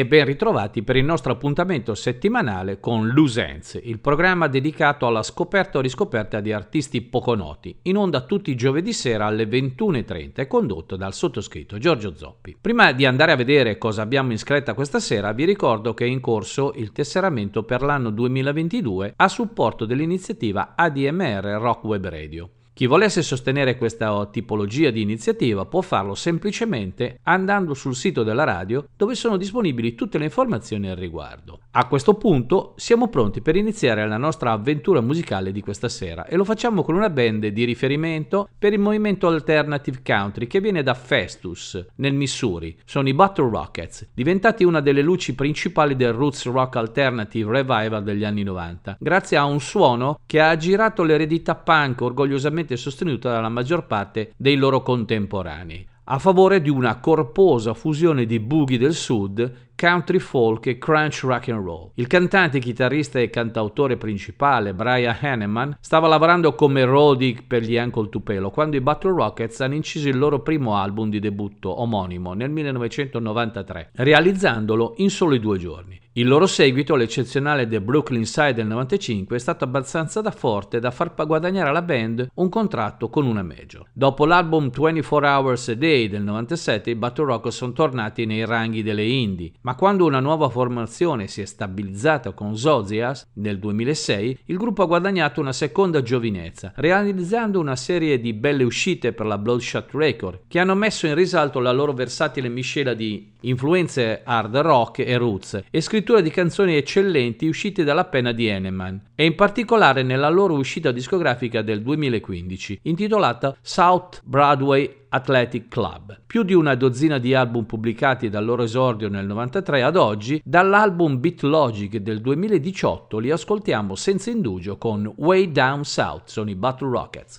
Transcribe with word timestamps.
E 0.00 0.06
ben 0.06 0.24
ritrovati 0.24 0.82
per 0.82 0.96
il 0.96 1.04
nostro 1.04 1.30
appuntamento 1.30 1.94
settimanale 1.94 2.80
con 2.80 3.06
Lusenze, 3.08 3.78
il 3.84 3.98
programma 3.98 4.46
dedicato 4.46 5.06
alla 5.06 5.22
scoperta 5.22 5.76
o 5.76 5.82
riscoperta 5.82 6.40
di 6.40 6.54
artisti 6.54 7.02
poco 7.02 7.34
noti, 7.34 7.76
in 7.82 7.98
onda 7.98 8.22
tutti 8.22 8.50
i 8.50 8.56
giovedì 8.56 8.94
sera 8.94 9.26
alle 9.26 9.44
21.30 9.44 10.30
e 10.36 10.46
condotto 10.46 10.96
dal 10.96 11.12
sottoscritto 11.12 11.76
Giorgio 11.76 12.16
Zoppi. 12.16 12.56
Prima 12.58 12.92
di 12.92 13.04
andare 13.04 13.32
a 13.32 13.36
vedere 13.36 13.76
cosa 13.76 14.00
abbiamo 14.00 14.30
in 14.30 14.38
scretta 14.38 14.72
questa 14.72 15.00
sera, 15.00 15.32
vi 15.32 15.44
ricordo 15.44 15.92
che 15.92 16.06
è 16.06 16.08
in 16.08 16.20
corso 16.20 16.72
il 16.76 16.92
tesseramento 16.92 17.64
per 17.64 17.82
l'anno 17.82 18.08
2022 18.08 19.12
a 19.16 19.28
supporto 19.28 19.84
dell'iniziativa 19.84 20.72
ADMR 20.76 21.58
Rock 21.60 21.84
Web 21.84 22.08
Radio. 22.08 22.50
Chi 22.80 22.86
volesse 22.86 23.20
sostenere 23.20 23.76
questa 23.76 24.26
tipologia 24.32 24.88
di 24.88 25.02
iniziativa 25.02 25.66
può 25.66 25.82
farlo 25.82 26.14
semplicemente 26.14 27.18
andando 27.24 27.74
sul 27.74 27.94
sito 27.94 28.22
della 28.22 28.44
radio 28.44 28.86
dove 28.96 29.14
sono 29.14 29.36
disponibili 29.36 29.94
tutte 29.94 30.16
le 30.16 30.24
informazioni 30.24 30.88
al 30.88 30.96
riguardo. 30.96 31.60
A 31.72 31.86
questo 31.86 32.14
punto 32.14 32.72
siamo 32.78 33.08
pronti 33.08 33.42
per 33.42 33.54
iniziare 33.54 34.08
la 34.08 34.16
nostra 34.16 34.52
avventura 34.52 35.02
musicale 35.02 35.52
di 35.52 35.60
questa 35.60 35.90
sera 35.90 36.24
e 36.24 36.36
lo 36.36 36.44
facciamo 36.44 36.82
con 36.82 36.94
una 36.94 37.10
band 37.10 37.48
di 37.48 37.64
riferimento 37.64 38.48
per 38.58 38.72
il 38.72 38.78
movimento 38.78 39.28
alternative 39.28 40.00
country 40.02 40.46
che 40.46 40.62
viene 40.62 40.82
da 40.82 40.94
Festus 40.94 41.84
nel 41.96 42.14
Missouri. 42.14 42.78
Sono 42.86 43.10
i 43.10 43.12
Battle 43.12 43.50
Rockets, 43.50 44.08
diventati 44.14 44.64
una 44.64 44.80
delle 44.80 45.02
luci 45.02 45.34
principali 45.34 45.96
del 45.96 46.14
roots 46.14 46.46
rock 46.46 46.76
alternative 46.76 47.52
revival 47.52 48.02
degli 48.02 48.24
anni 48.24 48.42
90, 48.42 48.96
grazie 48.98 49.36
a 49.36 49.44
un 49.44 49.60
suono 49.60 50.20
che 50.24 50.40
ha 50.40 50.56
girato 50.56 51.02
l'eredità 51.02 51.54
punk 51.54 52.00
orgogliosamente 52.00 52.68
ampiamente 52.70 52.76
sostenuta 52.76 53.32
dalla 53.32 53.48
maggior 53.48 53.86
parte 53.86 54.32
dei 54.36 54.56
loro 54.56 54.82
contemporanei, 54.82 55.86
a 56.04 56.18
favore 56.18 56.60
di 56.60 56.68
una 56.68 56.98
corposa 56.98 57.74
fusione 57.74 58.26
di 58.26 58.38
boogie 58.38 58.78
del 58.78 58.94
sud, 58.94 59.68
country 59.74 60.18
folk 60.18 60.66
e 60.66 60.78
crunch 60.78 61.20
rock 61.22 61.48
and 61.48 61.64
roll. 61.64 61.90
Il 61.94 62.06
cantante, 62.06 62.58
chitarrista 62.58 63.18
e 63.18 63.30
cantautore 63.30 63.96
principale, 63.96 64.74
Brian 64.74 65.16
Hanneman, 65.20 65.76
stava 65.80 66.06
lavorando 66.06 66.54
come 66.54 66.84
roadie 66.84 67.42
per 67.46 67.62
gli 67.62 67.76
Uncle 67.76 68.08
Tupelo 68.08 68.50
quando 68.50 68.76
i 68.76 68.80
Battle 68.80 69.12
Rockets 69.12 69.60
hanno 69.60 69.74
inciso 69.74 70.08
il 70.08 70.18
loro 70.18 70.40
primo 70.40 70.76
album 70.76 71.10
di 71.10 71.18
debutto 71.18 71.80
omonimo 71.80 72.34
nel 72.34 72.50
1993, 72.50 73.90
realizzandolo 73.94 74.94
in 74.98 75.10
soli 75.10 75.40
due 75.40 75.58
giorni. 75.58 75.99
Il 76.14 76.26
loro 76.26 76.48
seguito, 76.48 76.96
l'eccezionale 76.96 77.68
The 77.68 77.80
Brooklyn 77.80 78.24
Side 78.24 78.54
del 78.54 78.66
95, 78.66 79.36
è 79.36 79.38
stato 79.38 79.62
abbastanza 79.62 80.20
da 80.20 80.32
forte 80.32 80.80
da 80.80 80.90
far 80.90 81.14
guadagnare 81.14 81.68
alla 81.68 81.82
band 81.82 82.30
un 82.34 82.48
contratto 82.48 83.08
con 83.08 83.26
una 83.26 83.44
major. 83.44 83.86
Dopo 83.92 84.26
l'album 84.26 84.70
24 84.70 85.28
Hours 85.28 85.68
a 85.68 85.74
Day 85.74 86.08
del 86.08 86.22
97, 86.22 86.90
i 86.90 86.96
Battle 86.96 87.26
Rock 87.26 87.52
sono 87.52 87.70
tornati 87.70 88.26
nei 88.26 88.44
ranghi 88.44 88.82
delle 88.82 89.04
indie, 89.04 89.52
ma 89.60 89.76
quando 89.76 90.04
una 90.04 90.18
nuova 90.18 90.48
formazione 90.48 91.28
si 91.28 91.42
è 91.42 91.44
stabilizzata 91.44 92.32
con 92.32 92.56
Zozias 92.56 93.28
nel 93.34 93.60
2006, 93.60 94.38
il 94.46 94.56
gruppo 94.56 94.82
ha 94.82 94.86
guadagnato 94.86 95.40
una 95.40 95.52
seconda 95.52 96.02
giovinezza, 96.02 96.72
realizzando 96.74 97.60
una 97.60 97.76
serie 97.76 98.18
di 98.18 98.32
belle 98.32 98.64
uscite 98.64 99.12
per 99.12 99.26
la 99.26 99.38
Bloodshot 99.38 99.90
Record, 99.92 100.40
che 100.48 100.58
hanno 100.58 100.74
messo 100.74 101.06
in 101.06 101.14
risalto 101.14 101.60
la 101.60 101.70
loro 101.70 101.92
versatile 101.92 102.48
miscela 102.48 102.94
di 102.94 103.38
influenze 103.42 104.22
hard 104.24 104.56
rock 104.56 104.98
e 104.98 105.16
roots 105.16 105.62
e 105.70 105.80
scrittura 106.00 106.22
di 106.22 106.30
canzoni 106.30 106.76
eccellenti 106.76 107.46
uscite 107.46 107.84
dalla 107.84 108.06
penna 108.06 108.32
di 108.32 108.46
Eneman 108.46 109.08
e 109.14 109.26
in 109.26 109.34
particolare 109.34 110.02
nella 110.02 110.30
loro 110.30 110.54
uscita 110.54 110.92
discografica 110.92 111.60
del 111.60 111.82
2015 111.82 112.80
intitolata 112.84 113.54
South 113.60 114.22
Broadway 114.24 114.90
Athletic 115.10 115.68
Club. 115.68 116.22
Più 116.26 116.42
di 116.42 116.54
una 116.54 116.74
dozzina 116.74 117.18
di 117.18 117.34
album 117.34 117.64
pubblicati 117.64 118.30
dal 118.30 118.46
loro 118.46 118.62
esordio 118.62 119.10
nel 119.10 119.26
93 119.26 119.82
ad 119.82 119.96
oggi, 119.96 120.40
dall'album 120.42 121.20
Beat 121.20 121.42
Logic 121.42 121.94
del 121.98 122.22
2018 122.22 123.18
li 123.18 123.30
ascoltiamo 123.30 123.94
senza 123.94 124.30
indugio 124.30 124.78
con 124.78 125.12
Way 125.18 125.52
Down 125.52 125.84
South, 125.84 126.28
sono 126.28 126.48
i 126.48 126.54
Battle 126.54 126.88
Rockets. 126.88 127.36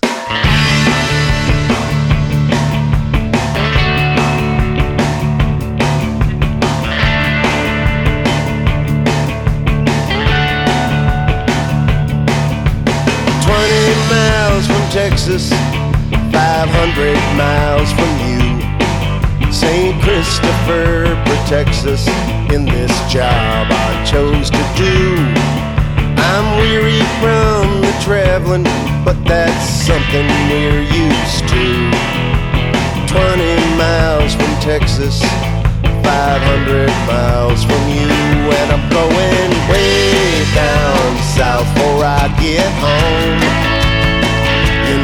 Miles 14.62 14.66
from 14.66 14.90
Texas, 14.90 15.50
500 16.32 17.16
miles 17.36 17.92
from 17.92 18.12
you. 18.28 19.52
St. 19.52 20.00
Christopher 20.02 21.20
protects 21.26 21.84
us 21.84 22.06
in 22.52 22.64
this 22.64 22.92
job 23.12 23.66
I 23.70 24.04
chose 24.04 24.50
to 24.50 24.62
do. 24.76 25.16
I'm 26.16 26.58
weary 26.60 27.02
from 27.20 27.82
the 27.82 27.92
traveling, 28.02 28.64
but 29.04 29.16
that's 29.24 29.68
something 29.68 30.26
we're 30.48 30.82
used 30.82 31.48
to. 31.48 31.90
20 33.06 33.76
miles 33.76 34.34
from 34.34 34.52
Texas, 34.60 35.20
500 36.02 36.88
miles 37.06 37.64
from 37.64 37.82
you, 37.88 38.10
and 38.58 38.72
I'm 38.72 38.90
going 38.90 39.50
way 39.70 40.44
down 40.54 41.16
south 41.36 41.66
before 41.74 42.04
I 42.04 42.28
get 42.40 42.70
home. 42.80 43.71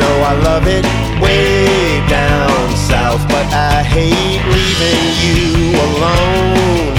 Know 0.09 0.23
I 0.23 0.35
love 0.43 0.67
it 0.67 0.85
way 1.21 2.01
down 2.09 2.77
south, 2.77 3.21
but 3.29 3.47
I 3.53 3.83
hate 3.83 4.41
leaving 4.55 5.07
you 5.21 5.77
alone. 5.87 6.98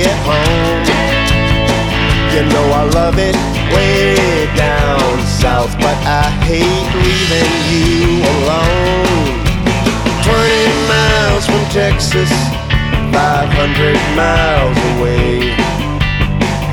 Get 0.00 0.16
home. 0.24 0.80
You 2.32 2.42
know 2.52 2.66
I 2.72 2.84
love 2.96 3.18
it 3.18 3.36
way 3.74 4.48
down 4.56 5.12
south, 5.44 5.72
but 5.76 5.98
I 6.08 6.24
hate 6.48 6.88
leaving 7.04 7.54
you 7.68 8.24
alone. 8.32 9.28
20 10.24 10.88
miles 10.88 11.44
from 11.44 11.64
Texas, 11.68 12.32
500 13.12 14.00
miles 14.16 14.78
away. 14.96 15.52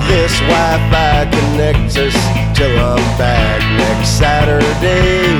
This 0.07 0.33
Wi-Fi 0.47 1.27
connects 1.27 1.97
us 1.97 2.15
till 2.55 2.75
I'm 2.79 3.03
back 3.19 3.59
next 3.75 4.09
Saturday. 4.23 5.35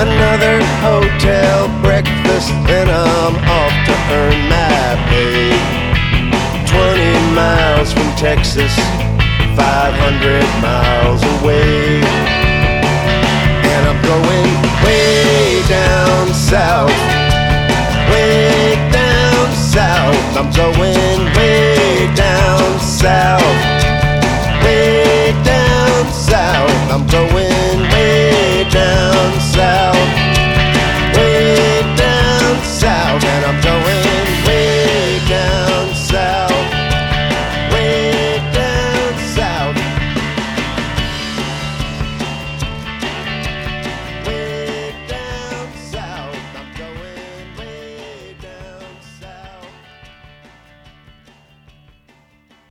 Another 0.00 0.64
hotel 0.80 1.68
breakfast, 1.84 2.48
and 2.72 2.88
I'm 2.88 3.36
off 3.58 3.74
to 3.88 3.94
earn 4.16 4.38
my 4.48 4.96
pay. 5.10 5.89
20 6.70 7.34
miles 7.34 7.92
from 7.92 8.06
Texas, 8.14 8.72
500 9.58 10.46
miles 10.62 11.22
away. 11.34 11.98
And 13.72 13.82
I'm 13.90 14.00
going 14.06 14.54
way 14.84 15.62
down 15.66 16.32
south, 16.32 16.94
way 18.10 18.76
down 18.92 19.52
south. 19.52 20.14
I'm 20.38 20.50
going 20.54 21.26
way 21.34 22.06
down 22.14 22.78
south, 22.78 23.58
way 24.62 25.34
down 25.42 26.06
south. 26.12 26.70
I'm 26.92 27.04
going 27.08 27.80
way 27.90 28.64
down 28.70 29.40
south, 29.40 30.10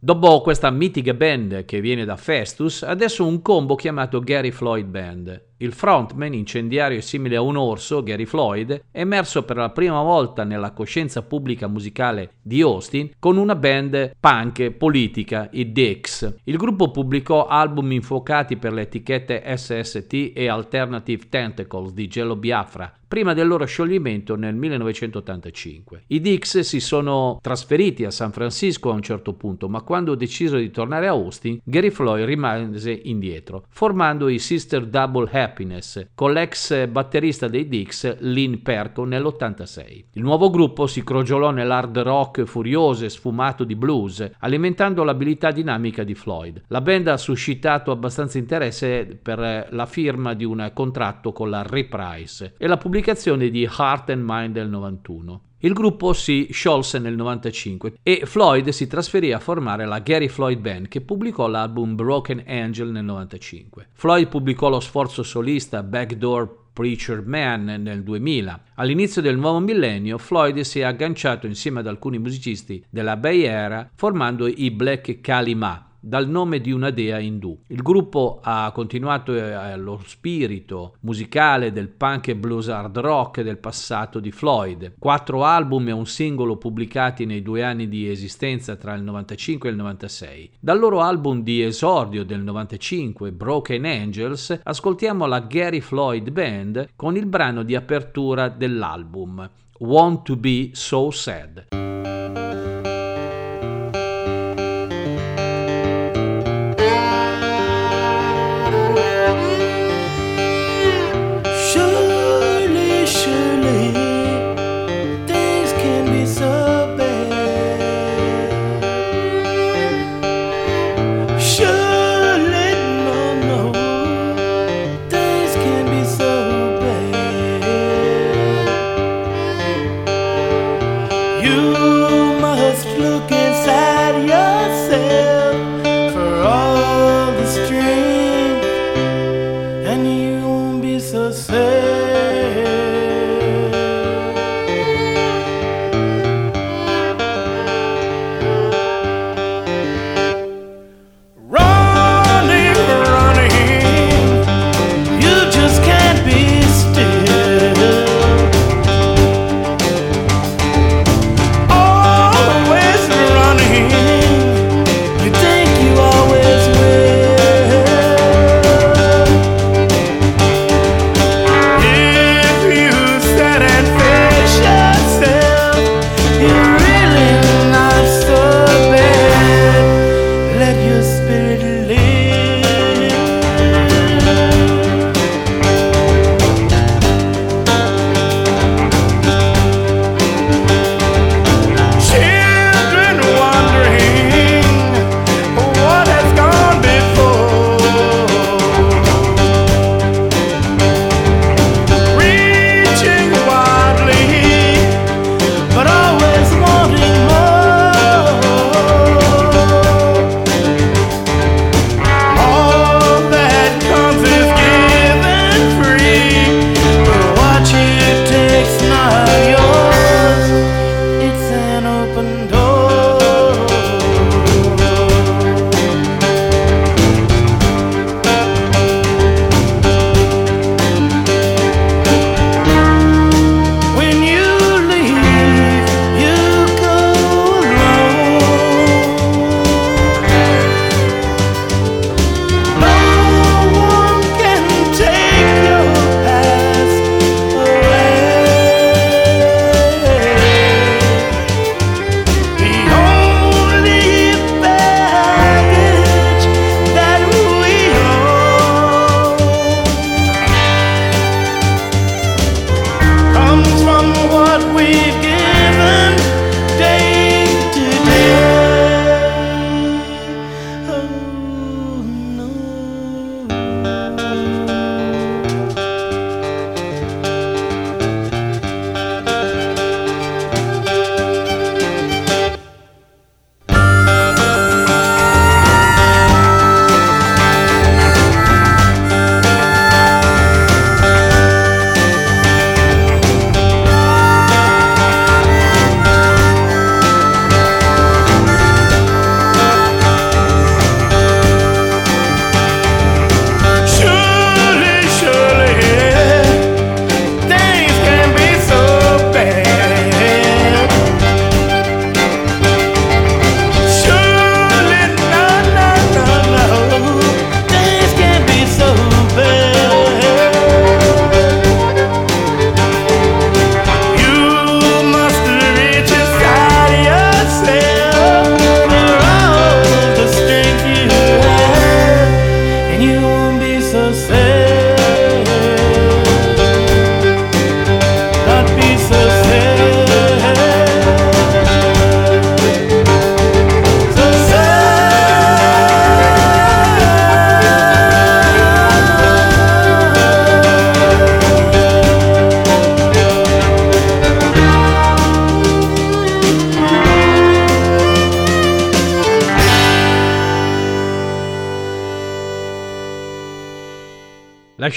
Dopo 0.09 0.41
questa 0.41 0.71
mitica 0.71 1.13
band 1.13 1.65
che 1.65 1.81
viene 1.81 2.03
da 2.03 2.17
Festus, 2.17 2.81
adesso 2.81 3.27
un 3.27 3.43
combo 3.43 3.75
chiamato 3.75 4.19
Gary 4.21 4.49
Floyd 4.49 4.87
Band. 4.87 5.48
Il 5.61 5.73
frontman, 5.73 6.33
incendiario 6.33 6.99
e 6.99 7.01
simile 7.01 7.35
a 7.35 7.41
un 7.41 7.57
orso, 7.57 8.01
Gary 8.01 8.23
Floyd, 8.23 8.85
è 8.91 9.01
emerso 9.01 9.43
per 9.43 9.57
la 9.57 9.71
prima 9.71 10.01
volta 10.01 10.45
nella 10.45 10.71
coscienza 10.71 11.21
pubblica 11.21 11.67
musicale 11.67 12.35
di 12.41 12.61
Austin 12.61 13.09
con 13.19 13.35
una 13.35 13.55
band 13.55 14.15
punk 14.17 14.71
politica, 14.71 15.49
i 15.51 15.69
Dicks. 15.73 16.35
Il 16.45 16.55
gruppo 16.55 16.91
pubblicò 16.91 17.45
album 17.45 17.91
infuocati 17.91 18.55
per 18.55 18.71
le 18.71 18.83
etichette 18.83 19.43
SST 19.53 20.31
e 20.33 20.47
Alternative 20.47 21.27
Tentacles 21.27 21.91
di 21.91 22.07
Jello 22.07 22.37
Biafra, 22.37 22.93
prima 23.09 23.33
del 23.33 23.47
loro 23.47 23.65
scioglimento 23.65 24.35
nel 24.35 24.53
1985. 24.53 26.03
I 26.07 26.21
Dix 26.21 26.59
si 26.59 26.79
sono 26.79 27.39
trasferiti 27.41 28.05
a 28.05 28.11
San 28.11 28.31
Francisco 28.31 28.91
a 28.91 28.93
un 28.93 29.01
certo 29.01 29.33
punto, 29.33 29.67
ma 29.67 29.81
quando 29.81 30.13
deciso 30.13 30.57
di 30.57 30.69
tornare 30.69 31.07
a 31.07 31.11
Austin, 31.11 31.59
Gary 31.63 31.89
Floyd 31.89 32.23
rimase 32.23 32.91
indietro, 32.91 33.65
formando 33.69 34.29
i 34.29 34.37
Sister 34.37 34.85
Double 34.85 35.27
Happiness 35.49 36.09
con 36.13 36.31
l'ex 36.31 36.87
batterista 36.87 37.47
dei 37.47 37.67
Dix, 37.67 38.17
Lynn 38.19 38.61
Perko, 38.61 39.03
nell'86. 39.03 40.03
Il 40.13 40.21
nuovo 40.21 40.49
gruppo 40.49 40.85
si 40.85 41.03
crogiolò 41.03 41.49
nell'hard 41.49 41.97
rock 41.99 42.43
furioso 42.43 43.05
e 43.05 43.09
sfumato 43.09 43.63
di 43.63 43.75
blues, 43.75 44.29
alimentando 44.39 45.03
l'abilità 45.03 45.51
dinamica 45.51 46.03
di 46.03 46.13
Floyd. 46.13 46.63
La 46.67 46.81
band 46.81 47.07
ha 47.07 47.17
suscitato 47.17 47.91
abbastanza 47.91 48.37
interesse 48.37 49.19
per 49.21 49.67
la 49.71 49.85
firma 49.85 50.33
di 50.33 50.45
un 50.45 50.71
contratto 50.73 51.31
con 51.31 51.49
la 51.49 51.63
Reprise 51.63 52.53
e 52.57 52.67
la 52.67 52.77
pubblicazione 52.77 53.49
di 53.49 53.63
Heart 53.63 54.11
and 54.11 54.23
Mind 54.25 54.53
del 54.53 54.69
91. 54.69 55.41
Il 55.61 55.73
gruppo 55.73 56.13
si 56.13 56.47
sciolse 56.51 56.99
nel 56.99 57.17
95 57.17 57.95
e 58.01 58.21
Floyd 58.23 58.69
si 58.69 58.87
trasferì 58.87 59.33
a 59.33 59.39
formare 59.39 59.85
la 59.85 59.99
Gary 59.99 60.29
Floyd 60.29 60.57
Band 60.57 60.87
che 60.87 61.01
pubblicò 61.01 61.47
l'album 61.47 61.95
Broken 61.95 62.45
Angel 62.47 62.87
nel 62.91 63.03
95. 63.03 63.87
Floyd 63.91 64.29
pubblicò 64.29 64.69
lo 64.69 64.79
sforzo 64.79 65.21
solista 65.21 65.83
Backdoor 65.83 66.67
Preacher 66.71 67.25
Man 67.25 67.65
nel 67.65 68.03
2000. 68.03 68.63
All'inizio 68.75 69.21
del 69.21 69.37
nuovo 69.37 69.59
millennio, 69.59 70.17
Floyd 70.17 70.61
si 70.61 70.79
è 70.79 70.83
agganciato 70.83 71.45
insieme 71.45 71.81
ad 71.81 71.87
alcuni 71.87 72.19
musicisti 72.19 72.81
della 72.89 73.17
Bay 73.17 73.45
Area 73.45 73.89
formando 73.95 74.47
i 74.47 74.71
Black 74.71 75.19
Kalima, 75.19 75.88
dal 75.99 76.29
nome 76.29 76.61
di 76.61 76.71
una 76.71 76.89
dea 76.89 77.19
indù. 77.19 77.57
Il 77.67 77.81
gruppo 77.81 78.39
ha 78.41 78.71
continuato 78.73 79.33
eh, 79.33 79.75
lo 79.77 80.01
spirito 80.05 80.95
musicale 81.01 81.71
del 81.71 81.89
punk 81.89 82.29
e 82.29 82.35
blues 82.35 82.69
hard 82.69 82.97
rock 82.97 83.41
del 83.41 83.57
passato 83.57 84.19
di 84.19 84.31
Floyd. 84.31 84.93
Quattro 84.97 85.43
album 85.43 85.87
e 85.89 85.91
un 85.91 86.05
singolo 86.05 86.57
pubblicati 86.57 87.25
nei 87.25 87.41
due 87.41 87.63
anni 87.63 87.87
di 87.87 88.09
esistenza 88.09 88.75
tra 88.75 88.93
il 88.93 89.03
95 89.03 89.67
e 89.69 89.71
il 89.71 89.77
96. 89.77 90.51
Dal 90.59 90.79
loro 90.79 91.01
album 91.01 91.43
di 91.43 91.61
esordio 91.61 92.23
del 92.23 92.41
95, 92.41 93.31
Broken 93.31 93.85
Angels, 93.85 94.61
ascoltiamo 94.63 95.25
la 95.25 95.41
Gary 95.41 95.81
Floyd 95.81 96.29
Band 96.31 96.89
con 96.95 97.15
il 97.15 97.25
brano 97.25 97.63
di 97.63 97.75
apertura 97.75 98.49
dell'album 98.49 99.49
Want 99.79 100.23
to 100.23 100.35
Be 100.35 100.71
So 100.73 101.09
Sad. 101.11 101.98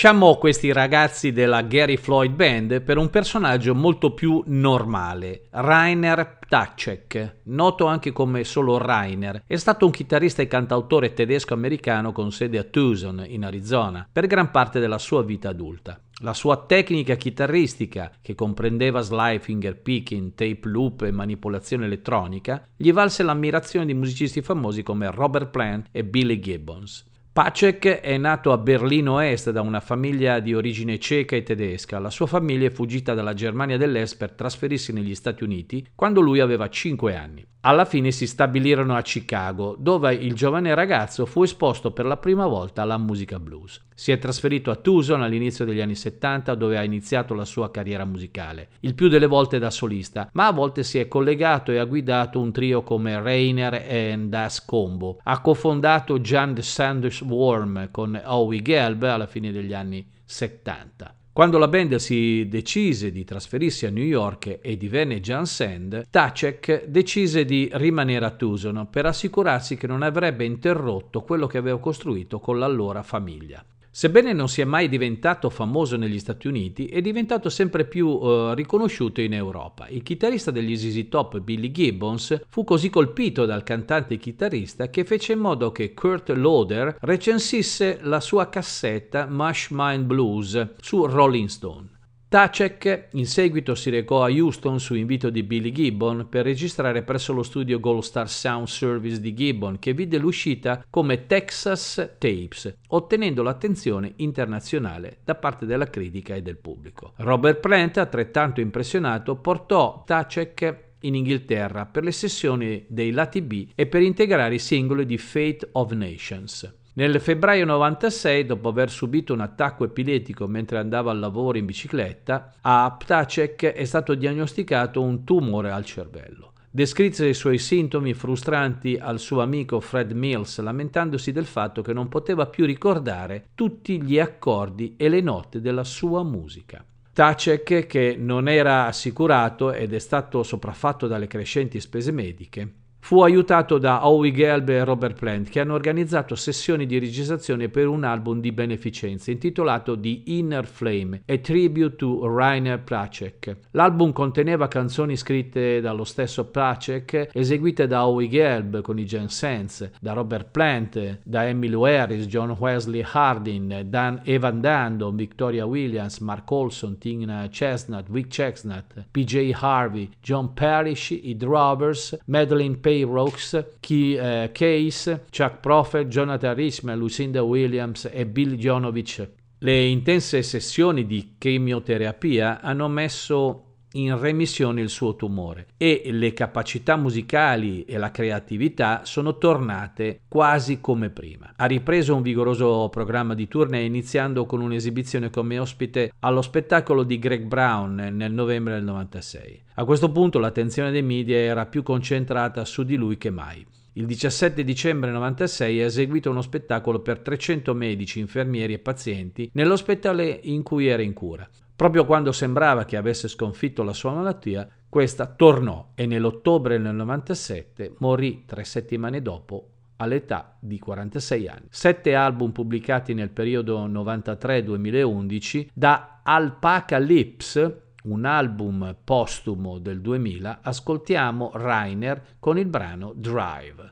Lasciamo 0.02 0.35
questi 0.35 0.73
ragazzi 0.73 1.30
della 1.30 1.62
Gary 1.62 1.97
Floyd 1.97 2.32
Band 2.32 2.80
per 2.80 2.99
un 2.99 3.09
personaggio 3.09 3.73
molto 3.73 4.12
più 4.14 4.42
normale, 4.47 5.47
Rainer 5.50 6.38
Ptacek, 6.40 7.37
noto 7.44 7.87
anche 7.87 8.11
come 8.11 8.42
solo 8.42 8.78
Rainer, 8.78 9.44
è 9.47 9.54
stato 9.54 9.87
un 9.87 9.92
chitarrista 9.92 10.42
e 10.42 10.49
cantautore 10.49 11.12
tedesco-americano 11.12 12.11
con 12.11 12.32
sede 12.32 12.59
a 12.59 12.64
Tucson, 12.64 13.23
in 13.28 13.44
Arizona, 13.44 14.04
per 14.11 14.26
gran 14.26 14.50
parte 14.50 14.80
della 14.80 14.99
sua 14.99 15.23
vita 15.23 15.50
adulta. 15.50 16.00
La 16.23 16.35
sua 16.35 16.56
tecnica 16.56 17.14
chitarristica, 17.14 18.11
che 18.21 18.35
comprendeva 18.35 19.02
slide, 19.02 19.38
finger 19.38 19.80
picking, 19.80 20.35
tape 20.35 20.62
loop 20.68 21.02
e 21.02 21.12
manipolazione 21.12 21.85
elettronica, 21.85 22.66
gli 22.76 22.92
valse 22.92 23.23
l'ammirazione 23.23 23.87
di 23.87 23.94
musicisti 23.94 24.42
famosi 24.42 24.82
come 24.82 25.09
Robert 25.12 25.50
Plant 25.50 25.87
e 25.92 26.02
Billy 26.02 26.40
Gibbons. 26.40 27.11
Pacek 27.33 28.01
è 28.03 28.19
nato 28.19 28.53
a 28.53 28.59
Berlino 28.59 29.19
Est 29.19 29.53
da 29.53 29.62
una 29.62 29.81
famiglia 29.81 30.39
di 30.39 30.53
origine 30.53 30.99
ceca 30.99 31.35
e 31.35 31.43
tedesca. 31.43 31.99
La 31.99 32.11
sua 32.11 32.27
famiglia 32.27 32.67
è 32.67 32.71
fuggita 32.71 33.15
dalla 33.15 33.33
Germania 33.33 33.79
dell'Est 33.79 34.19
per 34.19 34.33
trasferirsi 34.33 34.93
negli 34.93 35.15
Stati 35.15 35.43
Uniti 35.43 35.89
quando 35.95 36.21
lui 36.21 36.41
aveva 36.41 36.69
5 36.69 37.17
anni. 37.17 37.43
Alla 37.61 37.87
fine 37.87 38.11
si 38.11 38.27
stabilirono 38.27 38.95
a 38.95 39.01
Chicago, 39.01 39.77
dove 39.79 40.12
il 40.12 40.35
giovane 40.35 40.75
ragazzo 40.75 41.25
fu 41.25 41.43
esposto 41.43 41.91
per 41.91 42.05
la 42.05 42.19
prima 42.19 42.47
volta 42.47 42.83
alla 42.83 42.99
musica 42.99 43.39
blues. 43.39 43.83
Si 44.02 44.11
è 44.11 44.18
trasferito 44.18 44.73
a 44.73 44.75
Tucson 44.75 45.23
all'inizio 45.23 45.64
degli 45.64 45.80
anni 45.80 45.94
70 45.94 46.56
dove 46.56 46.76
ha 46.76 46.82
iniziato 46.82 47.35
la 47.35 47.44
sua 47.44 47.71
carriera 47.71 48.04
musicale, 48.04 48.71
il 48.80 48.97
più 48.97 49.06
delle 49.06 49.28
volte 49.28 49.61
da 49.61 49.71
solista, 49.71 50.28
ma 50.32 50.49
a 50.49 50.52
volte 50.52 50.82
si 50.82 50.99
è 50.99 51.06
collegato 51.06 51.71
e 51.71 51.78
ha 51.78 51.85
guidato 51.85 52.40
un 52.40 52.50
trio 52.50 52.82
come 52.82 53.23
Rainer 53.23 53.75
e 53.75 54.18
Das 54.26 54.64
Combo. 54.64 55.21
Ha 55.23 55.40
cofondato 55.40 56.18
Jan 56.18 56.61
Sanders 56.61 57.21
Worm 57.21 57.92
con 57.92 58.21
Howie 58.25 58.61
Gelb 58.61 59.04
alla 59.04 59.28
fine 59.28 59.52
degli 59.52 59.73
anni 59.73 60.04
70. 60.25 61.18
Quando 61.32 61.59
la 61.59 61.68
band 61.68 61.94
si 61.94 62.49
decise 62.49 63.12
di 63.12 63.23
trasferirsi 63.23 63.87
a 63.87 63.90
New 63.90 64.02
York 64.02 64.59
e 64.61 64.76
divenne 64.76 65.21
Jan 65.21 65.47
Sand, 65.47 66.09
Tacek 66.11 66.87
decise 66.87 67.44
di 67.44 67.71
rimanere 67.75 68.25
a 68.25 68.30
Tucson 68.30 68.88
per 68.90 69.06
assicurarsi 69.06 69.76
che 69.76 69.87
non 69.87 70.02
avrebbe 70.02 70.44
interrotto 70.44 71.23
quello 71.23 71.47
che 71.47 71.59
aveva 71.59 71.78
costruito 71.78 72.40
con 72.40 72.59
l'allora 72.59 73.04
famiglia. 73.04 73.64
Sebbene 73.94 74.32
non 74.32 74.49
sia 74.49 74.64
mai 74.64 74.88
diventato 74.88 75.50
famoso 75.50 75.99
negli 75.99 76.18
Stati 76.18 76.46
Uniti, 76.46 76.87
è 76.87 77.02
diventato 77.02 77.50
sempre 77.50 77.84
più 77.84 78.08
uh, 78.08 78.54
riconosciuto 78.54 79.20
in 79.20 79.34
Europa. 79.34 79.87
Il 79.88 80.02
chitarrista 80.02 80.50
degli 80.50 80.75
ZZ 80.78 81.08
Top 81.11 81.38
Billy 81.40 81.70
Gibbons 81.70 82.40
fu 82.49 82.64
così 82.64 82.88
colpito 82.88 83.44
dal 83.44 83.62
cantante 83.62 84.16
chitarrista 84.16 84.88
che 84.88 85.04
fece 85.04 85.34
in 85.34 85.40
modo 85.40 85.72
che 85.72 85.92
Kurt 85.92 86.30
Loder 86.30 86.96
recensisse 87.00 87.99
la 88.00 88.20
sua 88.20 88.49
cassetta 88.49 89.26
Mush 89.26 89.68
Mind 89.72 90.06
Blues 90.06 90.68
su 90.80 91.04
Rolling 91.04 91.49
Stone. 91.49 92.01
Tacek 92.33 93.09
in 93.11 93.27
seguito 93.27 93.75
si 93.75 93.91
recò 93.91 94.25
a 94.25 94.31
Houston 94.31 94.81
su 94.81 94.95
invito 94.95 95.29
di 95.29 95.43
Billy 95.43 95.71
Gibbon 95.71 96.29
per 96.31 96.47
registrare 96.47 97.03
presso 97.03 97.35
lo 97.35 97.43
studio 97.43 97.79
Gold 97.79 98.01
Star 98.01 98.27
Sound 98.27 98.69
Service 98.69 99.21
di 99.21 99.35
Gibbon 99.35 99.79
che 99.79 99.93
vide 99.93 100.17
l'uscita 100.17 100.83
come 100.89 101.27
Texas 101.27 101.97
Tapes, 102.17 102.75
ottenendo 102.89 103.43
l'attenzione 103.43 104.15
internazionale 104.17 105.19
da 105.25 105.35
parte 105.35 105.67
della 105.67 105.91
critica 105.91 106.35
e 106.35 106.41
del 106.41 106.57
pubblico. 106.57 107.12
Robert 107.17 107.61
Plant, 107.61 107.99
altrettanto 107.99 108.62
impressionato, 108.62 109.37
portò 109.37 110.03
Tacek 110.07 110.85
in 111.01 111.15
Inghilterra 111.15 111.85
per 111.85 112.03
le 112.03 112.12
sessioni 112.12 112.83
dei 112.89 113.11
lati 113.11 113.43
B 113.43 113.69
e 113.75 113.87
per 113.87 114.01
integrare 114.01 114.55
i 114.55 114.59
singoli 114.59 115.05
di 115.05 115.19
Fate 115.19 115.69
of 115.73 115.93
Nations. 115.93 116.81
Nel 116.94 117.22
febbraio 117.22 117.64
96, 117.64 118.44
dopo 118.44 118.68
aver 118.68 118.90
subito 118.90 119.32
un 119.32 119.40
attacco 119.40 119.84
epiletico 119.84 120.46
mentre 120.46 120.76
andava 120.76 121.11
al 121.11 121.20
lavoro 121.20 121.56
in 121.56 121.64
bicicletta, 121.64 122.52
a 122.61 122.94
Ptacek 122.99 123.64
è 123.64 123.84
stato 123.87 124.14
diagnosticato 124.14 125.00
un 125.00 125.25
tumore 125.25 125.70
al 125.70 125.87
cervello. 125.87 126.52
Descrisse 126.70 127.26
i 127.28 127.34
suoi 127.34 127.56
sintomi 127.56 128.12
frustranti 128.12 128.99
al 129.00 129.18
suo 129.20 129.40
amico 129.40 129.80
Fred 129.80 130.12
Mills, 130.12 130.61
lamentandosi 130.61 131.32
del 131.32 131.46
fatto 131.46 131.80
che 131.80 131.94
non 131.94 132.08
poteva 132.08 132.44
più 132.44 132.66
ricordare 132.66 133.46
tutti 133.54 134.02
gli 134.02 134.18
accordi 134.18 134.94
e 134.99 135.08
le 135.08 135.22
note 135.22 135.62
della 135.62 135.84
sua 135.84 136.22
musica. 136.22 136.84
Tacek, 137.11 137.87
che 137.87 138.16
non 138.18 138.49
era 138.49 138.84
assicurato 138.87 139.72
ed 139.72 139.94
è 139.94 139.99
stato 139.99 140.42
sopraffatto 140.42 141.06
dalle 141.06 141.26
crescenti 141.26 141.80
spese 141.80 142.11
mediche, 142.11 142.72
Fu 143.04 143.21
aiutato 143.21 143.78
da 143.78 144.06
Howie 144.06 144.30
Gelb 144.30 144.68
e 144.68 144.85
Robert 144.85 145.18
Plant 145.18 145.49
che 145.49 145.59
hanno 145.59 145.75
organizzato 145.75 146.37
sessioni 146.37 146.87
di 146.87 147.00
registrazione 147.00 147.68
per 147.68 147.88
un 147.88 148.04
album 148.04 148.40
di 148.40 148.52
beneficenza 148.52 149.32
intitolato 149.32 149.99
The 149.99 150.23
Inner 150.26 150.64
Flame, 150.64 151.23
a 151.26 151.37
tribute 151.38 151.97
to 151.97 152.25
Rainer 152.32 152.80
Placek. 152.80 153.56
L'album 153.73 154.12
conteneva 154.12 154.68
canzoni 154.68 155.16
scritte 155.16 155.80
dallo 155.80 156.04
stesso 156.04 156.44
Placek, 156.47 157.30
eseguite 157.32 157.88
da 157.88 158.06
Howie 158.06 158.28
Gelb 158.28 158.82
con 158.82 159.00
i 159.00 159.04
Gen 159.04 159.28
Sense, 159.28 159.94
da 160.00 160.12
Robert 160.12 160.50
Plant, 160.52 161.18
da 161.25 161.44
Emily 161.44 161.75
Harris, 161.75 162.26
John 162.26 162.56
Wesley 162.56 163.04
Hardin, 163.04 163.82
Dan 163.87 164.21
Evan 164.23 164.61
Dando, 164.61 165.11
Victoria 165.11 165.66
Williams, 165.66 166.21
Mark 166.21 166.49
Olson, 166.52 166.97
Tina 166.99 167.49
Chestnut, 167.50 168.09
Vic 168.09 168.28
Chestnut, 168.28 168.85
PJ 169.11 169.50
Harvey, 169.61 170.09
John 170.23 170.54
Parrish, 170.54 171.11
i 171.11 171.37
Drovers, 171.37 172.16
Madeline 172.26 172.76
Payne 172.76 172.91
Ray 172.92 173.04
Rocks, 173.04 173.76
Key 173.80 174.16
eh, 174.18 174.50
Case, 174.52 175.25
Chuck 175.30 175.61
Prophet, 175.61 176.08
Jonathan 176.08 176.54
Richman, 176.54 176.99
Lucinda 176.99 177.42
Williams 177.42 178.08
e 178.12 178.26
Bill 178.26 178.54
Jonovich. 178.54 179.26
Le 179.58 179.84
intense 179.84 180.42
sessioni 180.42 181.06
di 181.06 181.37
chemioterapia 181.38 182.61
hanno 182.61 182.88
messo 182.88 183.72
in 183.92 184.18
remissione 184.18 184.80
il 184.80 184.88
suo 184.88 185.16
tumore 185.16 185.66
e 185.76 186.02
le 186.06 186.32
capacità 186.32 186.96
musicali 186.96 187.84
e 187.84 187.99
la 187.99 188.11
creatività 188.11 189.04
sono 189.04 189.38
tornate 189.38 190.20
quasi 190.28 190.80
come 190.80 191.11
prima. 191.11 191.52
Ha 191.56 191.66
ripreso 191.66 192.14
un 192.14 192.22
vigoroso 192.22 192.88
programma 192.90 193.34
di 193.34 193.49
tournée 193.49 193.84
iniziando 193.84 194.46
con 194.46 194.61
un'esibizione 194.61 195.30
come 195.30 195.58
ospite 195.58 196.12
allo 196.20 196.42
spettacolo 196.42 197.02
di 197.02 197.18
Greg 197.18 197.44
Brown 197.44 197.94
nel 198.12 198.32
novembre 198.32 198.75
del 198.75 198.84
96. 198.84 199.62
A 199.75 199.84
questo 199.84 200.11
punto 200.11 200.38
l'attenzione 200.38 200.90
dei 200.90 201.02
media 201.02 201.37
era 201.37 201.66
più 201.66 201.82
concentrata 201.82 202.64
su 202.64 202.84
di 202.84 202.96
lui 202.96 203.18
che 203.18 203.30
mai. 203.30 203.66
Il 203.94 204.06
17 204.06 204.64
dicembre 204.64 205.11
96 205.11 205.82
ha 205.82 205.84
eseguito 205.84 206.30
uno 206.30 206.40
spettacolo 206.40 207.00
per 207.00 207.18
300 207.18 207.75
medici, 207.75 208.20
infermieri 208.20 208.72
e 208.72 208.78
pazienti 208.78 209.50
nell'ospedale 209.52 210.40
in 210.44 210.62
cui 210.62 210.87
era 210.87 211.02
in 211.02 211.12
cura. 211.12 211.46
Proprio 211.83 212.07
quando 212.07 212.31
sembrava 212.31 212.85
che 212.85 212.97
avesse 212.97 213.27
sconfitto 213.27 213.83
la 213.83 213.93
sua 213.93 214.12
malattia, 214.12 214.69
questa 214.89 215.27
tornò 215.27 215.89
e 215.97 216.07
nell'ottobre 216.07 216.81
del 216.81 216.95
97 216.95 217.97
morì 217.99 218.45
tre 218.47 218.62
settimane 218.62 219.21
dopo 219.21 219.71
all'età 219.97 220.55
di 220.61 220.79
46 220.79 221.49
anni. 221.49 221.67
Sette 221.71 222.15
album 222.15 222.53
pubblicati 222.53 223.15
nel 223.15 223.31
periodo 223.31 223.89
93-2011 223.89 225.71
da 225.75 226.21
Alpaca 226.23 226.99
Lips, 226.99 227.73
un 228.05 228.27
album 228.27 228.95
postumo 229.03 229.81
del 229.81 230.01
2000, 230.01 230.61
ascoltiamo 230.62 231.51
Rainer 231.55 232.37
con 232.39 232.59
il 232.59 232.67
brano 232.67 233.12
Drive. 233.12 233.91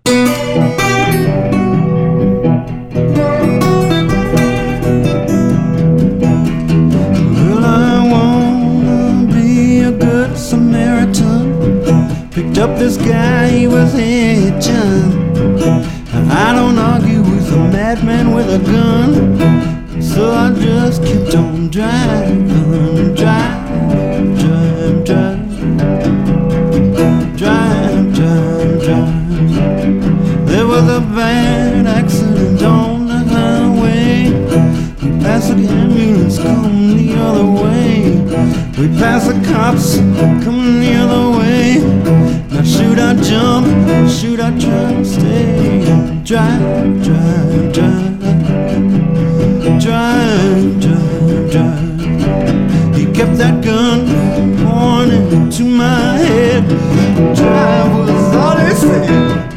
Samaritan 10.50 12.28
picked 12.32 12.58
up 12.58 12.76
this 12.76 12.96
guy, 12.96 13.46
he 13.46 13.68
was 13.68 13.92
hitching. 13.92 15.36
I 16.28 16.52
don't 16.52 16.76
argue 16.76 17.22
with 17.22 17.52
a 17.52 17.56
madman 17.56 18.34
with 18.34 18.48
a 18.48 18.58
gun. 18.58 19.38
So 20.02 20.32
I 20.32 20.52
just 20.52 21.04
kept 21.04 21.36
on 21.36 21.70
driving, 21.70 22.48
drive, 23.14 24.40
drive, 24.40 25.04
drive, 25.04 25.48
drive, 27.36 28.12
drive. 28.82 30.48
There 30.48 30.66
was 30.66 30.88
a 30.88 31.00
bad 31.14 31.86
accident 31.86 32.60
on 32.64 33.06
the 33.06 33.18
highway. 33.18 34.32
We 35.02 35.08
passed 35.20 35.48
the 35.56 35.66
ambulance 35.66 36.38
coming 36.38 36.96
the 36.98 37.14
other 37.16 37.46
way. 37.46 38.10
We 38.78 38.88
pass 38.98 39.26
the 39.28 39.34
cops 39.50 39.96
coming 40.44 40.80
the 40.80 40.94
other 40.94 41.38
way. 41.38 41.78
Now 42.50 42.62
should 42.62 42.98
I 42.98 43.14
jump? 43.22 43.66
Should 44.10 44.40
I 44.40 44.50
try 44.58 45.02
stay? 45.02 45.84
Drive, 46.22 47.02
drive, 47.02 47.72
drive, 47.72 48.20
drive, 49.80 50.80
drive, 50.80 51.50
drive. 51.50 52.00
He 52.94 53.06
kept 53.06 53.38
that 53.38 53.64
gun 53.64 54.06
pointing 54.66 55.48
to 55.48 55.64
my 55.64 56.18
head. 56.18 56.68
Drive 57.34 57.96
was 57.96 58.34
all 58.36 58.56
he 58.58 58.74
said. 58.74 59.49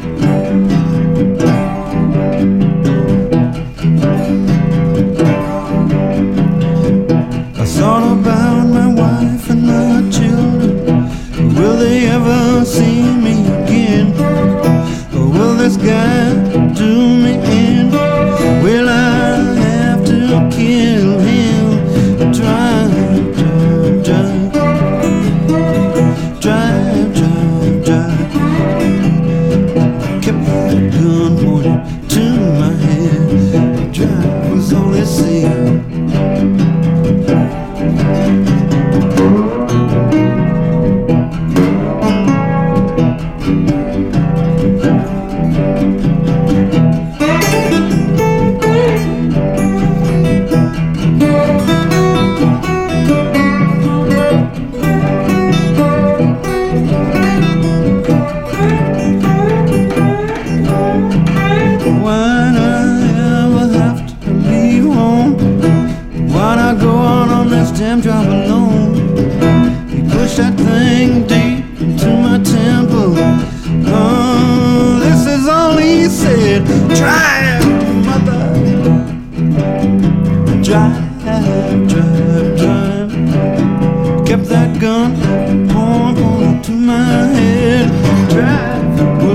see 12.64 13.02
me 13.02 13.32
again? 13.62 14.12
Or 15.14 15.28
will 15.28 15.54
this 15.56 15.76
guy? 15.76 16.73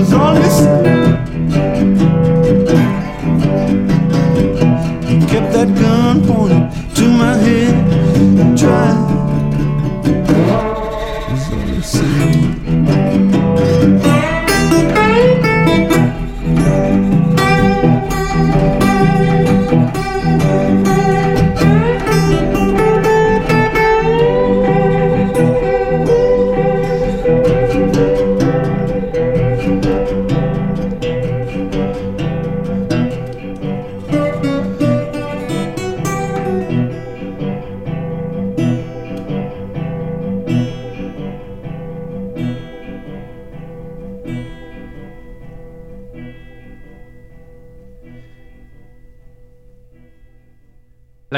Drive 0.10 0.88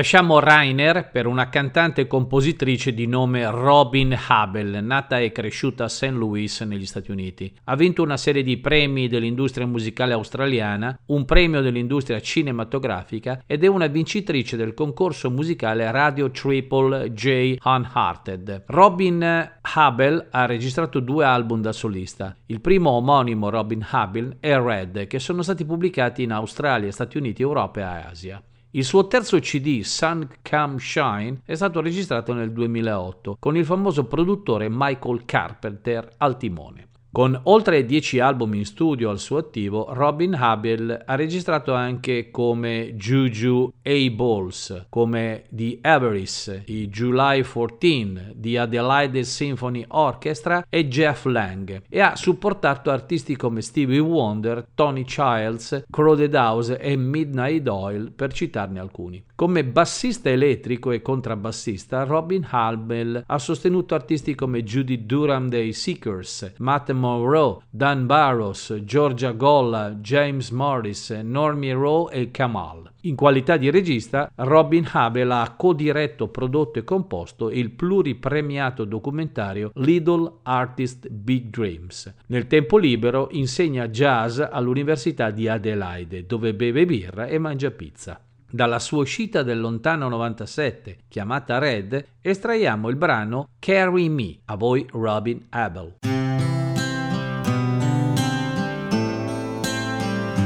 Lasciamo 0.02 0.40
Rainer 0.40 1.12
per 1.12 1.28
una 1.28 1.50
cantante 1.50 2.02
e 2.02 2.08
compositrice 2.08 2.92
di 2.92 3.06
nome 3.06 3.48
Robin 3.52 4.18
Habel, 4.30 4.84
nata 4.84 5.20
e 5.20 5.32
cresciuta 5.32 5.84
a 5.84 5.90
St. 5.90 6.10
Louis 6.10 6.62
negli 6.62 6.88
Stati 6.88 7.12
Uniti. 7.12 7.54
Ha 7.66 7.76
vinto 7.76 8.02
una 8.02 8.18
serie 8.18 8.42
di 8.42 8.58
premi 8.58 9.08
dell'industria 9.08 9.68
musicale 9.68 10.14
australiana, 10.14 10.98
un 11.06 11.24
premio 11.24 11.62
dell'industria 11.62 12.20
cinematografica 12.20 13.44
ed 13.46 13.64
è 13.64 13.68
una 13.68 13.86
vincitrice 13.86 14.58
del 14.58 14.74
concorso 14.74 15.30
musicale 15.30 15.92
Radio 15.92 16.32
Triple 16.32 17.14
J 17.14 17.58
Unhearted. 17.64 18.64
Robin 18.70 19.52
Habel 19.62 20.30
ha 20.32 20.48
registrato 20.48 21.00
due 21.00 21.26
album 21.26 21.62
da 21.62 21.74
solista. 21.74 22.36
Il 22.48 22.60
primo 22.60 22.90
omonimo 22.90 23.52
Robin 23.52 23.86
Habel 23.88 24.38
è 24.40 24.58
Red, 24.58 25.06
che 25.06 25.20
sono 25.20 25.44
stati 25.44 25.64
pubblicati 25.64 26.24
in 26.24 26.32
Australia, 26.32 26.92
Stati 26.92 27.18
Uniti, 27.18 27.44
Europa 27.44 27.82
e 27.82 27.84
Asia. 28.10 28.44
Il 28.74 28.86
suo 28.86 29.06
terzo 29.08 29.38
CD, 29.40 29.82
Sun 29.82 30.26
Come 30.50 30.80
Shine, 30.80 31.42
è 31.44 31.56
stato 31.56 31.82
registrato 31.82 32.34
nel 32.34 32.54
2008 32.54 33.36
con 33.38 33.58
il 33.58 33.66
famoso 33.66 34.06
produttore 34.06 34.70
Michael 34.70 35.26
Carpenter 35.26 36.08
al 36.16 36.38
timone. 36.38 36.88
Con 37.14 37.38
oltre 37.44 37.84
10 37.84 38.20
album 38.20 38.54
in 38.54 38.64
studio 38.64 39.10
al 39.10 39.20
suo 39.20 39.40
attivo, 39.40 39.88
Robin 39.92 40.34
Habel 40.34 41.04
ha 41.06 41.16
registrato 41.16 41.74
anche 41.74 42.32
come 42.32 42.96
Juju 42.96 43.70
A-Balls, 43.84 44.86
come 44.88 45.44
The 45.50 45.80
Everest, 45.82 46.64
i 46.68 46.88
July 46.88 47.44
14, 47.44 48.36
The 48.36 48.60
Adelaide 48.60 49.24
Symphony 49.26 49.84
Orchestra 49.90 50.66
e 50.70 50.88
Jeff 50.88 51.26
Lang 51.26 51.82
e 51.90 52.00
ha 52.00 52.16
supportato 52.16 52.90
artisti 52.90 53.36
come 53.36 53.62
Stevie 53.62 54.00
Wonder, 54.00 54.66
Tony 54.74 55.04
Childs, 55.04 55.84
Crowded 55.90 56.34
House 56.34 56.80
e 56.80 56.96
Midnight 56.96 57.68
Oil 57.68 58.14
per 58.14 58.32
citarne 58.32 58.80
alcuni. 58.80 59.22
Come 59.42 59.64
bassista 59.64 60.30
elettrico 60.30 60.92
e 60.92 61.02
contrabbassista, 61.02 62.04
Robin 62.04 62.46
Habel 62.48 63.24
ha 63.26 63.40
sostenuto 63.40 63.96
artisti 63.96 64.36
come 64.36 64.62
Judy 64.62 65.08
Durham 65.08 65.50
dei 65.50 65.74
Seekers, 65.74 66.54
Matt 66.60 66.92
Monroe, 66.92 67.58
Dan 67.68 68.06
Barrows, 68.06 68.82
Georgia 68.84 69.32
Golla, 69.32 69.94
James 69.94 70.52
Morris, 70.52 71.10
Normie 71.10 71.74
Rowe 71.74 72.14
e 72.14 72.30
Kamal. 72.30 72.88
In 73.02 73.16
qualità 73.16 73.58
di 73.58 73.72
regista, 73.72 74.32
Robin 74.36 74.88
Habel 74.92 75.32
ha 75.32 75.56
codiretto, 75.58 76.28
prodotto 76.28 76.78
e 76.78 76.84
composto 76.84 77.50
il 77.50 77.72
pluripremiato 77.72 78.86
documentario 78.86 79.72
Little 79.74 80.34
Artist 80.44 81.10
Big 81.10 81.50
Dreams. 81.50 82.14
Nel 82.28 82.46
tempo 82.46 82.78
libero 82.78 83.30
insegna 83.32 83.88
jazz 83.88 84.40
all'Università 84.40 85.32
di 85.32 85.48
Adelaide, 85.48 86.28
dove 86.28 86.54
beve 86.54 86.86
birra 86.86 87.26
e 87.26 87.40
mangia 87.40 87.72
pizza. 87.72 88.22
Dalla 88.54 88.80
sua 88.80 89.00
uscita 89.00 89.44
del 89.44 89.62
lontano 89.62 90.10
97, 90.10 91.04
chiamata 91.08 91.58
Red, 91.58 92.06
estraiamo 92.20 92.90
il 92.90 92.98
brano 92.98 93.48
Carry 93.60 94.10
Me, 94.10 94.40
a 94.46 94.58
voi 94.58 94.86
Robin 94.92 95.48
Abel. 95.52 95.96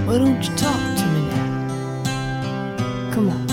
Why 0.06 0.20
don't 0.20 0.48
you 0.48 0.54
talk 0.56 0.96
to 0.98 1.06
me 1.08 1.22
now? 1.32 1.64
Come 3.12 3.30
on. 3.32 3.46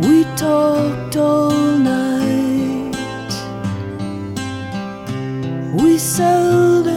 We 0.00 0.24
talked 0.34 1.14
all 1.14 1.78
night. 1.78 2.96
We 5.80 5.98
seldom 5.98 6.95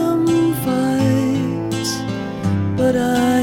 but 2.80 2.96
I 2.96 3.39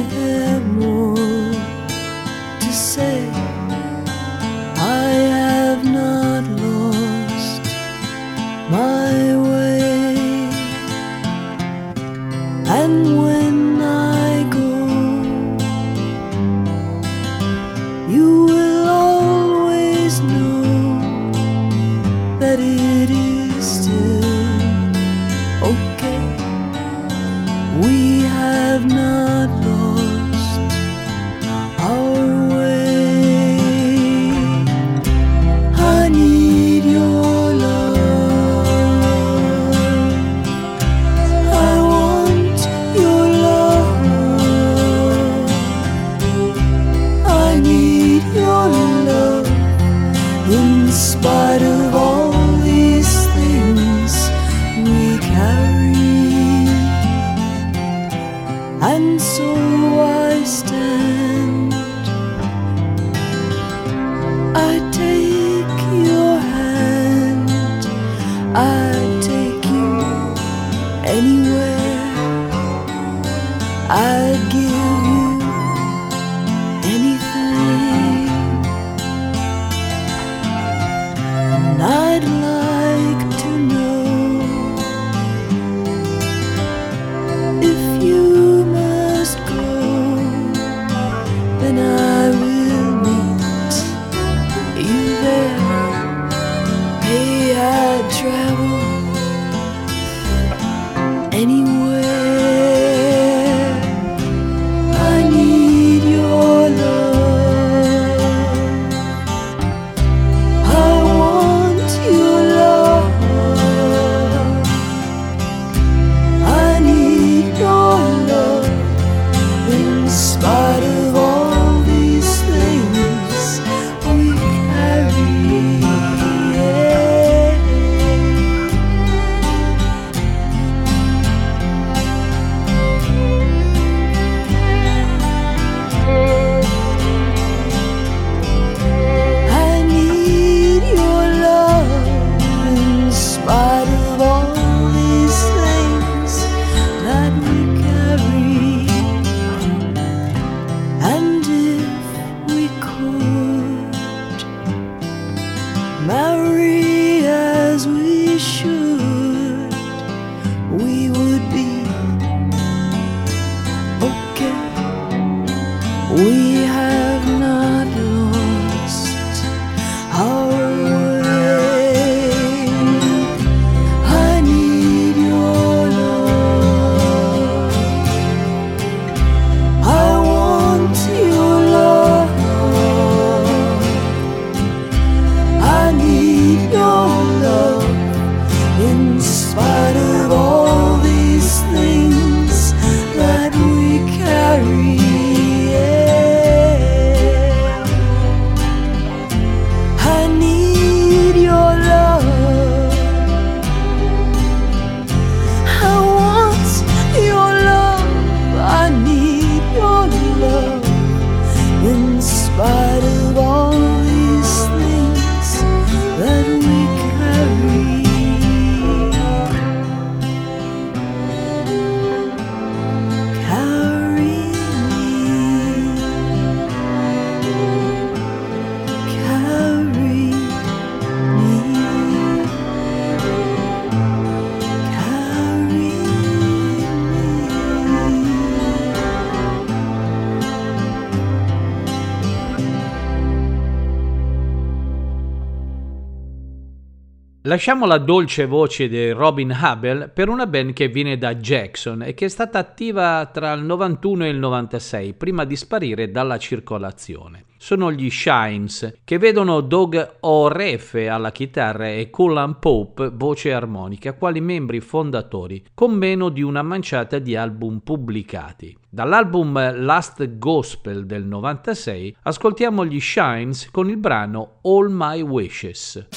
Lasciamo 247.58 247.88
la 247.88 247.98
dolce 247.98 248.46
voce 248.46 248.88
di 248.88 249.10
Robin 249.10 249.50
Hubble 249.50 250.10
per 250.10 250.30
una 250.30 250.46
band 250.46 250.74
che 250.74 250.90
viene 250.90 251.18
da 251.18 251.34
Jackson 251.34 252.04
e 252.04 252.14
che 252.14 252.26
è 252.26 252.28
stata 252.28 252.60
attiva 252.60 253.28
tra 253.34 253.52
il 253.54 253.64
91 253.64 254.26
e 254.26 254.30
il 254.30 254.38
96, 254.38 255.14
prima 255.16 255.44
di 255.44 255.56
sparire 255.56 256.12
dalla 256.12 256.38
circolazione. 256.38 257.46
Sono 257.58 257.92
gli 257.92 258.12
Shines, 258.12 259.00
che 259.04 259.18
vedono 259.18 259.62
Doug 259.62 260.18
O'Refe 260.20 261.10
alla 261.10 261.32
chitarra 261.32 261.90
e 261.90 262.12
Cullen 262.12 262.60
Pope, 262.60 263.10
voce 263.12 263.52
armonica, 263.52 264.14
quali 264.14 264.40
membri 264.40 264.80
fondatori, 264.80 265.66
con 265.74 265.94
meno 265.94 266.30
di 266.30 266.44
una 266.44 266.62
manciata 266.62 267.18
di 267.18 267.36
album 267.36 267.80
pubblicati. 267.80 268.78
Dall'album 268.88 269.84
Last 269.84 270.38
Gospel 270.38 271.08
del 271.08 271.26
96 271.26 272.18
ascoltiamo 272.22 272.86
gli 272.86 273.00
Shines 273.00 273.72
con 273.72 273.90
il 273.90 273.98
brano 273.98 274.60
All 274.62 274.90
My 274.92 275.22
Wishes. 275.22 276.08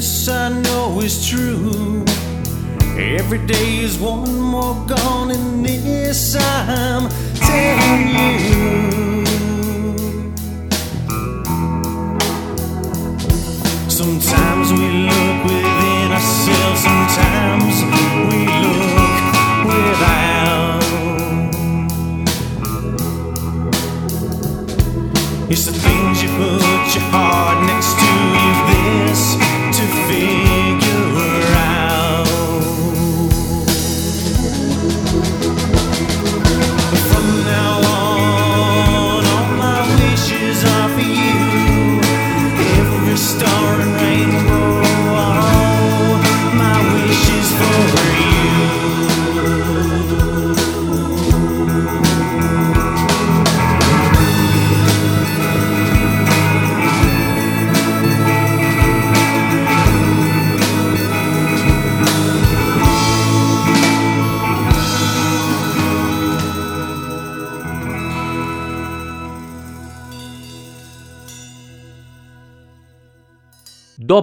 this 0.00 0.30
I 0.30 0.48
know 0.48 0.98
is 1.02 1.28
true. 1.28 2.02
Every 2.96 3.36
day 3.46 3.80
is 3.80 3.98
one 3.98 4.40
more 4.40 4.74
gone, 4.86 5.30
and 5.30 5.62
this 5.62 6.36
I'm 6.36 7.10
telling 7.34 8.08
you. 8.94 8.99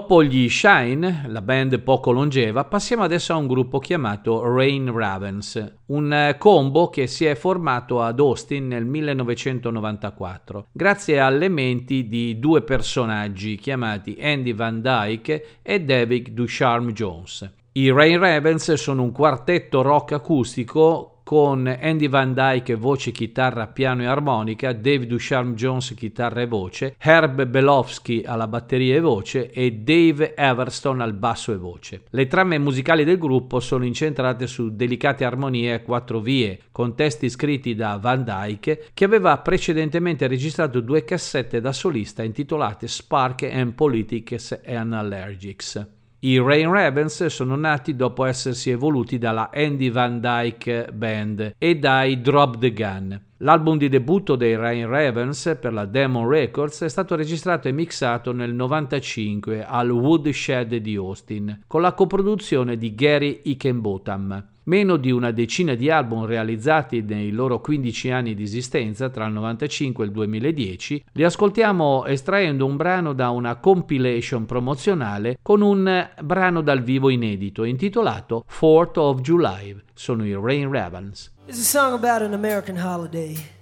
Dopo 0.08 0.24
gli 0.24 0.48
Shine, 0.48 1.26
la 1.28 1.41
band 1.41 1.82
poco 1.82 2.12
longeva, 2.12 2.63
passiamo 2.63 3.04
adesso 3.04 3.34
a 3.34 3.36
un 3.36 3.46
gruppo 3.46 3.78
chiamato 3.80 4.41
Rain 4.41 4.89
Ravens, 4.89 5.80
un 5.88 6.13
eh, 6.13 6.38
combo 6.38 6.88
che 6.88 7.08
si 7.08 7.26
è 7.26 7.36
formato 7.36 8.02
ad 8.02 8.22
Austin 8.22 8.67
nel 8.67 8.86
1994, 8.86 10.67
grazie 10.72 11.20
alle 11.20 11.50
menti 11.50 12.08
di 12.08 12.39
due 12.39 12.62
personaggi 12.62 13.58
chiamati 13.58 14.17
Andy 14.22 14.54
Van 14.54 14.80
Dyke 14.80 15.46
e 15.62 15.82
David 15.82 16.30
Ducharme 16.30 16.93
Jones. 16.93 17.52
I 17.74 17.91
Rain 17.91 18.17
Ravens 18.17 18.76
sono 18.76 19.04
un 19.04 19.12
quartetto 19.12 19.82
rock 19.82 20.13
acustico 20.13 21.17
con 21.28 21.68
Andy 21.68 22.08
Van 22.08 22.34
Dyke 22.34 22.76
voce, 22.76 23.12
chitarra, 23.12 23.68
piano 23.68 24.02
e 24.02 24.06
armonica, 24.06 24.72
Dave 24.72 25.08
Ducharme 25.08 25.56
Jones 25.56 25.94
chitarra 25.94 26.40
e 26.40 26.48
voce, 26.48 26.96
Herb 26.98 27.44
Belowski 27.44 28.24
alla 28.26 28.48
batteria 28.48 28.96
e 28.96 29.02
voce 29.02 29.52
e 29.52 29.74
Dave 29.74 30.36
Everstone 30.38 31.04
al 31.04 31.12
basso 31.12 31.52
e 31.52 31.58
voce. 31.58 32.04
Le 32.12 32.28
trame 32.28 32.58
musicali 32.60 33.04
del 33.04 33.18
gruppo 33.18 33.60
sono 33.60 33.84
incentrate 33.84 34.48
su 34.48 34.74
delicate 34.74 35.26
armonie 35.26 35.74
a 35.74 35.82
quattro 35.82 36.22
vie, 36.22 36.62
con 36.72 36.96
testi 36.96 37.30
scritti 37.30 37.76
da 37.76 37.98
Van 37.98 38.24
Dyke, 38.24 38.86
che 38.94 39.04
aveva 39.04 39.38
precedentemente 39.40 40.28
registrato 40.28 40.80
due 40.80 41.04
cassette 41.04 41.60
da 41.60 41.74
solista 41.74 42.24
intitolate 42.24 42.88
Spark 42.88 43.44
and 43.52 43.74
Politics 43.74 44.62
and 44.66 44.94
Allergics. 44.94 45.97
I 46.28 46.40
Rain 46.40 46.70
Ravens 46.70 47.28
sono 47.28 47.56
nati 47.56 47.96
dopo 47.96 48.26
essersi 48.26 48.70
evoluti 48.70 49.18
dalla 49.18 49.50
Andy 49.50 49.90
Van 49.90 50.20
Dyke 50.20 50.90
Band 50.92 51.56
e 51.58 51.78
dai 51.78 52.20
Drop 52.20 52.58
the 52.58 52.74
Gun. 52.74 53.22
L'album 53.38 53.78
di 53.78 53.88
debutto 53.88 54.36
dei 54.36 54.58
Rain 54.58 54.90
Ravens 54.90 55.58
per 55.58 55.72
la 55.72 55.86
Demon 55.86 56.28
Records 56.28 56.82
è 56.82 56.90
stato 56.90 57.16
registrato 57.16 57.70
e 57.70 57.72
mixato 57.72 58.34
nel 58.34 58.50
1995 58.52 59.66
al 59.66 59.90
Woodshed 59.90 60.76
di 60.76 60.96
Austin, 60.96 61.62
con 61.66 61.80
la 61.80 61.94
coproduzione 61.94 62.76
di 62.76 62.94
Gary 62.94 63.40
Hickenbotham. 63.44 64.48
Meno 64.68 64.98
di 64.98 65.12
una 65.12 65.32
decina 65.32 65.76
di 65.76 65.90
album 65.90 66.26
realizzati 66.26 67.02
nei 67.02 67.32
loro 67.32 67.62
15 67.62 68.12
anni 68.12 68.36
di 68.36 68.44
esistenza, 68.44 69.10
tra 69.10 69.24
il 69.24 69.32
1995 69.32 70.04
e 70.04 70.08
il 70.08 70.14
2010, 70.14 71.06
li 71.14 71.24
ascoltiamo 71.24 72.06
estraendo 72.06 72.66
un 72.66 72.76
brano 72.76 73.14
da 73.14 73.30
una 73.30 73.56
compilation 73.56 74.46
promozionale 74.46 75.40
con 75.42 75.62
un 75.62 76.10
brano 76.22 76.62
dal 76.62 76.84
vivo 76.84 77.08
inedito 77.08 77.64
intitolato 77.64 78.44
4th 78.60 79.00
of 79.00 79.22
July. 79.22 79.74
Sono 79.94 80.26
i 80.26 80.34
Rain 80.34 80.70
Ravens. 80.70 81.32
It's 81.46 81.60
a 81.60 81.64
song 81.64 81.94
about 81.94 82.22
an 82.22 82.34
American 82.34 82.78
holiday. 82.78 83.57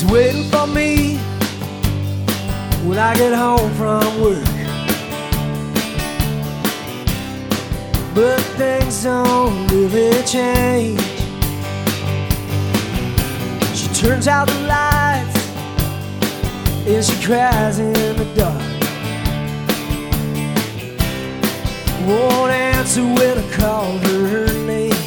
She's 0.00 0.10
waiting 0.10 0.44
for 0.44 0.66
me 0.66 1.18
when 2.88 2.96
I 2.96 3.14
get 3.16 3.34
home 3.34 3.70
from 3.74 4.22
work. 4.22 4.42
But 8.14 8.40
things 8.56 9.04
don't 9.04 9.66
really 9.68 10.22
change. 10.22 11.02
She 13.76 13.88
turns 13.88 14.26
out 14.26 14.48
the 14.48 14.60
lights 14.66 15.36
and 16.86 17.04
she 17.04 17.22
cries 17.22 17.78
in 17.78 18.16
the 18.16 18.24
dark. 18.34 18.62
Won't 22.08 22.52
answer 22.52 23.02
when 23.02 23.36
I 23.36 23.50
call 23.54 23.98
her 23.98 24.46
name. 24.64 24.99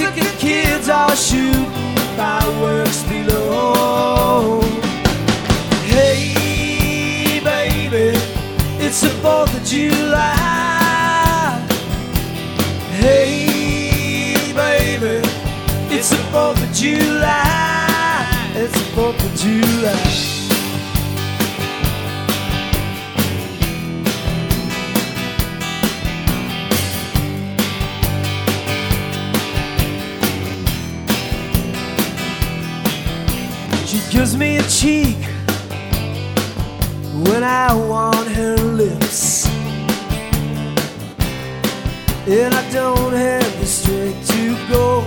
Mexican 0.00 0.38
kids 0.38 0.88
are 0.88 1.14
shooting 1.14 1.70
fireworks 2.16 3.02
below. 3.02 4.62
Hey, 5.84 7.38
baby, 7.44 8.18
it's 8.82 9.02
the 9.02 9.08
4th 9.20 9.54
of 9.54 9.62
July. 9.62 10.32
Hey, 12.92 14.52
baby, 14.54 15.20
it's 15.94 16.08
the 16.08 16.16
4th 16.32 16.62
of 16.62 16.72
July. 16.74 18.26
It's 18.54 18.72
the 18.72 18.86
4th 18.96 19.22
of 19.22 19.34
July. 19.38 20.29
Gives 34.20 34.36
me 34.36 34.58
a 34.58 34.62
cheek 34.64 35.16
when 37.26 37.42
I 37.42 37.72
want 37.72 38.28
her 38.28 38.54
lips. 38.56 39.46
And 42.28 42.52
I 42.54 42.70
don't 42.70 43.14
have 43.14 43.60
the 43.60 43.64
strength 43.64 44.28
to 44.32 44.68
go 44.68 45.00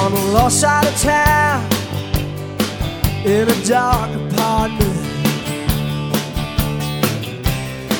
on 0.00 0.12
the 0.12 0.30
lost 0.32 0.60
side 0.60 0.86
of 0.86 0.96
town 1.00 1.68
in 3.26 3.48
a 3.48 3.64
dark 3.64 4.10
apartment. 4.14 5.00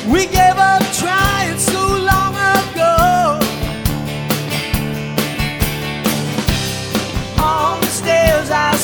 We 0.07 0.25
gave 0.27 0.55
up 0.55 0.83
trying 0.93 1.30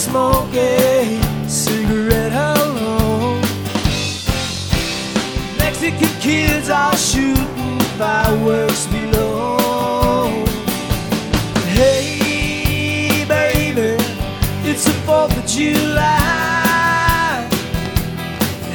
smoke 0.10 0.54
a 0.54 1.20
cigarette 1.50 2.32
alone. 2.32 3.42
Mexican 5.58 6.14
kids 6.22 6.70
are 6.70 6.96
shooting 6.96 7.78
fireworks 8.00 8.86
below. 8.88 10.46
Hey, 11.80 13.26
baby, 13.28 13.98
it's 14.70 14.86
the 14.86 14.92
4th 15.06 15.38
of 15.38 15.46
July. 15.46 17.46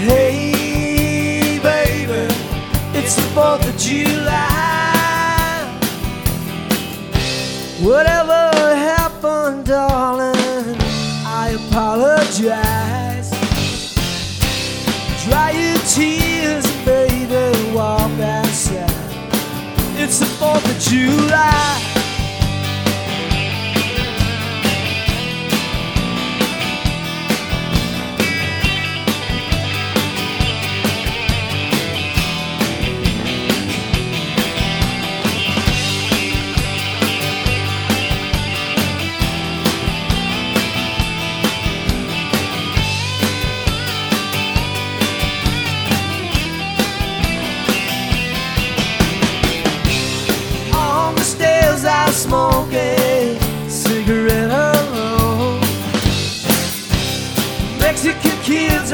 Hey, 0.06 1.58
baby, 1.62 2.34
it's 2.98 3.14
the 3.16 3.22
4th 3.34 3.66
of 3.70 3.76
July. 3.78 4.50
Whatever 7.80 8.21
4th 20.42 20.70
of 20.70 20.78
July. 20.80 21.81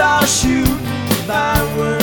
I'll 0.01 0.25
shoot 0.27 0.69
my 1.27 1.77
word. 1.77 1.98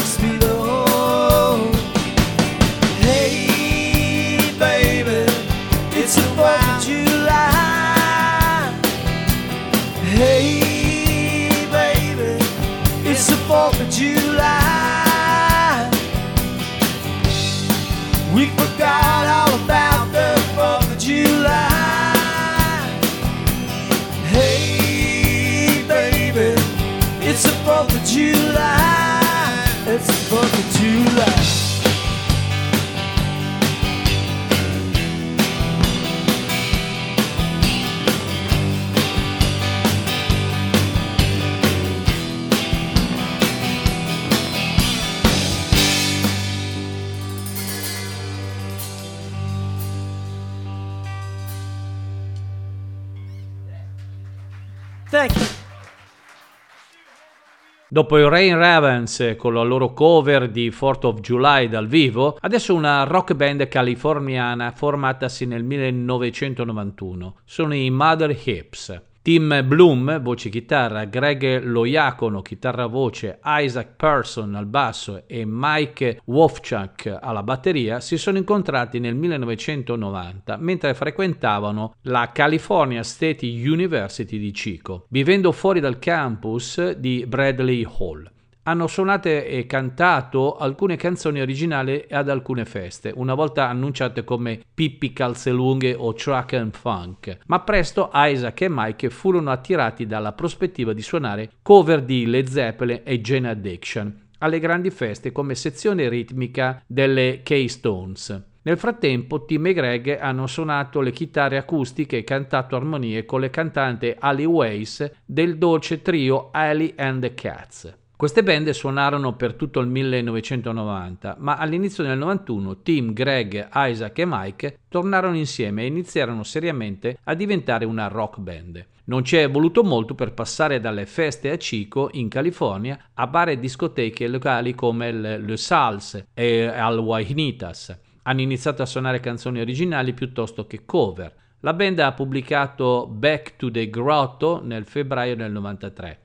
Dopo 57.95 58.17
i 58.17 58.27
Rain 58.27 58.57
Ravens 58.57 59.35
con 59.37 59.53
la 59.53 59.61
loro 59.61 59.93
cover 59.93 60.49
di 60.49 60.69
4th 60.69 61.05
of 61.05 61.21
July 61.21 61.69
dal 61.69 61.87
vivo, 61.87 62.37
adesso 62.41 62.75
una 62.75 63.05
rock 63.05 63.35
band 63.35 63.69
californiana 63.69 64.71
formatasi 64.71 65.45
nel 65.45 65.63
1991. 65.63 67.35
Sono 67.45 67.73
i 67.73 67.89
Mother 67.89 68.37
Hips. 68.43 69.01
Tim 69.25 69.63
Bloom, 69.65 70.21
voce 70.21 70.49
chitarra, 70.49 71.05
Greg 71.05 71.63
Loiacono, 71.63 72.43
chitarra 72.43 72.85
voce, 72.85 73.39
Isaac 73.43 73.95
Person 73.95 74.53
al 74.53 74.67
basso 74.67 75.23
e 75.25 75.45
Mike 75.47 76.21
Wofchak 76.25 77.17
alla 77.19 77.41
batteria 77.41 77.99
si 78.01 78.19
sono 78.19 78.37
incontrati 78.37 78.99
nel 78.99 79.15
1990 79.15 80.57
mentre 80.57 80.93
frequentavano 80.93 81.95
la 82.03 82.29
California 82.31 83.01
State 83.01 83.47
University 83.47 84.37
di 84.37 84.51
Chico, 84.51 85.07
vivendo 85.09 85.51
fuori 85.51 85.79
dal 85.79 85.97
campus 85.97 86.91
di 86.91 87.25
Bradley 87.27 87.83
Hall 87.83 88.33
hanno 88.67 88.87
suonato 88.87 89.27
e 89.27 89.65
cantato 89.67 90.57
alcune 90.57 90.95
canzoni 90.95 91.39
originali 91.39 92.05
ad 92.09 92.29
alcune 92.29 92.65
feste, 92.65 93.11
una 93.15 93.33
volta 93.33 93.69
annunciate 93.69 94.23
come 94.23 94.59
Pippi 94.73 95.13
Calzelunghe 95.13 95.93
o 95.93 96.13
Truck 96.13 96.53
and 96.53 96.75
Funk, 96.75 97.37
ma 97.45 97.59
presto 97.61 98.09
Isaac 98.13 98.61
e 98.61 98.67
Mike 98.69 99.09
furono 99.09 99.51
attirati 99.51 100.05
dalla 100.07 100.33
prospettiva 100.33 100.93
di 100.93 101.01
suonare 101.01 101.51
cover 101.61 102.01
di 102.01 102.25
Led 102.25 102.47
Zeppelin 102.47 103.01
e 103.03 103.21
Jane 103.21 103.49
Addiction 103.49 104.23
alle 104.39 104.59
grandi 104.59 104.91
feste 104.91 105.31
come 105.31 105.55
sezione 105.55 106.09
ritmica 106.09 106.83
delle 106.85 107.41
K-Stones. 107.41 108.43
Nel 108.63 108.77
frattempo 108.77 109.45
Tim 109.45 109.67
e 109.67 109.73
Greg 109.73 110.17
hanno 110.19 110.47
suonato 110.47 110.99
le 111.01 111.11
chitarre 111.11 111.57
acustiche 111.57 112.17
e 112.17 112.23
cantato 112.23 112.75
armonie 112.75 113.25
con 113.25 113.39
le 113.39 113.49
cantanti 113.49 114.13
Ali 114.17 114.45
Weiss 114.45 115.09
del 115.23 115.57
dolce 115.57 116.01
trio 116.01 116.49
Ali 116.51 116.93
and 116.97 117.21
the 117.21 117.33
Cats. 117.33 118.04
Queste 118.17 118.43
band 118.43 118.69
suonarono 118.69 119.35
per 119.35 119.55
tutto 119.55 119.81
il 119.81 119.87
1990, 119.89 121.35
ma 121.39 121.57
all'inizio 121.57 122.01
del 122.01 122.17
91 122.17 122.81
Tim, 122.81 123.11
Greg, 123.11 123.67
Isaac 123.73 124.17
e 124.19 124.25
Mike 124.25 124.79
tornarono 124.87 125.35
insieme 125.35 125.83
e 125.83 125.87
iniziarono 125.87 126.43
seriamente 126.43 127.17
a 127.25 127.33
diventare 127.33 127.83
una 127.83 128.07
rock 128.07 128.39
band. 128.39 128.85
Non 129.07 129.25
ci 129.25 129.35
è 129.35 129.51
voluto 129.51 129.83
molto 129.83 130.15
per 130.15 130.33
passare 130.33 130.79
dalle 130.79 131.05
feste 131.05 131.51
a 131.51 131.57
Chico 131.57 132.09
in 132.13 132.29
California 132.29 132.97
a 133.15 133.27
bar 133.27 133.49
e 133.49 133.59
discoteche 133.59 134.29
locali 134.29 134.73
come 134.73 135.09
il 135.09 135.43
Le 135.45 135.57
Sals 135.57 136.27
e 136.33 136.67
al 136.67 136.97
Wainitas. 136.97 137.99
Hanno 138.23 138.41
iniziato 138.41 138.81
a 138.81 138.85
suonare 138.85 139.19
canzoni 139.19 139.59
originali 139.59 140.13
piuttosto 140.13 140.65
che 140.67 140.85
cover. 140.85 141.35
La 141.59 141.73
band 141.73 141.99
ha 141.99 142.13
pubblicato 142.13 143.07
Back 143.07 143.57
to 143.57 143.69
the 143.69 143.89
Grotto 143.89 144.61
nel 144.63 144.85
febbraio 144.85 145.35
del 145.35 145.51
93. 145.51 146.19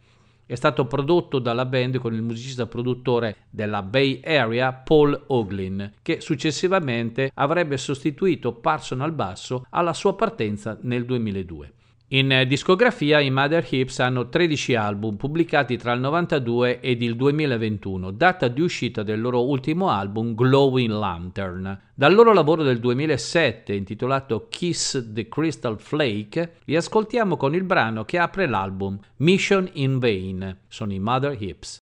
È 0.51 0.57
stato 0.57 0.85
prodotto 0.87 1.39
dalla 1.39 1.65
band 1.65 1.99
con 1.99 2.13
il 2.13 2.23
musicista 2.23 2.67
produttore 2.67 3.37
della 3.51 3.83
Bay 3.83 4.21
Area 4.21 4.73
Paul 4.73 5.27
Oglin, 5.29 5.93
che 6.03 6.21
successivamente 6.21 7.31
avrebbe 7.35 7.77
sostituito 7.77 8.55
Parson 8.55 9.01
al 9.01 9.13
basso 9.13 9.65
alla 9.71 9.93
sua 9.93 10.17
partenza 10.17 10.77
nel 10.81 11.05
2002. 11.05 11.73
In 12.13 12.45
discografia 12.49 13.21
i 13.21 13.31
Mother 13.31 13.65
Hips 13.71 14.01
hanno 14.01 14.29
13 14.29 14.75
album 14.75 15.15
pubblicati 15.15 15.77
tra 15.77 15.93
il 15.93 16.01
92 16.01 16.81
ed 16.81 17.03
il 17.03 17.15
2021, 17.15 18.11
data 18.11 18.49
di 18.49 18.61
uscita 18.61 19.05
del 19.05 19.21
loro 19.21 19.47
ultimo 19.47 19.91
album 19.91 20.35
Glowing 20.35 20.91
Lantern. 20.91 21.81
Dal 21.95 22.13
loro 22.13 22.33
lavoro 22.33 22.65
del 22.65 22.81
2007 22.81 23.75
intitolato 23.75 24.49
Kiss 24.49 25.13
the 25.13 25.29
Crystal 25.29 25.79
Flake 25.79 26.55
li 26.65 26.75
ascoltiamo 26.75 27.37
con 27.37 27.55
il 27.55 27.63
brano 27.63 28.05
che 28.05 28.19
apre 28.19 28.49
l'album 28.49 28.99
Mission 29.19 29.69
in 29.75 30.01
Vain. 30.01 30.63
Sono 30.67 30.93
i 30.93 30.99
Mother 30.99 31.41
Hips. 31.41 31.79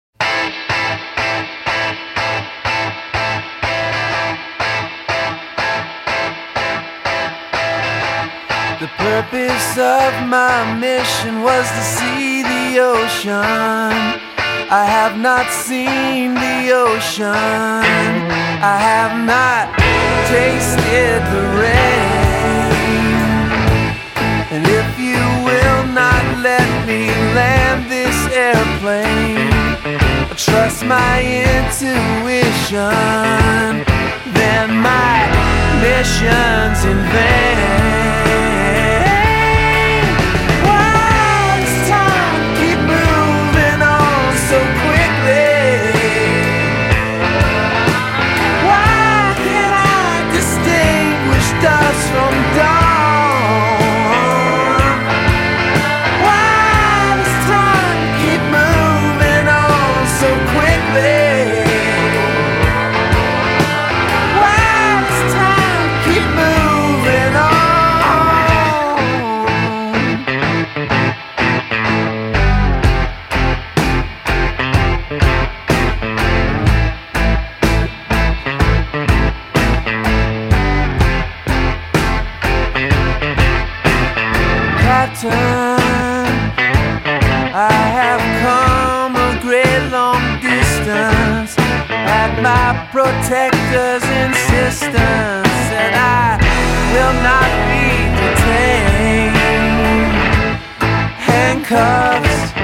The 8.80 8.88
purpose 8.90 9.76
of 9.80 10.14
my 10.28 10.78
mission 10.78 11.42
was 11.42 11.68
to 11.68 11.82
see 11.82 12.44
the 12.44 12.78
ocean. 12.78 13.42
I 14.70 14.86
have 14.86 15.18
not 15.18 15.50
seen 15.50 16.36
the 16.36 16.74
ocean. 16.74 17.34
I 17.34 18.78
have 18.78 19.18
not 19.26 19.74
tasted 20.30 21.26
the 21.34 21.44
rain. 21.58 22.70
And 24.54 24.64
if 24.68 25.00
you 25.00 25.26
will 25.42 25.88
not 25.88 26.24
let 26.46 26.70
me 26.86 27.10
land 27.34 27.90
this 27.90 28.30
airplane, 28.30 29.50
trust 30.38 30.86
my 30.86 31.26
intuition, 31.50 32.94
then 34.38 34.70
my 34.70 35.26
mission's 35.82 36.86
in 36.86 37.00
vain. 37.10 38.67
Protector's 92.98 94.02
insistence, 94.26 95.62
and 95.70 95.94
I 95.94 96.42
will 96.94 97.14
not 97.22 97.50
be 97.70 98.10
detained. 98.26 99.38
Handcuffs 101.30 102.58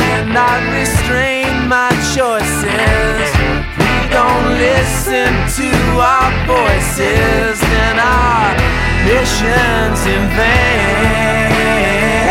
and 0.00 0.32
not 0.32 0.64
restrain 0.72 1.68
my 1.68 1.92
choices. 2.16 3.28
We 3.76 3.94
don't 4.08 4.48
listen 4.56 5.28
to 5.60 5.70
our 6.00 6.32
voices, 6.48 7.60
then 7.60 8.00
our 8.00 8.56
mission's 9.04 10.00
in 10.08 10.24
vain. 10.40 12.25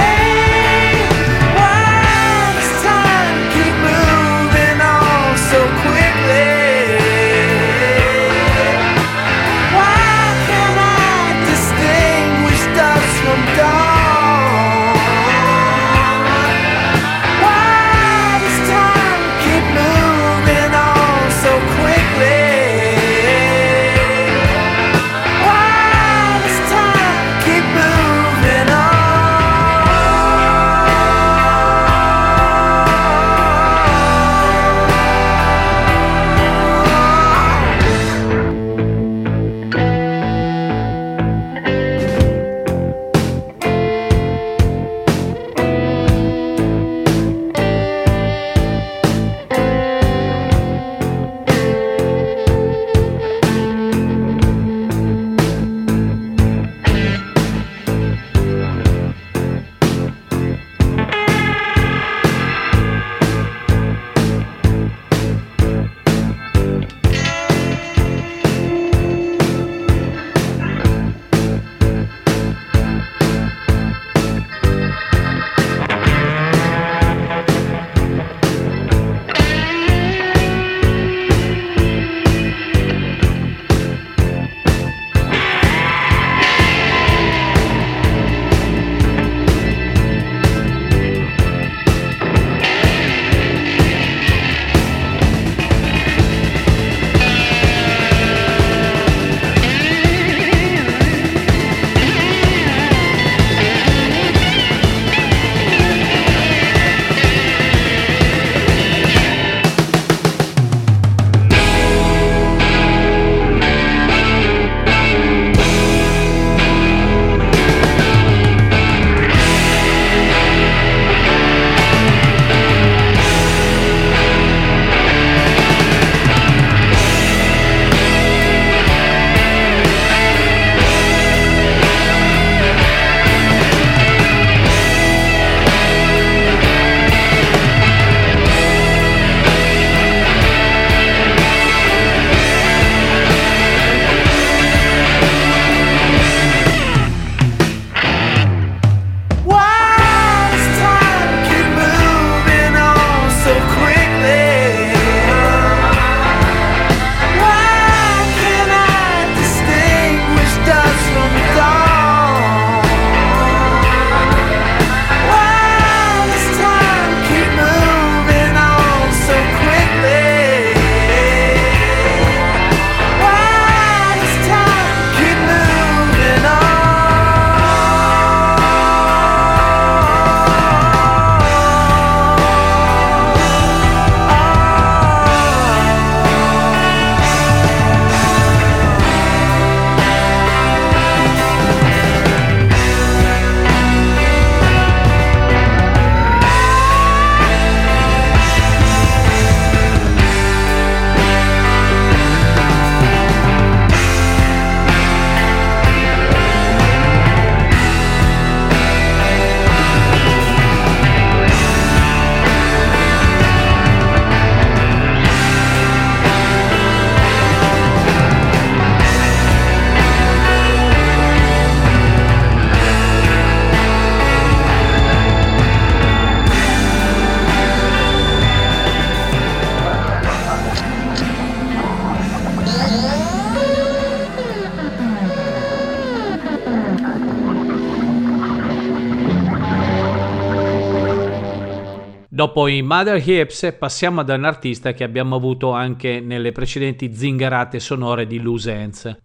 Dopo 242.56 242.70
i 242.70 242.82
Mother 242.82 243.22
Hips 243.22 243.76
passiamo 243.78 244.22
ad 244.22 244.30
un 244.30 244.46
artista 244.46 244.94
che 244.94 245.04
abbiamo 245.04 245.36
avuto 245.36 245.72
anche 245.72 246.22
nelle 246.22 246.54
precedenti 246.54 247.14
zingarate 247.14 247.82
sonore 247.82 248.28
di 248.28 248.40
Loose 248.40 248.72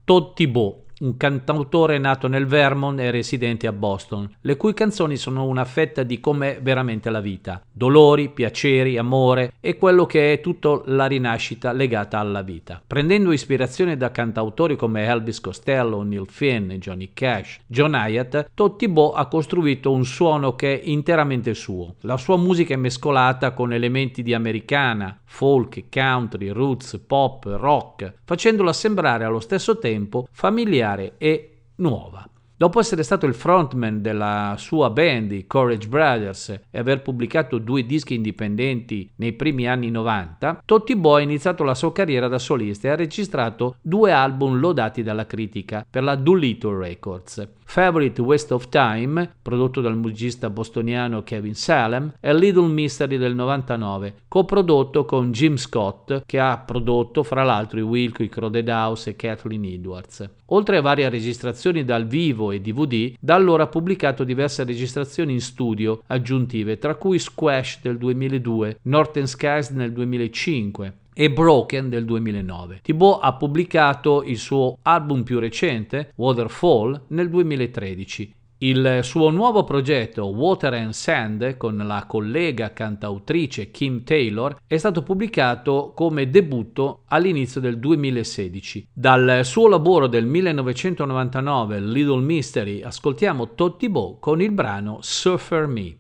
Totti 0.03 0.49
Bo 0.49 0.87
un 1.01 1.16
cantautore 1.16 1.98
nato 1.98 2.28
nel 2.28 2.46
Vermont 2.46 2.98
e 3.01 3.11
residente 3.11 3.66
a 3.66 3.72
Boston, 3.72 4.30
le 4.42 4.57
cui 4.57 4.74
canzoni 4.74 5.16
sono 5.16 5.46
una 5.46 5.64
fetta 5.64 6.03
di 6.03 6.20
com'è 6.20 6.61
veramente 6.61 7.09
la 7.09 7.20
vita, 7.20 7.62
dolori, 7.72 8.28
piaceri, 8.28 8.98
amore 8.98 9.55
e 9.61 9.78
quello 9.78 10.05
che 10.05 10.32
è 10.32 10.40
tutta 10.40 10.82
la 10.86 11.07
rinascita 11.07 11.72
legata 11.72 12.18
alla 12.18 12.42
vita. 12.42 12.82
Prendendo 12.86 13.32
ispirazione 13.32 13.96
da 13.96 14.11
cantautori 14.11 14.76
come 14.76 15.07
Elvis 15.07 15.40
Costello, 15.40 16.03
Neil 16.03 16.26
Finn, 16.28 16.72
Johnny 16.72 17.11
Cash, 17.14 17.61
John 17.66 17.94
Hyatt, 17.94 18.51
Totti 18.53 18.88
Bo 18.88 19.12
ha 19.12 19.26
costruito 19.26 19.92
un 19.92 20.05
suono 20.05 20.55
che 20.55 20.80
è 20.80 20.82
interamente 20.84 21.55
suo. 21.55 21.94
La 22.01 22.18
sua 22.18 22.36
musica 22.36 22.74
è 22.74 22.76
mescolata 22.76 23.53
con 23.53 23.72
elementi 23.72 24.22
di 24.22 24.34
americana, 24.34 25.18
folk, 25.24 25.84
country, 25.90 26.48
roots, 26.51 27.01
pop, 27.07 27.44
rock, 27.46 28.12
facendola 28.24 28.72
sembrare 28.72 29.24
allo 29.24 29.40
stesso 29.40 29.78
tempo 29.78 30.26
familiare 30.30 30.88
familiare 30.91 31.14
e 31.18 31.51
nuova. 31.76 32.28
Dopo 32.57 32.78
essere 32.78 33.03
stato 33.05 33.24
il 33.24 33.32
frontman 33.32 34.03
della 34.03 34.55
sua 34.59 34.91
band, 34.91 35.32
i 35.32 35.47
Courage 35.47 35.88
Brothers, 35.88 36.51
e 36.70 36.78
aver 36.78 37.01
pubblicato 37.01 37.57
due 37.57 37.86
dischi 37.86 38.14
indipendenti 38.14 39.11
nei 39.16 39.32
primi 39.32 39.66
anni 39.66 39.91
90, 39.91 40.61
Totti 40.66 40.95
Boy 40.95 41.22
ha 41.22 41.24
iniziato 41.24 41.64
la 41.64 41.74
sua 41.74 41.91
carriera 41.91 42.28
da 42.28 42.38
solista 42.38 42.88
e 42.88 42.91
ha 42.91 42.97
registrato 42.97 43.76
due 43.80 44.12
album 44.12 44.59
lodati 44.59 45.03
dalla 45.03 45.24
critica 45.24 45.86
per 45.88 46.03
la 46.03 46.16
Doolittle 46.16 46.76
Records. 46.76 47.49
Favorite 47.70 48.20
Waste 48.20 48.52
of 48.52 48.68
Time, 48.68 49.34
prodotto 49.40 49.80
dal 49.80 49.96
musicista 49.96 50.50
bostoniano 50.50 51.22
Kevin 51.22 51.54
Salem, 51.54 52.14
e 52.18 52.34
Little 52.34 52.66
Mystery 52.66 53.16
del 53.16 53.36
99, 53.36 54.14
coprodotto 54.26 55.04
con 55.04 55.30
Jim 55.30 55.54
Scott, 55.54 56.24
che 56.26 56.40
ha 56.40 56.58
prodotto 56.58 57.22
fra 57.22 57.44
l'altro 57.44 57.78
i 57.78 57.82
Wilco, 57.82 58.24
i 58.24 58.28
Crowded 58.28 58.66
House 58.66 59.10
e 59.10 59.14
Kathleen 59.14 59.66
Edwards. 59.66 60.28
Oltre 60.46 60.78
a 60.78 60.80
varie 60.80 61.08
registrazioni 61.08 61.84
dal 61.84 62.08
vivo 62.08 62.50
e 62.50 62.60
DVD, 62.60 63.14
da 63.20 63.36
allora 63.36 63.62
ha 63.62 63.68
pubblicato 63.68 64.24
diverse 64.24 64.64
registrazioni 64.64 65.32
in 65.34 65.40
studio 65.40 66.02
aggiuntive, 66.08 66.76
tra 66.76 66.96
cui 66.96 67.20
Squash 67.20 67.82
del 67.82 67.98
2002, 67.98 68.78
Northern 68.82 69.28
Skies 69.28 69.68
nel 69.68 69.92
2005, 69.92 70.94
e 71.20 71.30
Broken 71.30 71.90
del 71.90 72.06
2009. 72.06 72.78
Thibaut 72.80 73.18
ha 73.20 73.34
pubblicato 73.34 74.22
il 74.22 74.38
suo 74.38 74.78
album 74.80 75.22
più 75.22 75.38
recente, 75.38 76.12
Waterfall, 76.16 76.98
nel 77.08 77.28
2013. 77.28 78.34
Il 78.62 79.00
suo 79.02 79.28
nuovo 79.28 79.64
progetto 79.64 80.24
Water 80.26 80.72
and 80.74 80.92
Sand 80.92 81.58
con 81.58 81.76
la 81.76 82.06
collega 82.06 82.72
cantautrice 82.72 83.70
Kim 83.70 84.02
Taylor 84.02 84.56
è 84.66 84.78
stato 84.78 85.02
pubblicato 85.02 85.92
come 85.94 86.30
debutto 86.30 87.02
all'inizio 87.08 87.60
del 87.60 87.78
2016. 87.78 88.88
Dal 88.90 89.40
suo 89.44 89.68
lavoro 89.68 90.06
del 90.06 90.24
1999 90.24 91.80
Little 91.80 92.22
Mystery 92.22 92.80
ascoltiamo 92.80 93.54
Totti 93.54 93.90
Bo 93.90 94.18
con 94.18 94.40
il 94.40 94.52
brano 94.52 94.98
Surfer 95.02 95.66
Me. 95.66 95.99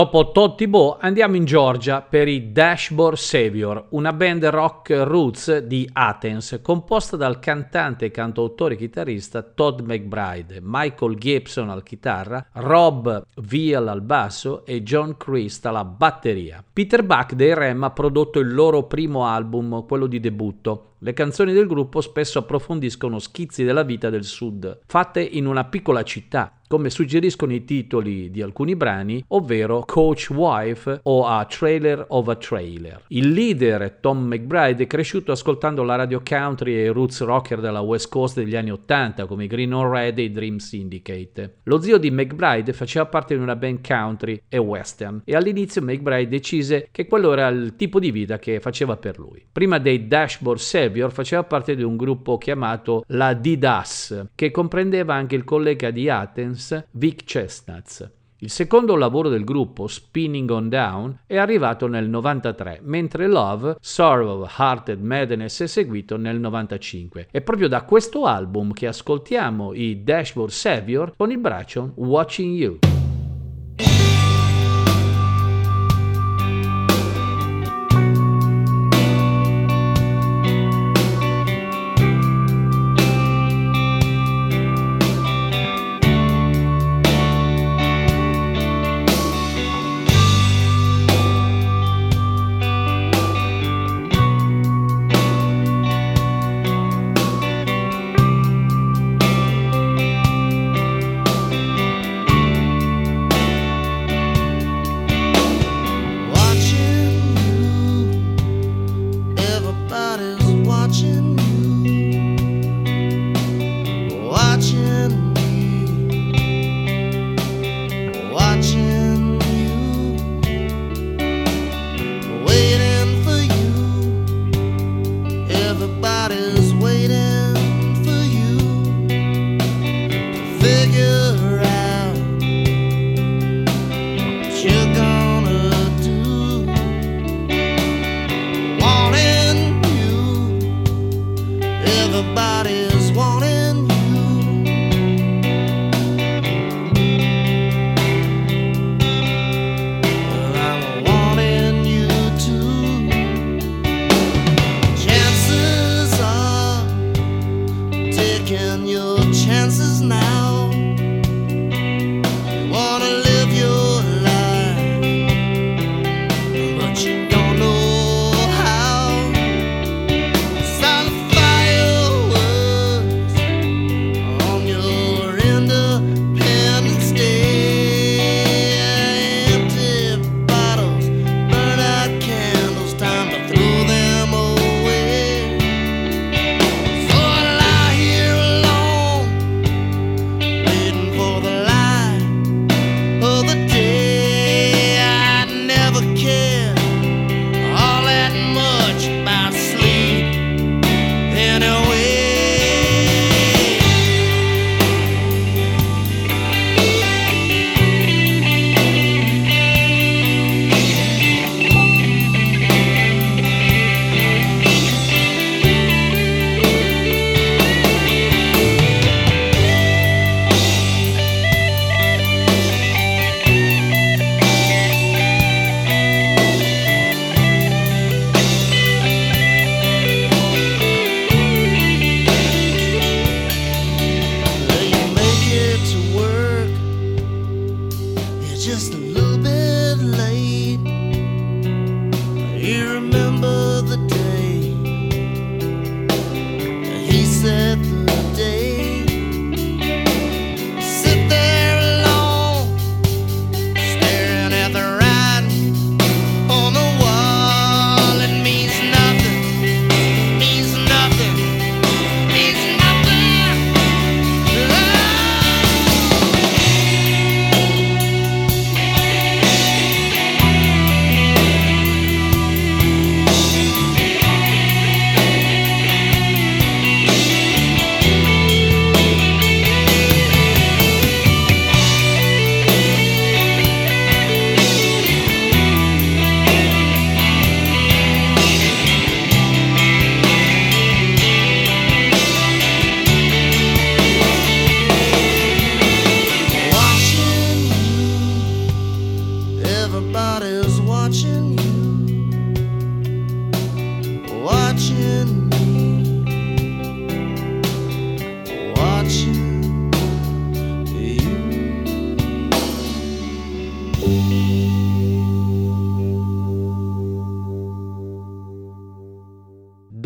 Dopo 0.00 0.30
Todd 0.32 0.56
Thibault 0.56 0.96
andiamo 1.02 1.36
in 1.36 1.44
Georgia 1.44 2.00
per 2.00 2.26
i 2.26 2.52
Dashboard 2.52 3.18
Savior, 3.18 3.88
una 3.90 4.14
band 4.14 4.46
rock 4.46 4.88
roots 4.88 5.58
di 5.58 5.86
Athens 5.92 6.58
composta 6.62 7.18
dal 7.18 7.38
cantante, 7.38 8.10
cantautore 8.10 8.72
e 8.72 8.76
chitarrista 8.78 9.42
Todd 9.42 9.80
McBride, 9.80 10.60
Michael 10.62 11.16
Gibson 11.16 11.68
al 11.68 11.82
chitarra, 11.82 12.46
Rob 12.52 13.26
Veal 13.42 13.88
al 13.88 14.00
basso 14.00 14.64
e 14.64 14.82
John 14.82 15.18
Christ 15.18 15.66
alla 15.66 15.84
batteria. 15.84 16.64
Peter 16.72 17.02
Buck 17.02 17.34
dei 17.34 17.54
Rem 17.54 17.84
ha 17.84 17.90
prodotto 17.90 18.38
il 18.38 18.54
loro 18.54 18.84
primo 18.84 19.26
album, 19.26 19.84
quello 19.84 20.06
di 20.06 20.18
debutto, 20.18 20.89
le 21.02 21.14
canzoni 21.14 21.54
del 21.54 21.66
gruppo 21.66 22.02
spesso 22.02 22.40
approfondiscono 22.40 23.18
schizzi 23.18 23.64
della 23.64 23.84
vita 23.84 24.10
del 24.10 24.24
sud, 24.24 24.80
fatte 24.86 25.22
in 25.22 25.46
una 25.46 25.64
piccola 25.64 26.02
città, 26.02 26.60
come 26.70 26.88
suggeriscono 26.88 27.52
i 27.52 27.64
titoli 27.64 28.30
di 28.30 28.42
alcuni 28.42 28.76
brani, 28.76 29.24
ovvero 29.28 29.82
Coach 29.84 30.28
Wife 30.30 31.00
o 31.02 31.26
A 31.26 31.44
Trailer 31.46 32.04
of 32.10 32.28
a 32.28 32.36
Trailer. 32.36 33.02
Il 33.08 33.30
leader 33.30 33.98
Tom 34.00 34.24
McBride 34.24 34.84
è 34.84 34.86
cresciuto 34.86 35.32
ascoltando 35.32 35.82
la 35.82 35.96
radio 35.96 36.22
country 36.24 36.74
e 36.74 36.92
roots 36.92 37.22
rocker 37.22 37.58
della 37.58 37.80
West 37.80 38.08
Coast 38.08 38.36
degli 38.36 38.54
anni 38.54 38.70
80 38.70 39.26
come 39.26 39.48
Green 39.48 39.72
on 39.72 39.90
Red 39.90 40.18
e 40.18 40.22
i 40.22 40.30
Dream 40.30 40.58
Syndicate. 40.58 41.56
Lo 41.64 41.80
zio 41.80 41.98
di 41.98 42.12
McBride 42.12 42.72
faceva 42.72 43.06
parte 43.06 43.34
di 43.34 43.42
una 43.42 43.56
band 43.56 43.84
country 43.84 44.40
e 44.48 44.58
western 44.58 45.22
e 45.24 45.34
all'inizio 45.34 45.82
McBride 45.82 46.28
decise 46.28 46.88
che 46.92 47.06
quello 47.06 47.32
era 47.32 47.48
il 47.48 47.74
tipo 47.74 47.98
di 47.98 48.12
vita 48.12 48.38
che 48.38 48.60
faceva 48.60 48.96
per 48.96 49.18
lui. 49.18 49.44
Prima 49.50 49.78
dei 49.78 50.06
Dashboard 50.06 50.60
7 50.60 50.89
Savior 50.90 51.12
faceva 51.12 51.44
parte 51.44 51.76
di 51.76 51.84
un 51.84 51.96
gruppo 51.96 52.36
chiamato 52.36 53.04
la 53.08 53.32
Didas, 53.32 54.26
che 54.34 54.50
comprendeva 54.50 55.14
anche 55.14 55.36
il 55.36 55.44
collega 55.44 55.92
di 55.92 56.10
Athens, 56.10 56.86
Vic 56.90 57.22
Chestnuts. 57.22 58.10
Il 58.38 58.50
secondo 58.50 58.96
lavoro 58.96 59.28
del 59.28 59.44
gruppo, 59.44 59.86
Spinning 59.86 60.50
on 60.50 60.68
Down, 60.68 61.16
è 61.26 61.36
arrivato 61.36 61.86
nel 61.86 62.08
93, 62.08 62.80
mentre 62.82 63.28
Love, 63.28 63.76
Sorrow, 63.78 64.48
Hearted 64.58 65.00
Madness 65.00 65.62
è 65.62 65.66
seguito 65.68 66.16
nel 66.16 66.40
95. 66.40 67.28
È 67.30 67.40
proprio 67.40 67.68
da 67.68 67.82
questo 67.82 68.24
album 68.24 68.72
che 68.72 68.88
ascoltiamo 68.88 69.72
i 69.74 70.02
Dashboard 70.02 70.50
Savior 70.50 71.12
con 71.16 71.30
il 71.30 71.38
braccio 71.38 71.92
Watching 71.94 72.56
You. 72.56 72.78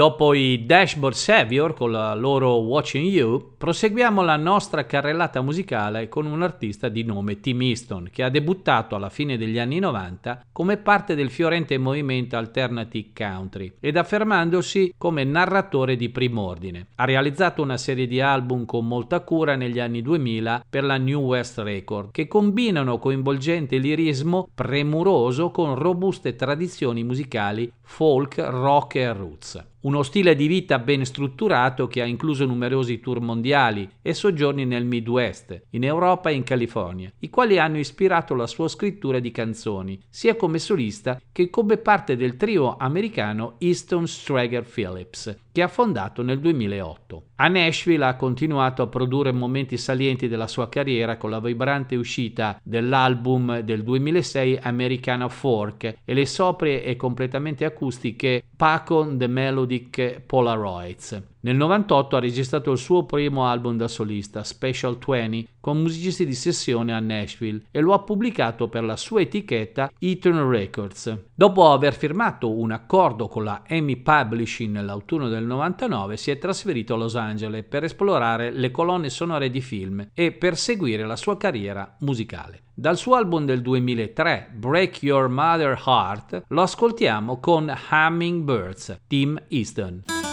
Dopo 0.04 0.34
i 0.34 0.66
Dashboard 0.66 1.14
Savior 1.14 1.72
con 1.72 1.90
la 1.90 2.14
loro 2.14 2.56
Watching 2.56 3.06
You, 3.06 3.54
proseguiamo 3.56 4.20
la 4.20 4.36
nostra 4.36 4.84
carrellata 4.84 5.40
musicale 5.40 6.10
con 6.10 6.26
un 6.26 6.42
artista 6.42 6.90
di 6.90 7.04
nome 7.04 7.40
Tim 7.40 7.62
Easton, 7.62 8.10
che 8.12 8.22
ha 8.22 8.28
debuttato 8.28 8.96
alla 8.96 9.08
fine 9.08 9.38
degli 9.38 9.58
anni 9.58 9.78
90 9.78 10.44
come 10.52 10.76
parte 10.76 11.14
del 11.14 11.30
fiorente 11.30 11.78
movimento 11.78 12.36
Alternative 12.36 13.12
Country 13.14 13.76
ed 13.80 13.96
affermandosi 13.96 14.92
come 14.98 15.24
narratore 15.24 15.96
di 15.96 16.10
prim'ordine. 16.10 16.88
Ha 16.96 17.06
realizzato 17.06 17.62
una 17.62 17.78
serie 17.78 18.06
di 18.06 18.20
album 18.20 18.66
con 18.66 18.86
molta 18.86 19.20
cura 19.20 19.56
negli 19.56 19.80
anni 19.80 20.02
2000 20.02 20.66
per 20.68 20.84
la 20.84 20.98
New 20.98 21.22
West 21.22 21.56
Record, 21.60 22.10
che 22.10 22.28
combinano 22.28 22.98
coinvolgente 22.98 23.78
lirismo 23.78 24.50
premuroso 24.54 25.50
con 25.50 25.74
robuste 25.76 26.36
tradizioni 26.36 27.02
musicali 27.02 27.72
folk, 27.80 28.36
rock 28.36 28.96
e 28.96 29.12
roots. 29.14 29.72
Uno 29.84 30.02
stile 30.02 30.34
di 30.34 30.46
vita 30.46 30.78
ben 30.78 31.04
strutturato 31.04 31.86
che 31.88 32.00
ha 32.00 32.06
incluso 32.06 32.46
numerosi 32.46 33.00
tour 33.00 33.20
mondiali 33.20 33.86
e 34.00 34.14
soggiorni 34.14 34.64
nel 34.64 34.86
Midwest, 34.86 35.66
in 35.72 35.84
Europa 35.84 36.30
e 36.30 36.34
in 36.34 36.42
California, 36.42 37.12
i 37.18 37.28
quali 37.28 37.58
hanno 37.58 37.76
ispirato 37.76 38.34
la 38.34 38.46
sua 38.46 38.66
scrittura 38.68 39.18
di 39.18 39.30
canzoni, 39.30 40.00
sia 40.08 40.36
come 40.36 40.58
solista 40.58 41.20
che 41.30 41.50
come 41.50 41.76
parte 41.76 42.16
del 42.16 42.38
trio 42.38 42.76
americano 42.78 43.56
Easton 43.58 44.06
Strager 44.06 44.64
Phillips, 44.64 45.36
che 45.54 45.62
ha 45.62 45.68
fondato 45.68 46.24
nel 46.24 46.40
2008. 46.40 47.26
A 47.36 47.46
Nashville 47.46 48.06
ha 48.06 48.16
continuato 48.16 48.82
a 48.82 48.88
produrre 48.88 49.30
momenti 49.30 49.76
salienti 49.76 50.26
della 50.26 50.48
sua 50.48 50.68
carriera 50.68 51.16
con 51.16 51.30
la 51.30 51.38
vibrante 51.38 51.94
uscita 51.94 52.58
dell'album 52.60 53.60
del 53.60 53.84
2006 53.84 54.58
Americana 54.60 55.28
Fork 55.28 55.98
e 56.04 56.12
le 56.12 56.26
soprie 56.26 56.82
e 56.82 56.96
completamente 56.96 57.64
acustiche 57.64 58.42
Pacon 58.56 59.16
The 59.16 59.28
Melodic 59.28 60.22
Polaroids. 60.26 61.33
Nel 61.44 61.56
98 61.56 62.16
ha 62.16 62.20
registrato 62.20 62.72
il 62.72 62.78
suo 62.78 63.04
primo 63.04 63.46
album 63.46 63.76
da 63.76 63.86
solista, 63.86 64.42
Special 64.42 64.96
20, 64.96 65.46
con 65.60 65.78
musicisti 65.78 66.24
di 66.24 66.32
sessione 66.32 66.94
a 66.94 67.00
Nashville 67.00 67.64
e 67.70 67.80
lo 67.80 67.92
ha 67.92 67.98
pubblicato 67.98 68.68
per 68.68 68.82
la 68.82 68.96
sua 68.96 69.20
etichetta 69.20 69.90
Eaton 69.98 70.48
Records. 70.48 71.14
Dopo 71.34 71.70
aver 71.70 71.94
firmato 71.94 72.50
un 72.50 72.72
accordo 72.72 73.28
con 73.28 73.44
la 73.44 73.62
EMI 73.66 73.98
Publishing 73.98 74.72
nell'autunno 74.72 75.28
del 75.28 75.44
99, 75.44 76.16
si 76.16 76.30
è 76.30 76.38
trasferito 76.38 76.94
a 76.94 76.96
Los 76.96 77.14
Angeles 77.14 77.66
per 77.68 77.84
esplorare 77.84 78.50
le 78.50 78.70
colonne 78.70 79.10
sonore 79.10 79.50
di 79.50 79.60
film 79.60 80.08
e 80.14 80.32
per 80.32 80.56
seguire 80.56 81.04
la 81.04 81.16
sua 81.16 81.36
carriera 81.36 81.94
musicale. 82.00 82.62
Dal 82.72 82.96
suo 82.96 83.16
album 83.16 83.44
del 83.44 83.60
2003, 83.60 84.52
Break 84.54 85.02
Your 85.02 85.28
Mother 85.28 85.78
Heart, 85.86 86.44
lo 86.48 86.62
ascoltiamo 86.62 87.38
con 87.38 87.70
Hummingbirds, 87.90 89.00
Tim 89.06 89.38
Easton. 89.48 90.23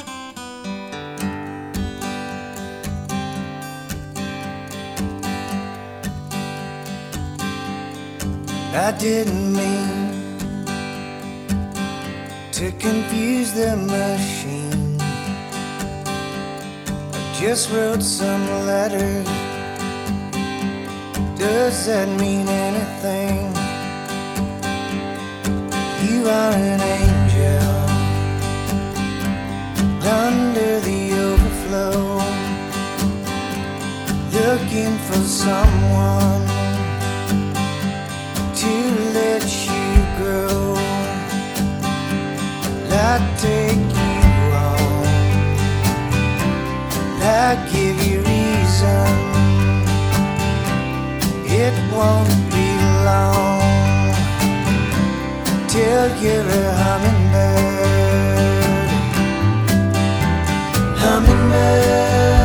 I 8.73 8.93
didn't 8.93 9.51
mean 9.51 10.15
to 12.53 12.71
confuse 12.79 13.51
the 13.51 13.75
machine. 13.75 14.97
I 17.11 17.37
just 17.37 17.69
wrote 17.69 18.01
some 18.01 18.47
letters. 18.65 19.27
Does 21.37 21.85
that 21.87 22.07
mean 22.17 22.47
anything? 22.47 23.51
You 26.07 26.29
are 26.29 26.53
an 26.53 26.79
angel 26.79 27.71
under 30.07 30.79
the 30.79 31.11
overflow, 31.27 32.21
looking 34.31 34.97
for 35.07 35.19
someone 35.27 36.50
to 38.61 38.67
let 39.13 39.43
you 39.65 39.89
grow. 40.17 40.75
I 42.91 43.17
take 43.41 43.89
you. 43.97 44.11
I 47.23 47.55
give 47.73 47.97
you 48.07 48.17
reason. 48.19 49.09
It 51.63 51.73
won't 51.91 52.35
be 52.53 52.67
long 53.09 54.13
till 55.67 56.07
you're 56.21 56.51
a 56.61 56.73
hummingbird. 56.81 57.79
Hummingbird. 61.01 62.40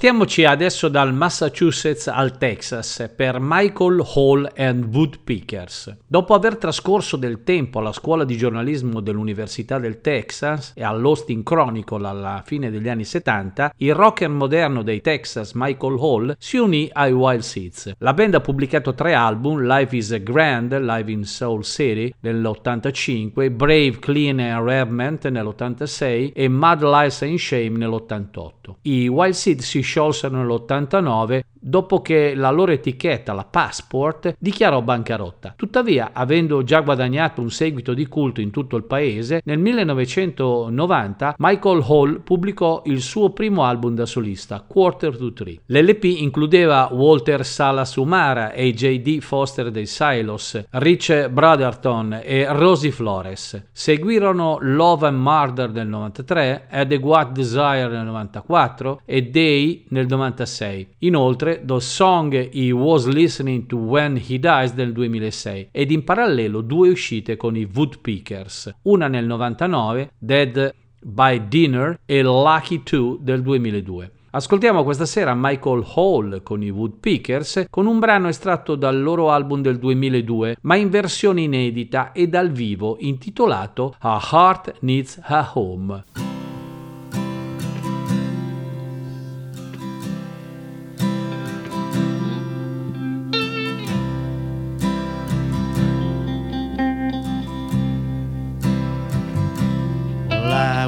Spostiamoci 0.00 0.46
adesso 0.46 0.88
dal 0.88 1.12
Massachusetts 1.12 2.06
al 2.06 2.38
Texas 2.38 3.12
per 3.14 3.36
Michael 3.38 4.02
Hall 4.14 4.50
and 4.56 4.84
Woodpeckers. 4.94 5.94
Dopo 6.06 6.32
aver 6.32 6.56
trascorso 6.56 7.18
del 7.18 7.42
tempo 7.42 7.80
alla 7.80 7.92
scuola 7.92 8.24
di 8.24 8.34
giornalismo 8.38 9.00
dell'Università 9.00 9.78
del 9.78 10.00
Texas 10.00 10.72
e 10.74 10.82
all'Austin 10.82 11.42
Chronicle 11.42 12.06
alla 12.06 12.42
fine 12.46 12.70
degli 12.70 12.88
anni 12.88 13.04
70, 13.04 13.74
il 13.76 13.94
rocker 13.94 14.30
moderno 14.30 14.82
dei 14.82 15.02
Texas 15.02 15.52
Michael 15.52 15.98
Hall 15.98 16.34
si 16.38 16.56
unì 16.56 16.88
ai 16.90 17.12
Wild 17.12 17.42
Seeds. 17.42 17.92
La 17.98 18.14
band 18.14 18.36
ha 18.36 18.40
pubblicato 18.40 18.94
tre 18.94 19.12
album, 19.12 19.66
Life 19.66 19.94
is 19.94 20.12
a 20.12 20.18
Grand, 20.18 20.74
Live 20.80 21.12
in 21.12 21.24
Soul 21.24 21.62
City 21.62 22.10
nell'85, 22.20 23.50
Brave, 23.50 23.98
Clean 23.98 24.40
and 24.40 24.66
Rarement 24.66 25.28
nell'86 25.28 26.32
e 26.32 26.48
Mad 26.48 26.82
Lies 26.82 27.20
and 27.20 27.36
Shame 27.36 27.76
nell'88. 27.76 28.76
I 28.80 29.06
Wild 29.08 29.34
Seed 29.34 29.60
si 29.60 29.88
sciolsero 29.90 30.36
nell'89 30.36 31.42
dopo 31.60 32.00
che 32.00 32.34
la 32.34 32.50
loro 32.50 32.72
etichetta, 32.72 33.32
la 33.32 33.44
Passport, 33.44 34.34
dichiarò 34.38 34.80
bancarotta. 34.82 35.54
Tuttavia, 35.56 36.10
avendo 36.12 36.62
già 36.64 36.80
guadagnato 36.80 37.40
un 37.40 37.50
seguito 37.50 37.94
di 37.94 38.06
culto 38.06 38.40
in 38.40 38.50
tutto 38.50 38.76
il 38.76 38.84
paese, 38.84 39.42
nel 39.44 39.58
1990 39.58 41.34
Michael 41.38 41.84
Hall 41.86 42.22
pubblicò 42.22 42.82
il 42.86 43.00
suo 43.00 43.30
primo 43.30 43.64
album 43.64 43.94
da 43.94 44.06
solista, 44.06 44.64
Quarter 44.66 45.16
to 45.16 45.32
Three. 45.32 45.60
L'LP 45.66 46.04
includeva 46.04 46.88
Walter 46.92 47.44
Salas 47.44 47.94
Umara 47.96 48.52
e 48.52 48.72
J.D. 48.72 49.20
Foster 49.20 49.70
dei 49.70 49.86
Silos, 49.86 50.62
Rich 50.70 51.28
Brotherton 51.28 52.20
e 52.22 52.46
Rosie 52.50 52.90
Flores. 52.90 53.68
Seguirono 53.72 54.58
Love 54.60 55.06
and 55.06 55.18
Murder 55.18 55.70
nel 55.70 55.88
93, 55.88 56.66
Adequate 56.70 57.32
Desire 57.32 57.88
nel 57.88 58.04
94 58.04 59.02
e 59.04 59.22
Day 59.22 59.84
nel 59.90 60.06
96. 60.06 60.94
Inoltre 60.98 61.49
The 61.58 61.80
Song 61.80 62.50
He 62.52 62.70
Was 62.70 63.06
Listening 63.06 63.66
to 63.66 63.76
When 63.76 64.16
He 64.16 64.38
Dies 64.38 64.72
del 64.74 64.92
2006 64.92 65.68
ed 65.72 65.90
in 65.90 66.04
parallelo 66.04 66.60
due 66.60 66.90
uscite 66.90 67.36
con 67.36 67.56
i 67.56 67.68
Woodpeckers, 67.72 68.74
una 68.82 69.08
nel 69.08 69.26
99, 69.26 70.12
Dead 70.18 70.74
by 71.02 71.48
Dinner 71.48 71.98
e 72.04 72.22
Lucky 72.22 72.82
2 72.82 73.16
del 73.20 73.42
2002. 73.42 74.10
Ascoltiamo 74.32 74.84
questa 74.84 75.06
sera 75.06 75.34
Michael 75.34 75.84
Hall 75.94 76.42
con 76.44 76.62
i 76.62 76.70
Woodpeckers 76.70 77.64
con 77.68 77.86
un 77.86 77.98
brano 77.98 78.28
estratto 78.28 78.76
dal 78.76 79.02
loro 79.02 79.32
album 79.32 79.60
del 79.60 79.78
2002 79.78 80.58
ma 80.60 80.76
in 80.76 80.88
versione 80.88 81.42
inedita 81.42 82.12
e 82.12 82.28
dal 82.28 82.50
vivo 82.50 82.96
intitolato 83.00 83.96
A 83.98 84.20
Heart 84.30 84.76
Needs 84.80 85.20
a 85.24 85.50
Home. 85.54 86.29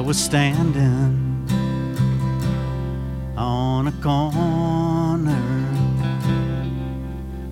Was 0.05 0.17
standing 0.17 1.47
on 3.37 3.87
a 3.87 3.91
corner 4.01 5.67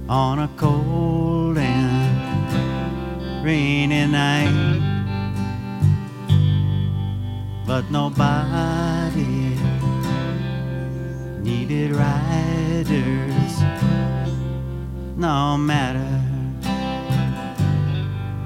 on 0.10 0.40
a 0.40 0.50
cold 0.58 1.58
and 1.58 3.46
rainy 3.46 4.06
night, 4.06 4.82
but 7.66 7.90
nobody 7.90 9.56
needed 11.42 11.96
riders, 11.96 13.62
no 15.16 15.56
matter 15.58 16.22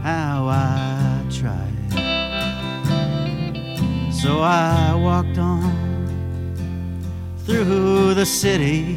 how 0.03 0.47
I 0.47 1.04
So 4.25 4.41
I 4.41 4.95
walked 4.95 5.37
on 5.37 5.71
through 7.45 8.15
the 8.15 8.25
city, 8.25 8.95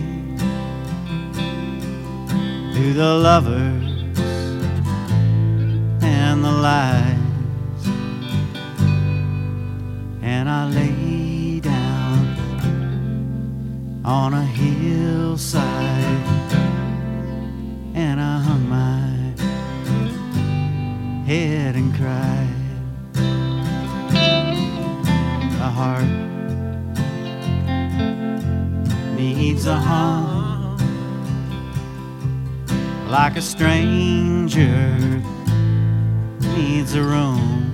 through 2.72 2.94
the 2.94 3.14
lovers 3.28 3.84
and 6.00 6.42
the 6.42 6.50
lies, 6.50 7.18
and 10.22 10.48
I 10.48 10.66
lay 10.70 11.60
down 11.60 12.36
on 14.06 14.32
a 14.32 14.46
hillside, 14.46 15.62
and 17.94 18.18
I 18.18 18.40
hung 18.40 18.66
my 18.66 19.34
head 21.26 21.76
and 21.76 21.94
cried. 21.94 22.57
Heart. 25.70 26.04
Needs 29.16 29.66
a 29.66 29.76
home 29.76 30.78
like 33.08 33.36
a 33.36 33.42
stranger. 33.42 35.22
Needs 36.56 36.94
a 36.94 37.02
room. 37.02 37.64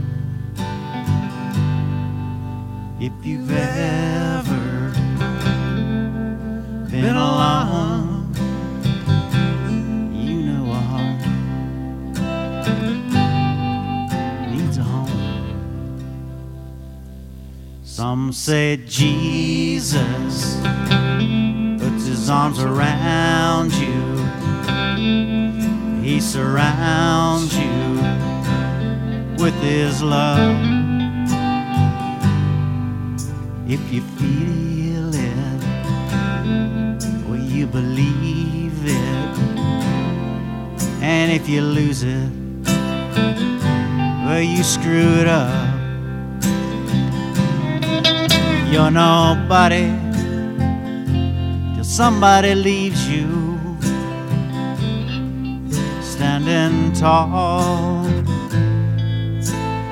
If 3.01 3.13
you've 3.23 3.51
ever 3.51 4.93
been 6.91 7.17
alone, 7.17 7.94
Some 18.07 18.33
say 18.33 18.77
Jesus 18.87 20.57
puts 21.81 22.05
his 22.05 22.29
arms 22.29 22.59
around 22.59 23.73
you, 23.73 24.03
he 26.03 26.21
surrounds 26.21 27.57
you 27.57 28.03
with 29.43 29.55
his 29.63 30.03
love. 30.03 30.55
If 33.67 33.81
you 33.91 34.03
feel 34.21 35.11
it, 35.15 35.63
or 37.27 37.37
you 37.39 37.67
believe 37.67 38.85
it, 38.85 39.39
and 41.01 41.33
if 41.33 41.49
you 41.49 41.63
lose 41.63 42.03
it, 42.03 42.31
well, 44.27 44.43
you 44.43 44.63
screw 44.63 45.21
it 45.23 45.27
up. 45.27 45.64
You're 48.75 48.91
nobody 48.91 49.87
till 51.77 51.85
somebody 51.85 52.57
leaves 52.57 53.09
you 53.09 53.69
standing 56.03 56.93
tall 56.93 58.05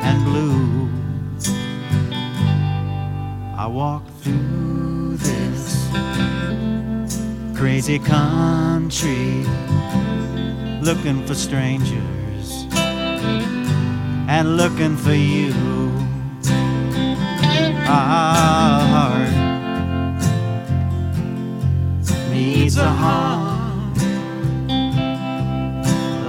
and 0.03 0.25
blue. 0.25 0.91
I 3.57 3.69
walk 3.69 4.03
through 4.21 5.17
this 5.19 5.89
crazy 7.57 8.01
country 8.01 9.47
looking 10.83 11.25
for 11.25 11.37
strangers 11.37 12.67
and 14.27 14.57
looking 14.57 14.97
for 14.97 15.15
you. 15.15 15.53
Our 17.87 18.81
heart 18.95 19.33
needs 22.31 22.77
a 22.77 22.91
home 22.91 23.95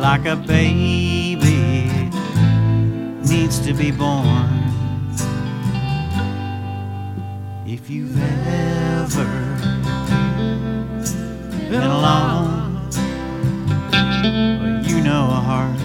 like 0.01 0.25
a 0.25 0.35
baby 0.35 1.89
needs 3.29 3.59
to 3.59 3.73
be 3.73 3.91
born. 3.91 4.49
If 7.65 7.89
you've 7.89 8.17
ever 8.21 9.31
been 11.69 11.83
alone, 11.83 12.89
you 14.83 15.01
know 15.01 15.23
a 15.29 15.41
heart 15.49 15.82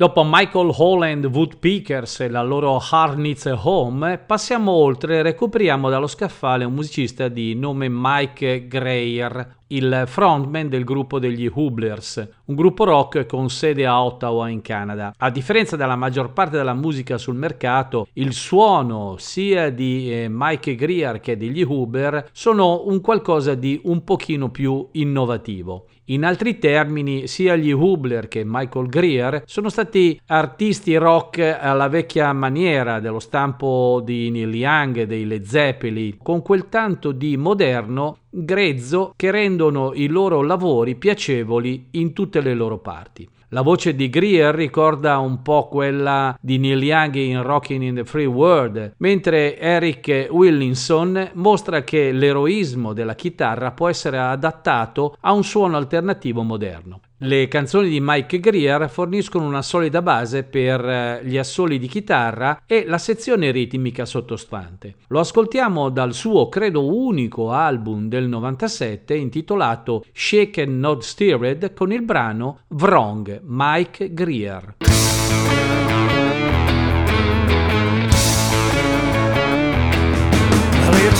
Dopo 0.00 0.24
Michael 0.24 0.72
Holland 0.74 1.26
Woodpeckers 1.26 2.20
e 2.20 2.30
la 2.30 2.40
loro 2.40 2.80
Harnitz 2.90 3.44
Home, 3.54 4.16
passiamo 4.16 4.72
oltre 4.72 5.18
e 5.18 5.22
recuperiamo 5.22 5.90
dallo 5.90 6.06
scaffale 6.06 6.64
un 6.64 6.72
musicista 6.72 7.28
di 7.28 7.54
nome 7.54 7.88
Mike 7.90 8.66
Greer, 8.66 9.59
il 9.72 10.04
frontman 10.06 10.68
del 10.68 10.84
gruppo 10.84 11.18
degli 11.18 11.50
Hublers, 11.52 12.28
un 12.46 12.54
gruppo 12.54 12.84
rock 12.84 13.26
con 13.26 13.50
sede 13.50 13.86
a 13.86 14.02
Ottawa 14.02 14.48
in 14.48 14.62
Canada. 14.62 15.14
A 15.16 15.30
differenza 15.30 15.76
della 15.76 15.96
maggior 15.96 16.32
parte 16.32 16.56
della 16.56 16.74
musica 16.74 17.18
sul 17.18 17.36
mercato, 17.36 18.08
il 18.14 18.32
suono 18.32 19.16
sia 19.18 19.70
di 19.70 20.12
eh, 20.12 20.26
Mike 20.28 20.74
Greer 20.74 21.20
che 21.20 21.36
degli 21.36 21.62
Hubler 21.62 22.28
sono 22.32 22.82
un 22.86 23.00
qualcosa 23.00 23.54
di 23.54 23.80
un 23.84 24.02
pochino 24.02 24.50
più 24.50 24.88
innovativo. 24.92 25.86
In 26.10 26.24
altri 26.24 26.58
termini, 26.58 27.28
sia 27.28 27.54
gli 27.54 27.70
Hubler 27.70 28.26
che 28.26 28.42
Michael 28.44 28.88
Greer 28.88 29.44
sono 29.46 29.68
stati 29.68 30.20
artisti 30.26 30.96
rock 30.96 31.38
alla 31.38 31.86
vecchia 31.86 32.32
maniera, 32.32 32.98
dello 32.98 33.20
stampo 33.20 34.02
di 34.04 34.28
Neil 34.30 34.52
Young 34.52 35.04
dei 35.04 35.24
Led 35.24 35.44
Zeppelin, 35.44 36.18
con 36.20 36.42
quel 36.42 36.68
tanto 36.68 37.12
di 37.12 37.36
moderno 37.36 38.16
grezzo 38.30 39.12
che 39.16 39.30
rendono 39.30 39.92
i 39.92 40.06
loro 40.06 40.42
lavori 40.42 40.94
piacevoli 40.94 41.88
in 41.92 42.12
tutte 42.12 42.40
le 42.40 42.54
loro 42.54 42.78
parti. 42.78 43.28
La 43.52 43.62
voce 43.62 43.96
di 43.96 44.08
Greer 44.08 44.54
ricorda 44.54 45.18
un 45.18 45.42
po' 45.42 45.66
quella 45.66 46.38
di 46.40 46.58
Neil 46.58 46.80
Young 46.84 47.14
in 47.16 47.42
Rockin' 47.42 47.82
in 47.82 47.96
the 47.96 48.04
Free 48.04 48.24
World, 48.24 48.94
mentre 48.98 49.58
Eric 49.58 50.28
Williamson 50.30 51.30
mostra 51.34 51.82
che 51.82 52.12
l'eroismo 52.12 52.92
della 52.92 53.16
chitarra 53.16 53.72
può 53.72 53.88
essere 53.88 54.18
adattato 54.18 55.16
a 55.20 55.32
un 55.32 55.42
suono 55.42 55.76
alternativo 55.76 56.42
moderno. 56.42 57.00
Le 57.22 57.48
canzoni 57.48 57.90
di 57.90 58.00
Mike 58.00 58.40
Greer 58.40 58.88
forniscono 58.88 59.44
una 59.46 59.60
solida 59.60 60.00
base 60.00 60.42
per 60.42 60.82
eh, 60.82 61.20
gli 61.22 61.36
assoli 61.36 61.78
di 61.78 61.86
chitarra 61.86 62.62
e 62.64 62.86
la 62.86 62.96
sezione 62.96 63.50
ritmica 63.50 64.06
sottostante. 64.06 64.94
Lo 65.08 65.20
ascoltiamo 65.20 65.90
dal 65.90 66.14
suo 66.14 66.48
credo 66.48 66.94
unico 66.94 67.52
album 67.52 68.08
del 68.08 68.26
97 68.26 69.14
intitolato 69.14 70.02
Shaken 70.14 70.78
Not 70.78 71.02
Stirred 71.02 71.74
con 71.74 71.92
il 71.92 72.02
brano 72.02 72.60
Wrong 72.68 73.40
Mike 73.44 74.14
Greer. 74.14 74.76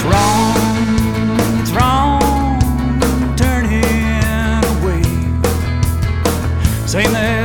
Well, 0.02 0.59
Saying 6.90 7.12
there's 7.12 7.39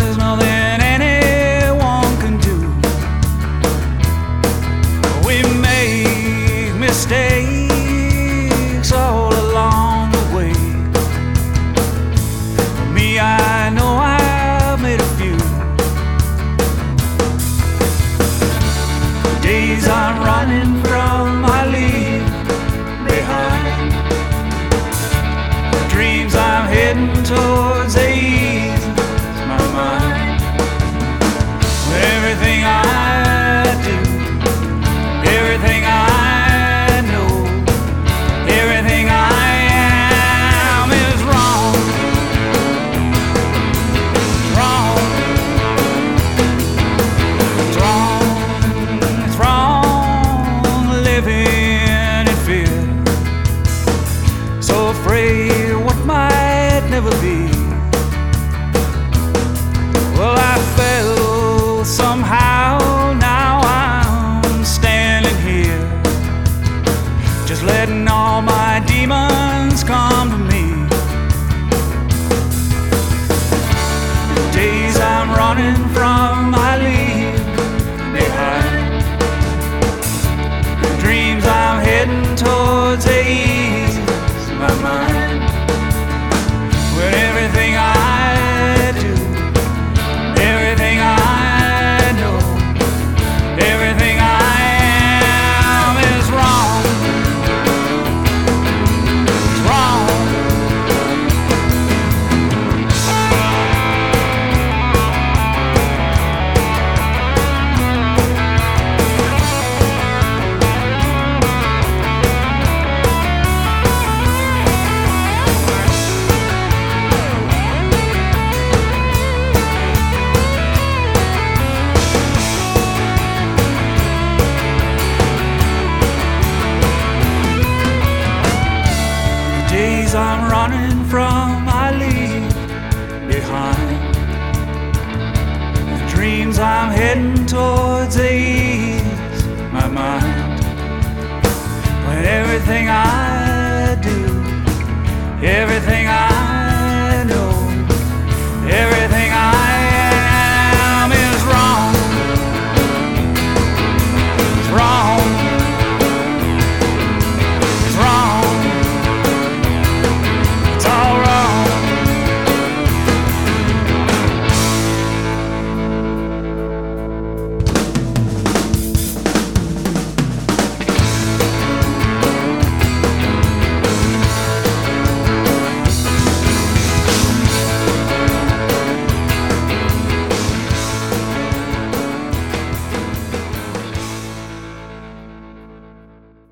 everything 145.45 145.84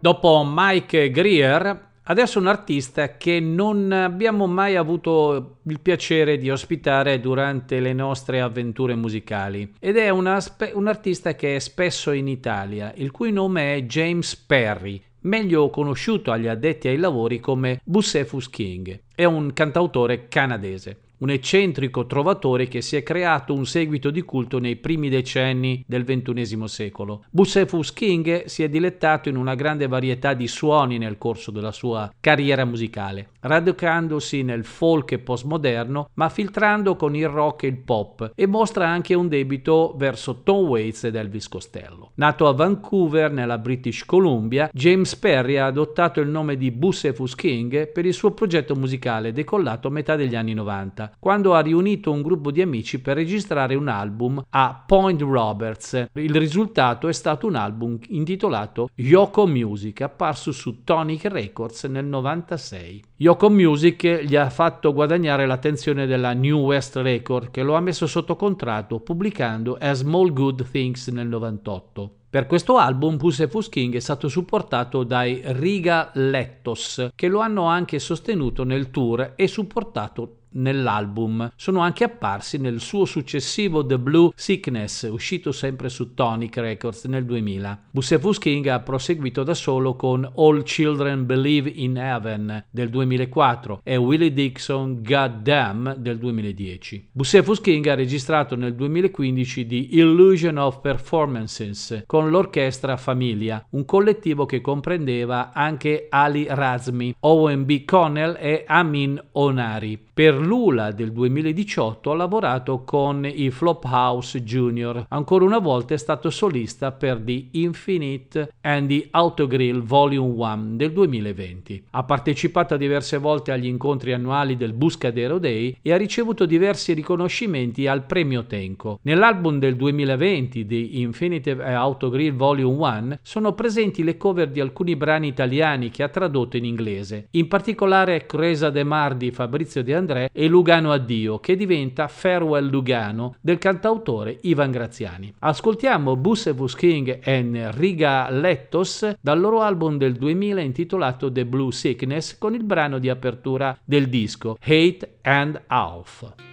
Dopo 0.04 0.44
Mike 0.46 1.12
Greer, 1.12 1.92
adesso 2.04 2.38
un 2.38 2.48
artista 2.48 3.16
che 3.16 3.40
non 3.40 3.90
abbiamo 3.94 4.48
mai 4.48 4.76
avuto 4.76 5.60
il 5.64 5.80
piacere 5.80 6.38
di 6.38 6.50
ospitare 6.50 7.22
durante 7.22 7.80
le 7.80 7.94
nostre 7.94 8.42
avventure 8.42 8.96
musicali 8.96 9.76
ed 9.80 9.96
è 9.96 10.10
una, 10.10 10.44
un 10.74 10.88
artista 10.88 11.36
che 11.36 11.56
è 11.56 11.60
spesso 11.60 12.12
in 12.12 12.28
Italia, 12.28 12.92
il 12.98 13.12
cui 13.12 13.32
nome 13.32 13.76
è 13.76 13.84
James 13.84 14.36
Perry, 14.36 15.02
meglio 15.22 15.70
conosciuto 15.70 16.34
agli 16.34 16.48
addetti 16.48 16.90
ai 16.90 16.98
lavori 16.98 17.40
come 17.40 17.80
Bucephus 17.82 18.50
King. 18.50 19.04
È 19.16 19.24
un 19.24 19.54
cantautore 19.54 20.28
canadese 20.28 21.03
un 21.24 21.30
eccentrico 21.30 22.06
trovatore 22.06 22.68
che 22.68 22.82
si 22.82 22.98
è 22.98 23.04
creato 23.04 23.54
un 23.54 23.66
seguito 23.66 24.12
di 24.12 24.24
culto 24.24 24.60
nei 24.60 24.76
primi 24.76 25.08
decenni 25.08 25.82
del 25.88 26.04
XXI 26.04 26.68
secolo. 26.68 27.24
Bucephus 27.30 27.94
King 27.94 28.44
si 28.46 28.62
è 28.62 28.68
dilettato 28.68 29.30
in 29.30 29.38
una 29.38 29.56
grande 29.56 29.88
varietà 29.88 30.34
di 30.34 30.50
suoni 30.50 30.98
nel 30.98 31.18
corso 31.18 31.50
della 31.50 31.72
sua 31.72 32.14
carriera 32.20 32.66
musicale, 32.66 33.30
radicandosi 33.44 34.44
nel 34.44 34.66
folk 34.66 35.18
postmoderno, 35.20 36.10
ma 36.16 36.30
filtrando 36.30 36.96
con 36.96 37.16
il 37.16 37.28
rock 37.28 37.64
e 37.64 37.68
il 37.68 37.78
pop, 37.78 38.32
e 38.36 38.46
mostra 38.46 38.88
anche 38.88 39.14
un 39.14 39.28
debito 39.28 39.94
verso 39.98 40.42
Tom 40.44 40.68
Waits 40.68 41.06
ed 41.06 41.16
Elvis 41.16 41.48
Costello. 41.48 42.12
Nato 42.16 42.48
a 42.48 42.54
Vancouver, 42.54 43.32
nella 43.32 43.58
British 43.58 44.06
Columbia, 44.06 44.70
James 44.74 45.16
Perry 45.16 45.58
ha 45.58 45.66
adottato 45.66 46.20
il 46.20 46.30
nome 46.30 46.58
di 46.58 46.72
Bucephus 46.72 47.36
King 47.36 47.92
per 47.92 48.06
il 48.06 48.14
suo 48.14 48.32
progetto 48.32 48.76
musicale 48.76 49.32
decollato 49.32 49.88
a 49.88 49.92
metà 49.92 50.16
degli 50.16 50.36
anni 50.36 50.54
90 50.54 51.14
quando 51.20 51.54
ha 51.54 51.60
riunito 51.60 52.12
un 52.12 52.22
gruppo 52.22 52.52
di 52.52 52.62
amici 52.62 53.00
per 53.00 53.16
registrare 53.16 53.76
un 53.76 53.88
album 53.88 54.44
a 54.50 54.84
Point 54.86 55.22
Roberts. 55.22 56.08
Il 56.14 56.36
risultato 56.36 57.08
è 57.08 57.14
stato 57.14 57.48
un 57.48 57.56
album 57.56 57.98
intitolato 58.10 58.90
Yoko 58.96 59.48
Music, 59.48 60.02
apparso 60.02 60.52
su 60.52 60.84
Tonic 60.84 61.26
Records 61.26 61.84
nel 61.86 62.06
96. 62.06 63.04
Yoko 63.24 63.50
Music 63.50 64.24
gli 64.24 64.36
ha 64.36 64.50
fatto 64.50 64.92
guadagnare 64.92 65.46
l'attenzione 65.46 66.06
della 66.06 66.34
New 66.34 66.60
West 66.60 66.98
Record 66.98 67.52
che 67.52 67.64
lo 67.64 67.76
ha 67.76 67.80
messo 67.80 68.06
sotto 68.06 68.36
contratto 68.36 69.00
pubblicando 69.00 69.78
A 69.80 69.94
Small 69.94 70.34
Good 70.34 70.70
Things 70.70 71.08
nel 71.08 71.30
98. 71.30 72.16
Per 72.30 72.46
questo 72.48 72.76
album 72.76 73.16
Pusefus 73.16 73.70
King 73.70 73.96
è 73.96 74.00
stato 74.00 74.28
supportato 74.28 75.06
dai 75.06 75.42
Riga 75.42 76.12
Lettos, 76.16 77.12
che 77.16 77.30
lo 77.30 77.40
hanno 77.40 77.64
anche 77.64 77.98
sostenuto 77.98 78.66
nel 78.66 78.92
tour 78.92 79.32
e 79.38 79.48
supportato 79.48 80.40
nell'album. 80.54 81.52
Sono 81.56 81.80
anche 81.80 82.04
apparsi 82.04 82.58
nel 82.58 82.80
suo 82.80 83.06
successivo 83.06 83.86
The 83.86 84.00
Blue 84.00 84.32
Sickness, 84.36 85.08
uscito 85.12 85.52
sempre 85.52 85.90
su 85.90 86.14
Tonic 86.14 86.58
Records 86.58 87.06
nel 87.06 87.26
2000. 87.26 87.86
Bucephus 87.92 88.38
King 88.38 88.68
ha 88.68 88.80
proseguito 88.80 89.44
da 89.44 89.54
solo 89.54 89.96
con 89.96 90.30
All 90.36 90.64
Children 90.64 91.26
Believe 91.26 91.70
in 91.70 91.98
Heaven 91.98 92.66
del 92.70 92.90
2004 92.90 93.82
e 93.84 93.96
Willie 93.96 94.34
Dixon 94.34 95.02
God 95.04 95.42
Damn 95.42 95.96
del 95.96 96.18
2010. 96.18 97.10
Bucephus 97.12 97.62
King 97.62 97.86
ha 97.88 97.96
registrato 97.96 98.56
nel 98.56 98.76
2015 98.76 99.66
The 99.66 99.76
Illusion 99.76 100.58
of 100.58 100.82
Performances 100.82 102.04
con 102.06 102.30
l'orchestra 102.30 102.98
Famiglia, 102.98 103.66
un 103.72 103.86
collettivo 103.86 104.46
che 104.46 104.62
comprendeva 104.62 105.52
anche 105.54 106.08
Ali 106.10 106.46
Razmi, 106.50 107.16
Owen 107.22 107.66
B. 107.66 107.86
Connell 107.86 108.38
e 108.40 108.64
Amin 108.68 109.22
Onari. 109.34 110.00
Per 110.14 110.36
Lula 110.44 110.92
del 110.92 111.12
2018 111.12 112.12
ha 112.12 112.16
lavorato 112.16 112.84
con 112.84 113.26
i 113.26 113.50
Flophouse 113.50 114.44
Junior. 114.44 115.06
Ancora 115.10 115.46
una 115.46 115.60
volta 115.60 115.94
è 115.94 115.98
stato 115.98 116.30
solista 116.30 116.92
per 116.92 117.20
The 117.20 117.48
Infinite 117.52 118.54
and 118.62 118.88
the 118.88 119.08
Autogrill 119.12 119.82
Volume 119.82 120.34
1 120.34 120.76
del 120.76 120.92
2020. 120.92 121.86
Ha 121.92 122.04
partecipato 122.04 122.78
diverse 122.78 123.18
volte 123.18 123.52
agli 123.52 123.66
incontri 123.66 124.14
annuali 124.14 124.56
del 124.56 124.74
Buscadero 124.74 125.38
Day 125.40 125.78
e 125.82 125.94
ha 125.94 125.98
ricevuto 125.98 126.46
diversi 126.46 126.94
riconoscimenti 126.94 127.88
al 127.88 128.06
premio 128.06 128.46
Tenco. 128.46 129.00
Nell'album 129.04 129.60
del 129.60 129.76
2020 129.76 130.66
The 130.66 130.76
Infinite 130.76 131.62
Autogrill 131.62 132.36
Volume 132.36 133.00
1 133.00 133.20
sono 133.22 133.54
presenti 133.54 134.04
le 134.04 134.18
cover 134.18 134.50
di 134.50 134.60
alcuni 134.60 134.96
brani 134.96 135.28
italiani 135.28 135.90
che 135.90 136.04
ha 136.04 136.10
tradotto 136.10 136.58
in 136.58 136.66
inglese, 136.66 137.28
in 137.32 137.48
particolare 137.48 138.26
Cresa 138.26 138.70
de 138.70 138.84
Mar 138.84 139.16
di 139.16 139.32
Fabrizio 139.32 139.84
De 139.84 139.96
André 139.96 140.30
e 140.34 140.48
Lugano 140.48 140.92
Addio, 140.92 141.40
che 141.40 141.56
diventa 141.56 142.10
Farewell 142.10 142.70
Lugano 142.70 143.36
del 143.40 143.60
cantautore 143.60 144.40
Ivan 144.42 144.72
Graziani. 144.72 145.34
Ascoltiamo 145.40 146.18
Bucephus 146.18 146.76
King 146.76 147.20
e 147.24 147.72
Riga 147.72 148.30
Lettos 148.30 149.16
dal 149.22 149.40
loro 149.40 149.62
album 149.62 149.98
del 149.98 150.14
2000 150.14 150.60
intitolato 150.62 151.32
The 151.32 151.46
Blue 151.46 151.72
Sickness 151.72 152.38
con 152.38 152.56
il 152.56 152.64
brano 152.64 152.98
di 152.98 153.10
apertura 153.10 153.78
del 153.86 154.10
disco 154.10 154.58
Hate 154.60 155.18
and 155.22 155.62
Half. 155.68 156.53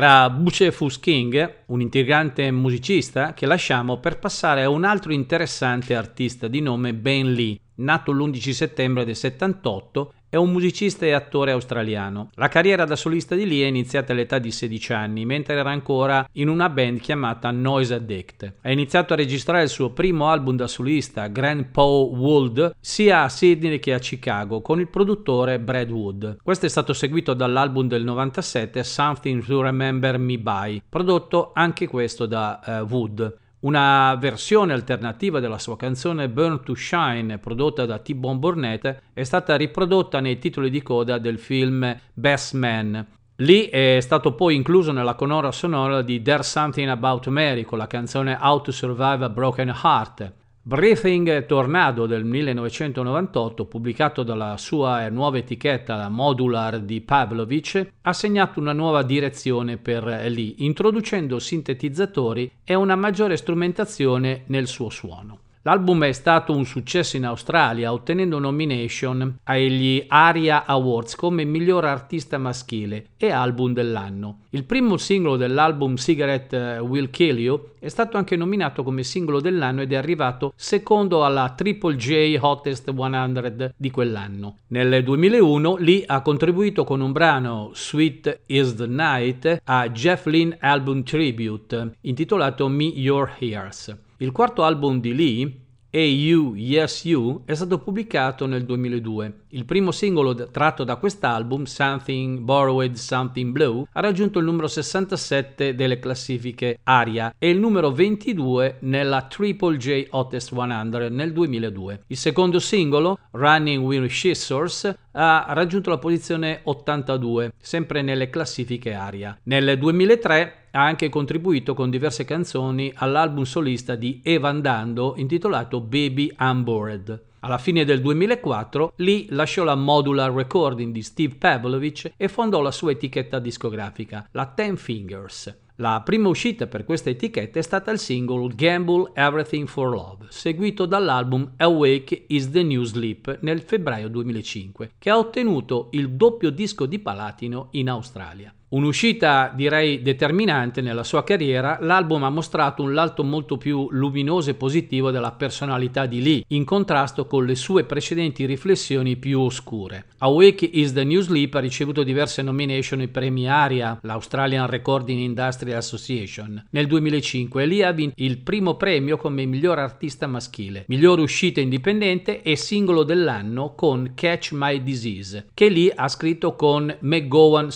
Era 0.00 0.30
Bucefus 0.30 0.98
King, 0.98 1.56
un 1.66 1.82
intrigante 1.82 2.50
musicista 2.50 3.34
che 3.34 3.44
lasciamo 3.44 3.98
per 3.98 4.18
passare 4.18 4.62
a 4.62 4.70
un 4.70 4.84
altro 4.84 5.12
interessante 5.12 5.94
artista 5.94 6.48
di 6.48 6.62
nome 6.62 6.94
Ben 6.94 7.34
Lee, 7.34 7.60
nato 7.74 8.10
l'11 8.10 8.50
settembre 8.52 9.04
del 9.04 9.14
78 9.14 10.14
è 10.30 10.36
un 10.36 10.52
musicista 10.52 11.04
e 11.04 11.12
attore 11.12 11.50
australiano. 11.50 12.30
La 12.34 12.46
carriera 12.46 12.84
da 12.84 12.94
solista 12.94 13.34
di 13.34 13.48
Lee 13.48 13.64
è 13.64 13.68
iniziata 13.68 14.12
all'età 14.12 14.38
di 14.38 14.52
16 14.52 14.92
anni, 14.92 15.26
mentre 15.26 15.56
era 15.56 15.70
ancora 15.70 16.24
in 16.34 16.48
una 16.48 16.68
band 16.68 17.00
chiamata 17.00 17.50
Noise 17.50 17.94
Addict. 17.94 18.54
Ha 18.62 18.70
iniziato 18.70 19.12
a 19.12 19.16
registrare 19.16 19.64
il 19.64 19.68
suo 19.68 19.90
primo 19.90 20.30
album 20.30 20.54
da 20.54 20.68
solista, 20.68 21.26
Grand 21.26 21.66
Paw 21.72 22.14
Wold, 22.14 22.76
sia 22.78 23.24
a 23.24 23.28
Sydney 23.28 23.80
che 23.80 23.92
a 23.92 23.98
Chicago, 23.98 24.60
con 24.60 24.78
il 24.78 24.86
produttore 24.86 25.58
Brad 25.58 25.90
Wood. 25.90 26.36
Questo 26.44 26.66
è 26.66 26.68
stato 26.68 26.92
seguito 26.92 27.34
dall'album 27.34 27.88
del 27.88 28.04
97, 28.04 28.84
Something 28.84 29.44
to 29.44 29.62
Remember 29.62 30.16
Me 30.16 30.38
By, 30.38 30.80
prodotto 30.88 31.50
anche 31.54 31.88
questo 31.88 32.26
da 32.26 32.60
uh, 32.64 32.70
Wood. 32.88 33.38
Una 33.60 34.16
versione 34.18 34.72
alternativa 34.72 35.38
della 35.38 35.58
sua 35.58 35.76
canzone 35.76 36.30
Burn 36.30 36.62
to 36.64 36.74
Shine, 36.74 37.36
prodotta 37.36 37.84
da 37.84 37.98
T-Bone 37.98 38.38
Burnett, 38.38 39.02
è 39.12 39.22
stata 39.22 39.54
riprodotta 39.56 40.18
nei 40.20 40.38
titoli 40.38 40.70
di 40.70 40.80
coda 40.80 41.18
del 41.18 41.38
film 41.38 41.94
Best 42.14 42.54
Man. 42.54 43.06
Lì 43.36 43.66
è 43.66 43.98
stato 44.00 44.34
poi 44.34 44.54
incluso 44.54 44.92
nella 44.92 45.14
colonna 45.14 45.52
sonora 45.52 46.00
di 46.00 46.22
There's 46.22 46.48
Something 46.48 46.88
About 46.88 47.26
Mary 47.26 47.64
con 47.64 47.76
la 47.76 47.86
canzone 47.86 48.38
How 48.40 48.62
to 48.62 48.72
Survive 48.72 49.26
a 49.26 49.28
Broken 49.28 49.68
Heart, 49.82 50.32
Breathing 50.62 51.46
Tornado 51.46 52.04
del 52.04 52.22
1998, 52.22 53.64
pubblicato 53.64 54.22
dalla 54.22 54.58
sua 54.58 55.08
nuova 55.08 55.38
etichetta 55.38 55.96
la 55.96 56.10
Modular 56.10 56.80
di 56.80 57.00
Pavlovich, 57.00 57.92
ha 58.02 58.12
segnato 58.12 58.60
una 58.60 58.74
nuova 58.74 59.02
direzione 59.02 59.78
per 59.78 60.04
Lee, 60.04 60.56
introducendo 60.58 61.38
sintetizzatori 61.38 62.52
e 62.62 62.74
una 62.74 62.94
maggiore 62.94 63.38
strumentazione 63.38 64.42
nel 64.48 64.66
suo 64.66 64.90
suono. 64.90 65.38
L'album 65.62 66.04
è 66.04 66.12
stato 66.12 66.56
un 66.56 66.64
successo 66.64 67.18
in 67.18 67.26
Australia, 67.26 67.92
ottenendo 67.92 68.38
nomination 68.38 69.40
agli 69.42 70.02
ARIA 70.08 70.64
Awards 70.64 71.16
come 71.16 71.44
miglior 71.44 71.84
artista 71.84 72.38
maschile 72.38 73.08
e 73.18 73.30
album 73.30 73.74
dell'anno. 73.74 74.38
Il 74.50 74.64
primo 74.64 74.96
singolo 74.96 75.36
dell'album 75.36 75.96
Cigarette 75.96 76.78
Will 76.78 77.10
Kill 77.10 77.36
You 77.36 77.72
è 77.78 77.88
stato 77.88 78.16
anche 78.16 78.36
nominato 78.36 78.82
come 78.82 79.02
singolo 79.02 79.38
dell'anno 79.38 79.82
ed 79.82 79.92
è 79.92 79.96
arrivato 79.96 80.54
secondo 80.56 81.26
alla 81.26 81.52
Triple 81.54 81.96
J 81.96 82.38
Hottest 82.40 82.94
100 82.94 83.72
di 83.76 83.90
quell'anno. 83.90 84.60
Nel 84.68 85.04
2001 85.04 85.76
Lee 85.76 86.04
ha 86.06 86.22
contribuito 86.22 86.84
con 86.84 87.02
un 87.02 87.12
brano 87.12 87.70
Sweet 87.74 88.44
is 88.46 88.76
the 88.76 88.86
Night 88.86 89.60
a 89.64 89.90
Jeff 89.90 90.24
Lynne 90.24 90.56
Album 90.58 91.02
Tribute 91.02 91.96
intitolato 92.00 92.66
Me 92.68 92.84
Your 92.84 93.34
Ears. 93.40 94.08
Il 94.22 94.32
quarto 94.32 94.64
album 94.64 95.00
di 95.00 95.14
Lee, 95.14 95.50
AU 95.92 96.54
Yes 96.54 97.06
You, 97.06 97.40
è 97.46 97.54
stato 97.54 97.78
pubblicato 97.78 98.44
nel 98.44 98.66
2002. 98.66 99.44
Il 99.52 99.64
primo 99.64 99.92
singolo 99.92 100.34
tratto 100.50 100.84
da 100.84 100.96
quest'album, 100.96 101.64
Something 101.64 102.40
Borrowed 102.40 102.96
Something 102.96 103.50
Blue, 103.50 103.86
ha 103.90 104.00
raggiunto 104.00 104.38
il 104.38 104.44
numero 104.44 104.66
67 104.66 105.74
delle 105.74 105.98
classifiche 105.98 106.80
ARIA 106.82 107.34
e 107.38 107.48
il 107.48 107.58
numero 107.58 107.92
22 107.92 108.76
nella 108.80 109.22
Triple 109.22 109.78
J 109.78 110.08
Hottest 110.10 110.52
100 110.54 111.08
nel 111.08 111.32
2002. 111.32 112.02
Il 112.08 112.16
secondo 112.18 112.58
singolo, 112.58 113.18
Running 113.30 113.82
with 113.82 114.04
Scissors, 114.10 114.94
ha 115.12 115.46
raggiunto 115.48 115.88
la 115.88 115.98
posizione 115.98 116.60
82, 116.64 117.54
sempre 117.58 118.02
nelle 118.02 118.28
classifiche 118.28 118.92
ARIA. 118.92 119.38
Nel 119.44 119.78
2003 119.78 120.59
ha 120.72 120.84
anche 120.84 121.08
contribuito 121.08 121.74
con 121.74 121.90
diverse 121.90 122.24
canzoni 122.24 122.92
all'album 122.94 123.44
solista 123.44 123.94
di 123.94 124.20
Evan 124.22 124.60
Dando 124.60 125.14
intitolato 125.16 125.80
Baby 125.80 126.32
On 126.38 126.62
Board. 126.62 127.24
Alla 127.40 127.58
fine 127.58 127.84
del 127.84 128.00
2004 128.02 128.92
Lee 128.96 129.26
lasciò 129.30 129.64
la 129.64 129.74
Modular 129.74 130.30
Recording 130.30 130.92
di 130.92 131.02
Steve 131.02 131.36
Pavlovich 131.36 132.12
e 132.16 132.28
fondò 132.28 132.60
la 132.60 132.70
sua 132.70 132.90
etichetta 132.90 133.38
discografica, 133.38 134.28
la 134.32 134.46
Ten 134.46 134.76
Fingers. 134.76 135.56
La 135.76 136.02
prima 136.04 136.28
uscita 136.28 136.66
per 136.66 136.84
questa 136.84 137.08
etichetta 137.08 137.58
è 137.58 137.62
stata 137.62 137.90
il 137.90 137.98
singolo 137.98 138.50
Gamble 138.54 139.12
Everything 139.14 139.66
for 139.66 139.88
Love, 139.88 140.26
seguito 140.28 140.84
dall'album 140.84 141.52
Awake 141.56 142.24
is 142.28 142.50
the 142.50 142.62
New 142.62 142.82
Sleep 142.82 143.38
nel 143.40 143.62
febbraio 143.62 144.08
2005, 144.08 144.90
che 144.98 145.08
ha 145.08 145.16
ottenuto 145.16 145.88
il 145.92 146.10
doppio 146.10 146.50
disco 146.50 146.84
di 146.84 146.98
platino 146.98 147.68
in 147.70 147.88
Australia. 147.88 148.54
Un'uscita 148.70 149.50
direi 149.52 150.00
determinante 150.00 150.80
nella 150.80 151.02
sua 151.02 151.24
carriera, 151.24 151.78
l'album 151.80 152.22
ha 152.22 152.30
mostrato 152.30 152.84
un 152.84 152.94
lato 152.94 153.24
molto 153.24 153.56
più 153.56 153.88
luminoso 153.90 154.50
e 154.50 154.54
positivo 154.54 155.10
della 155.10 155.32
personalità 155.32 156.06
di 156.06 156.22
Lee, 156.22 156.44
in 156.48 156.64
contrasto 156.64 157.26
con 157.26 157.44
le 157.46 157.56
sue 157.56 157.82
precedenti 157.82 158.44
riflessioni 158.44 159.16
più 159.16 159.40
oscure. 159.40 160.04
Awake 160.18 160.64
is 160.66 160.92
the 160.92 161.02
New 161.02 161.20
Sleep 161.20 161.52
ha 161.56 161.58
ricevuto 161.58 162.04
diverse 162.04 162.42
nomination 162.42 163.00
ai 163.00 163.08
premi 163.08 163.48
ARIA, 163.48 163.98
l'Australian 164.02 164.68
Recording 164.68 165.18
Industry 165.18 165.72
Association. 165.72 166.64
Nel 166.70 166.86
2005 166.86 167.66
Lee 167.66 167.84
ha 167.84 167.90
vinto 167.90 168.14
il 168.18 168.38
primo 168.38 168.76
premio 168.76 169.16
come 169.16 169.46
miglior 169.46 169.80
artista 169.80 170.28
maschile, 170.28 170.84
miglior 170.86 171.18
uscita 171.18 171.60
indipendente 171.60 172.42
e 172.42 172.54
singolo 172.54 173.02
dell'anno 173.02 173.74
con 173.74 174.12
Catch 174.14 174.50
My 174.52 174.80
Disease, 174.80 175.48
che 175.54 175.68
Lee 175.68 175.92
ha 175.92 176.06
scritto 176.06 176.54
con 176.54 176.96
McGowan 177.00 177.72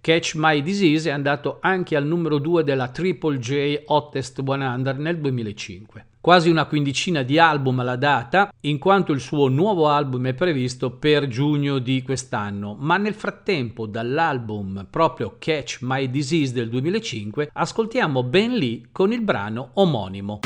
Catch 0.00 0.34
My 0.36 0.62
Disease 0.62 1.08
è 1.08 1.12
andato 1.12 1.58
anche 1.60 1.96
al 1.96 2.06
numero 2.06 2.38
2 2.38 2.64
della 2.64 2.88
Triple 2.88 3.38
J 3.38 3.82
Hottest 3.86 4.42
100 4.44 4.92
nel 4.98 5.18
2005 5.18 6.06
quasi 6.24 6.48
una 6.48 6.64
quindicina 6.64 7.20
di 7.20 7.38
album 7.38 7.80
alla 7.80 7.96
data, 7.96 8.50
in 8.60 8.78
quanto 8.78 9.12
il 9.12 9.20
suo 9.20 9.48
nuovo 9.48 9.88
album 9.88 10.28
è 10.28 10.32
previsto 10.32 10.92
per 10.92 11.28
giugno 11.28 11.78
di 11.78 12.02
quest'anno, 12.02 12.74
ma 12.80 12.96
nel 12.96 13.12
frattempo 13.12 13.84
dall'album 13.84 14.86
proprio 14.88 15.36
Catch 15.38 15.80
My 15.82 16.08
Disease 16.08 16.54
del 16.54 16.70
2005 16.70 17.50
ascoltiamo 17.52 18.22
Ben 18.22 18.54
Lee 18.54 18.88
con 18.90 19.12
il 19.12 19.20
brano 19.20 19.72
omonimo. 19.74 20.40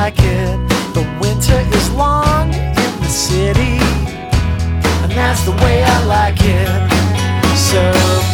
like 0.00 0.18
it. 0.18 0.56
The 0.92 1.04
winter 1.20 1.60
is 1.78 1.86
long 1.92 2.52
in 2.52 2.92
the 3.04 3.12
city, 3.26 3.78
and 5.02 5.12
that's 5.12 5.44
the 5.44 5.54
way 5.62 5.84
I 5.84 6.04
like 6.04 6.40
it. 6.40 6.70
So. 7.56 8.33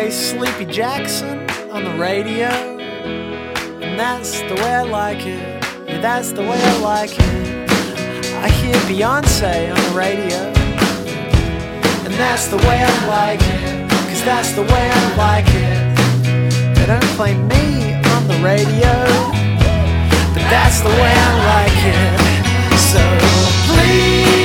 play 0.00 0.10
Sleepy 0.10 0.64
Jackson 0.64 1.38
on 1.70 1.84
the 1.84 1.94
radio, 1.98 2.48
and 3.84 4.00
that's 4.00 4.40
the 4.40 4.54
way 4.54 4.74
I 4.74 4.82
like 4.82 5.26
it. 5.26 5.62
Yeah, 5.86 6.00
that's 6.00 6.32
the 6.32 6.40
way 6.40 6.58
I 6.72 6.78
like 6.78 7.10
it. 7.12 7.70
I 8.46 8.48
hear 8.48 8.74
Beyonce 8.88 9.70
on 9.70 9.80
the 9.88 9.94
radio, 9.94 10.38
and 12.06 12.14
that's 12.14 12.46
the 12.48 12.56
way 12.56 12.78
I 12.82 13.06
like 13.18 13.42
it. 13.42 13.90
Cause 14.08 14.24
that's 14.24 14.52
the 14.52 14.62
way 14.62 14.86
I 15.00 15.16
like 15.26 15.50
it. 15.66 16.76
They 16.76 16.86
don't 16.86 17.10
play 17.18 17.34
me 17.34 17.92
on 18.14 18.22
the 18.26 18.38
radio 18.42 18.94
but 20.32 20.44
that's 20.48 20.80
the 20.80 20.94
way 21.02 21.12
I 21.28 21.32
like 21.52 21.80
it. 21.98 22.16
So 22.90 23.02
please, 23.68 24.39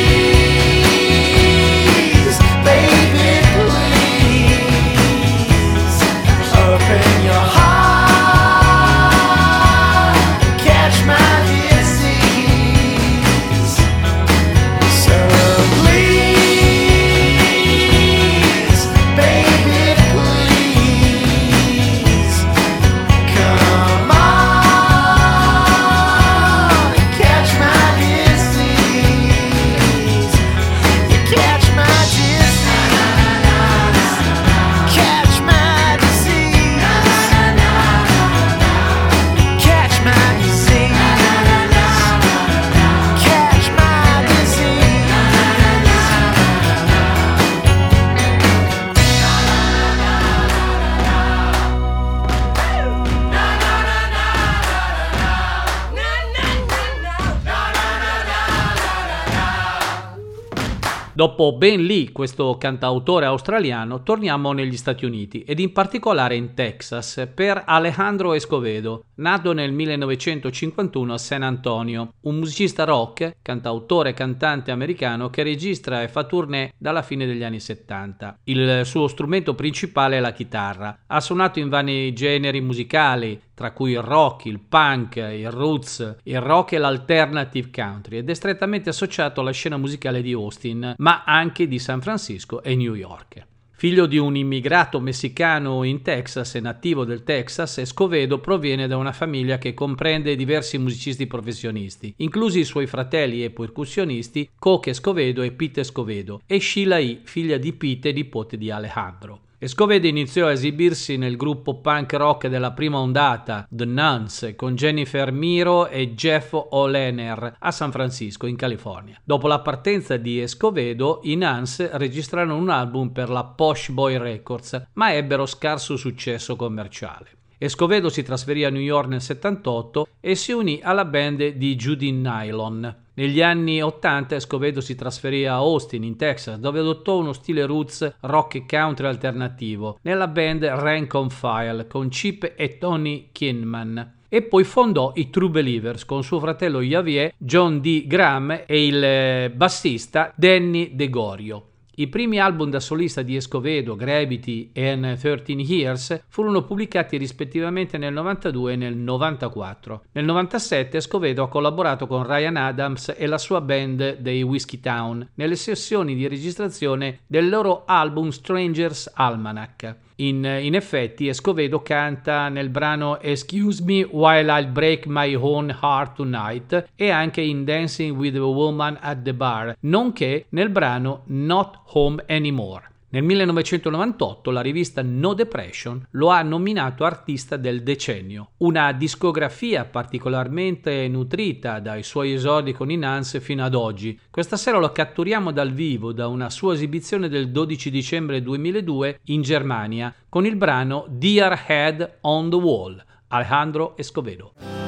Dopo 61.25 61.57
Ben 61.57 61.83
Lee, 61.83 62.11
questo 62.11 62.55
cantautore 62.59 63.25
australiano, 63.25 64.03
torniamo 64.03 64.51
negli 64.51 64.77
Stati 64.77 65.05
Uniti 65.05 65.41
ed 65.41 65.57
in 65.57 65.71
particolare 65.71 66.35
in 66.35 66.53
Texas 66.53 67.27
per 67.33 67.63
Alejandro 67.65 68.33
Escovedo, 68.33 69.05
nato 69.15 69.51
nel 69.51 69.71
1951 69.71 71.13
a 71.13 71.17
San 71.17 71.41
Antonio, 71.41 72.13
un 72.21 72.35
musicista 72.35 72.83
rock, 72.83 73.37
cantautore 73.41 74.11
e 74.11 74.13
cantante 74.13 74.69
americano 74.69 75.31
che 75.31 75.41
registra 75.41 76.03
e 76.03 76.09
fa 76.09 76.25
tournée 76.25 76.73
dalla 76.77 77.01
fine 77.01 77.25
degli 77.25 77.43
anni 77.43 77.59
70. 77.59 78.41
Il 78.43 78.81
suo 78.85 79.07
strumento 79.07 79.55
principale 79.55 80.17
è 80.17 80.19
la 80.19 80.31
chitarra. 80.31 81.05
Ha 81.07 81.19
suonato 81.21 81.57
in 81.57 81.69
vari 81.69 82.13
generi 82.13 82.61
musicali, 82.61 83.41
tra 83.55 83.71
cui 83.71 83.91
il 83.91 84.01
rock, 84.01 84.45
il 84.45 84.59
punk, 84.59 85.15
il 85.15 85.49
roots, 85.49 86.17
il 86.23 86.41
rock 86.41 86.73
e 86.73 86.77
l'alternative 86.77 87.71
country 87.71 88.17
ed 88.17 88.29
è 88.29 88.33
strettamente 88.33 88.89
associato 88.89 89.41
alla 89.41 89.51
scena 89.51 89.77
musicale 89.77 90.21
di 90.21 90.33
Austin, 90.33 90.93
ma 90.97 91.23
anche 91.25 91.67
di 91.67 91.79
San 91.79 92.01
Francisco 92.01 92.61
e 92.61 92.75
New 92.75 92.93
York. 92.93 93.47
Figlio 93.77 94.05
di 94.05 94.17
un 94.17 94.37
immigrato 94.37 95.01
messicano 95.01 95.83
in 95.83 96.01
Texas 96.01 96.55
e 96.55 96.61
nativo 96.61 97.03
del 97.03 97.23
Texas, 97.23 97.79
Escovedo 97.79 98.39
proviene 98.39 98.87
da 98.87 98.95
una 98.95 99.11
famiglia 99.11 99.57
che 99.57 99.73
comprende 99.73 100.37
diversi 100.37 100.77
musicisti 100.77 101.27
professionisti, 101.27 102.13
inclusi 102.17 102.59
i 102.59 102.63
suoi 102.63 102.87
fratelli 102.87 103.43
e 103.43 103.51
percussionisti 103.51 104.49
Coque 104.57 104.91
Escovedo 104.91 105.41
e 105.41 105.51
Pete 105.51 105.81
Escovedo, 105.81 106.41
e 106.45 106.61
Sheila 106.61 106.99
E., 106.99 107.19
figlia 107.23 107.57
di 107.57 107.73
Pete 107.73 108.09
e 108.09 108.13
nipote 108.13 108.57
di 108.57 108.71
Alejandro. 108.71 109.41
Escovedo 109.65 110.05
iniziò 110.05 110.45
a 110.45 110.51
esibirsi 110.51 111.17
nel 111.17 111.37
gruppo 111.37 111.79
punk 111.79 112.13
rock 112.13 112.45
della 112.45 112.73
prima 112.73 112.99
ondata, 112.99 113.65
The 113.67 113.85
Nuns, 113.85 114.53
con 114.55 114.75
Jennifer 114.75 115.31
Miro 115.31 115.87
e 115.87 116.13
Jeff 116.13 116.53
O'Lener 116.53 117.55
a 117.57 117.71
San 117.71 117.89
Francisco, 117.89 118.45
in 118.45 118.57
California. 118.57 119.19
Dopo 119.23 119.47
la 119.47 119.61
partenza 119.61 120.17
di 120.17 120.39
Escovedo, 120.39 121.21
i 121.23 121.35
Nuns 121.35 121.93
registrarono 121.93 122.57
un 122.57 122.69
album 122.69 123.09
per 123.09 123.31
la 123.31 123.43
Posh 123.43 123.89
Boy 123.89 124.19
Records, 124.19 124.89
ma 124.93 125.15
ebbero 125.15 125.47
scarso 125.47 125.97
successo 125.97 126.55
commerciale. 126.55 127.29
Escovedo 127.57 128.09
si 128.09 128.21
trasferì 128.21 128.65
a 128.65 128.69
New 128.69 128.79
York 128.79 129.07
nel 129.07 129.21
78 129.21 130.07
e 130.19 130.35
si 130.35 130.51
unì 130.51 130.79
alla 130.83 131.05
band 131.05 131.43
di 131.43 131.75
Judy 131.75 132.11
Nylon. 132.11 133.04
Negli 133.15 133.41
anni 133.41 133.81
80 133.81 134.35
Escovedo 134.35 134.81
si 134.81 134.93
trasferì 134.93 135.45
a 135.45 135.53
Austin, 135.53 136.03
in 136.03 136.17
Texas, 136.17 136.57
dove 136.57 136.79
adottò 136.79 137.17
uno 137.17 137.31
stile 137.31 137.65
roots 137.65 138.15
rock 138.21 138.55
e 138.55 138.65
country 138.65 139.07
alternativo 139.07 139.99
nella 140.01 140.27
band 140.27 140.65
Rank 140.65 141.13
on 141.13 141.29
File 141.29 141.87
con 141.87 142.09
Chip 142.09 142.53
e 142.57 142.77
Tony 142.77 143.29
Kinman 143.31 144.13
e 144.27 144.41
poi 144.41 144.65
fondò 144.65 145.13
i 145.15 145.29
True 145.29 145.49
Believers 145.49 146.03
con 146.03 146.23
suo 146.23 146.41
fratello 146.41 146.81
Javier, 146.81 147.33
John 147.37 147.79
D. 147.79 148.05
Graham 148.05 148.63
e 148.65 148.85
il 148.85 149.01
eh, 149.01 149.51
bassista 149.55 150.33
Danny 150.35 150.93
DeGorio. 150.93 151.67
I 151.97 152.07
primi 152.07 152.39
album 152.39 152.69
da 152.69 152.81
solista 152.81 153.21
di 153.21 153.37
Escovedo, 153.37 153.95
Gravity 153.95 154.71
e 154.73 155.17
13 155.17 155.53
Years, 155.61 156.23
furono 156.27 156.65
pubblicati 156.65 157.15
rispettivamente 157.15 157.97
nel 157.97 158.11
92 158.11 158.73
e 158.73 158.75
nel 158.75 158.97
94. 158.97 160.03
Nel 160.11 160.25
97 160.25 160.97
Escovedo 160.97 161.43
ha 161.43 161.47
collaborato 161.47 162.05
con 162.05 162.27
Ryan 162.27 162.57
Adams 162.57 163.13
e 163.15 163.25
la 163.27 163.37
sua 163.37 163.61
band 163.61 164.17
dei 164.17 164.43
Whiskey 164.43 164.81
Town 164.81 165.25
nelle 165.35 165.55
sessioni 165.55 166.15
di 166.15 166.27
registrazione 166.27 167.19
del 167.27 167.47
loro 167.47 167.83
album 167.85 168.27
Strangers 168.27 169.11
Almanac. 169.13 170.03
In, 170.17 170.45
in, 170.45 170.75
effetti 170.75 171.27
Escovedo 171.27 171.81
canta 171.81 172.47
nel 172.47 172.69
brano 172.69 173.19
Excuse 173.19 173.83
Me 173.83 174.01
While 174.03 174.49
I'll 174.49 174.71
Break 174.71 175.07
My 175.07 175.33
Own 175.35 175.77
Heart 175.81 176.15
Tonight 176.15 176.87
e 176.95 177.09
anche 177.09 177.41
in 177.41 177.65
Dancing 177.65 178.15
with 178.17 178.35
a 178.37 178.39
Woman 178.39 178.97
at 179.01 179.23
the 179.23 179.33
Bar, 179.33 179.75
nonché 179.81 180.45
nel 180.49 180.69
brano 180.69 181.23
Not 181.25 181.81
Home 181.87 182.23
Anymore. 182.27 182.93
Nel 183.15 183.23
1998 183.23 184.51
la 184.51 184.59
rivista 184.59 185.01
No 185.01 185.33
Depression 185.33 186.05
lo 186.11 186.27
ha 186.31 186.41
nominato 186.41 187.05
artista 187.05 187.55
del 187.55 187.81
decennio, 187.81 188.49
una 188.57 188.91
discografia 188.91 189.85
particolarmente 189.85 191.07
nutrita 191.07 191.79
dai 191.79 192.03
suoi 192.03 192.33
esordi 192.33 192.73
con 192.73 192.91
i 192.91 192.97
Nance 192.97 193.39
fino 193.39 193.63
ad 193.63 193.73
oggi. 193.73 194.19
Questa 194.29 194.57
sera 194.57 194.79
lo 194.79 194.91
catturiamo 194.91 195.53
dal 195.53 195.71
vivo 195.71 196.11
da 196.11 196.27
una 196.27 196.49
sua 196.49 196.73
esibizione 196.73 197.29
del 197.29 197.51
12 197.51 197.89
dicembre 197.89 198.41
2002 198.41 199.21
in 199.27 199.41
Germania 199.43 200.13
con 200.27 200.45
il 200.45 200.57
brano 200.57 201.05
Dear 201.07 201.63
Head 201.67 202.17
on 202.23 202.49
the 202.49 202.57
Wall, 202.57 203.01
Alejandro 203.29 203.95
Escovedo. 203.95 204.84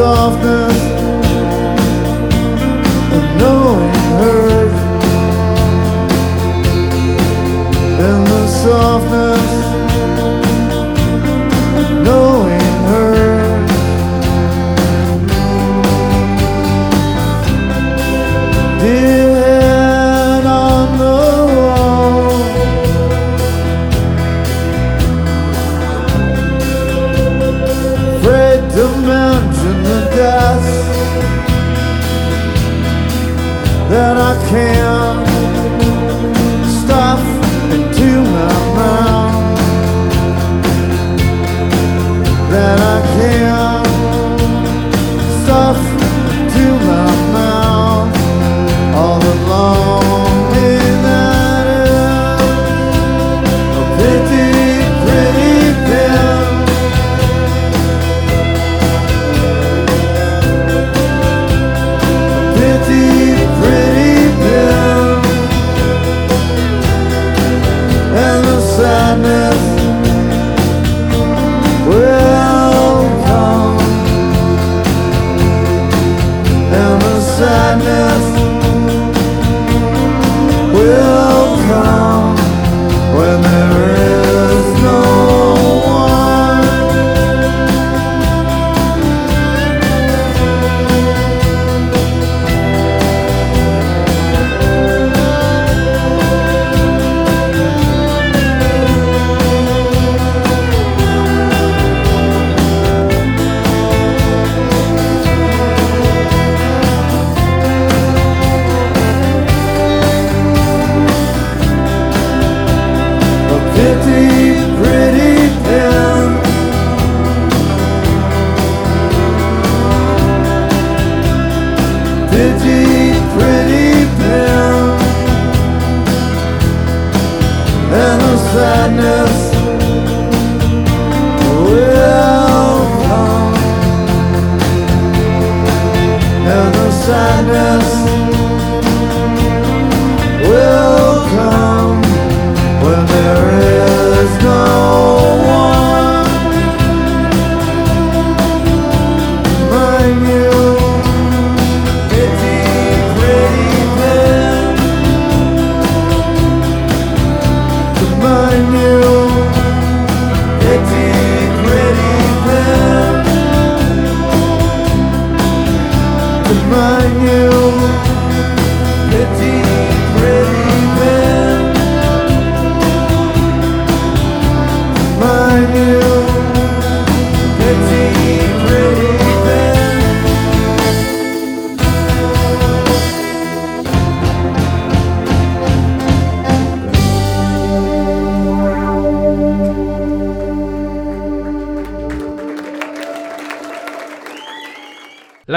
And 0.00 0.42
the 0.44 0.57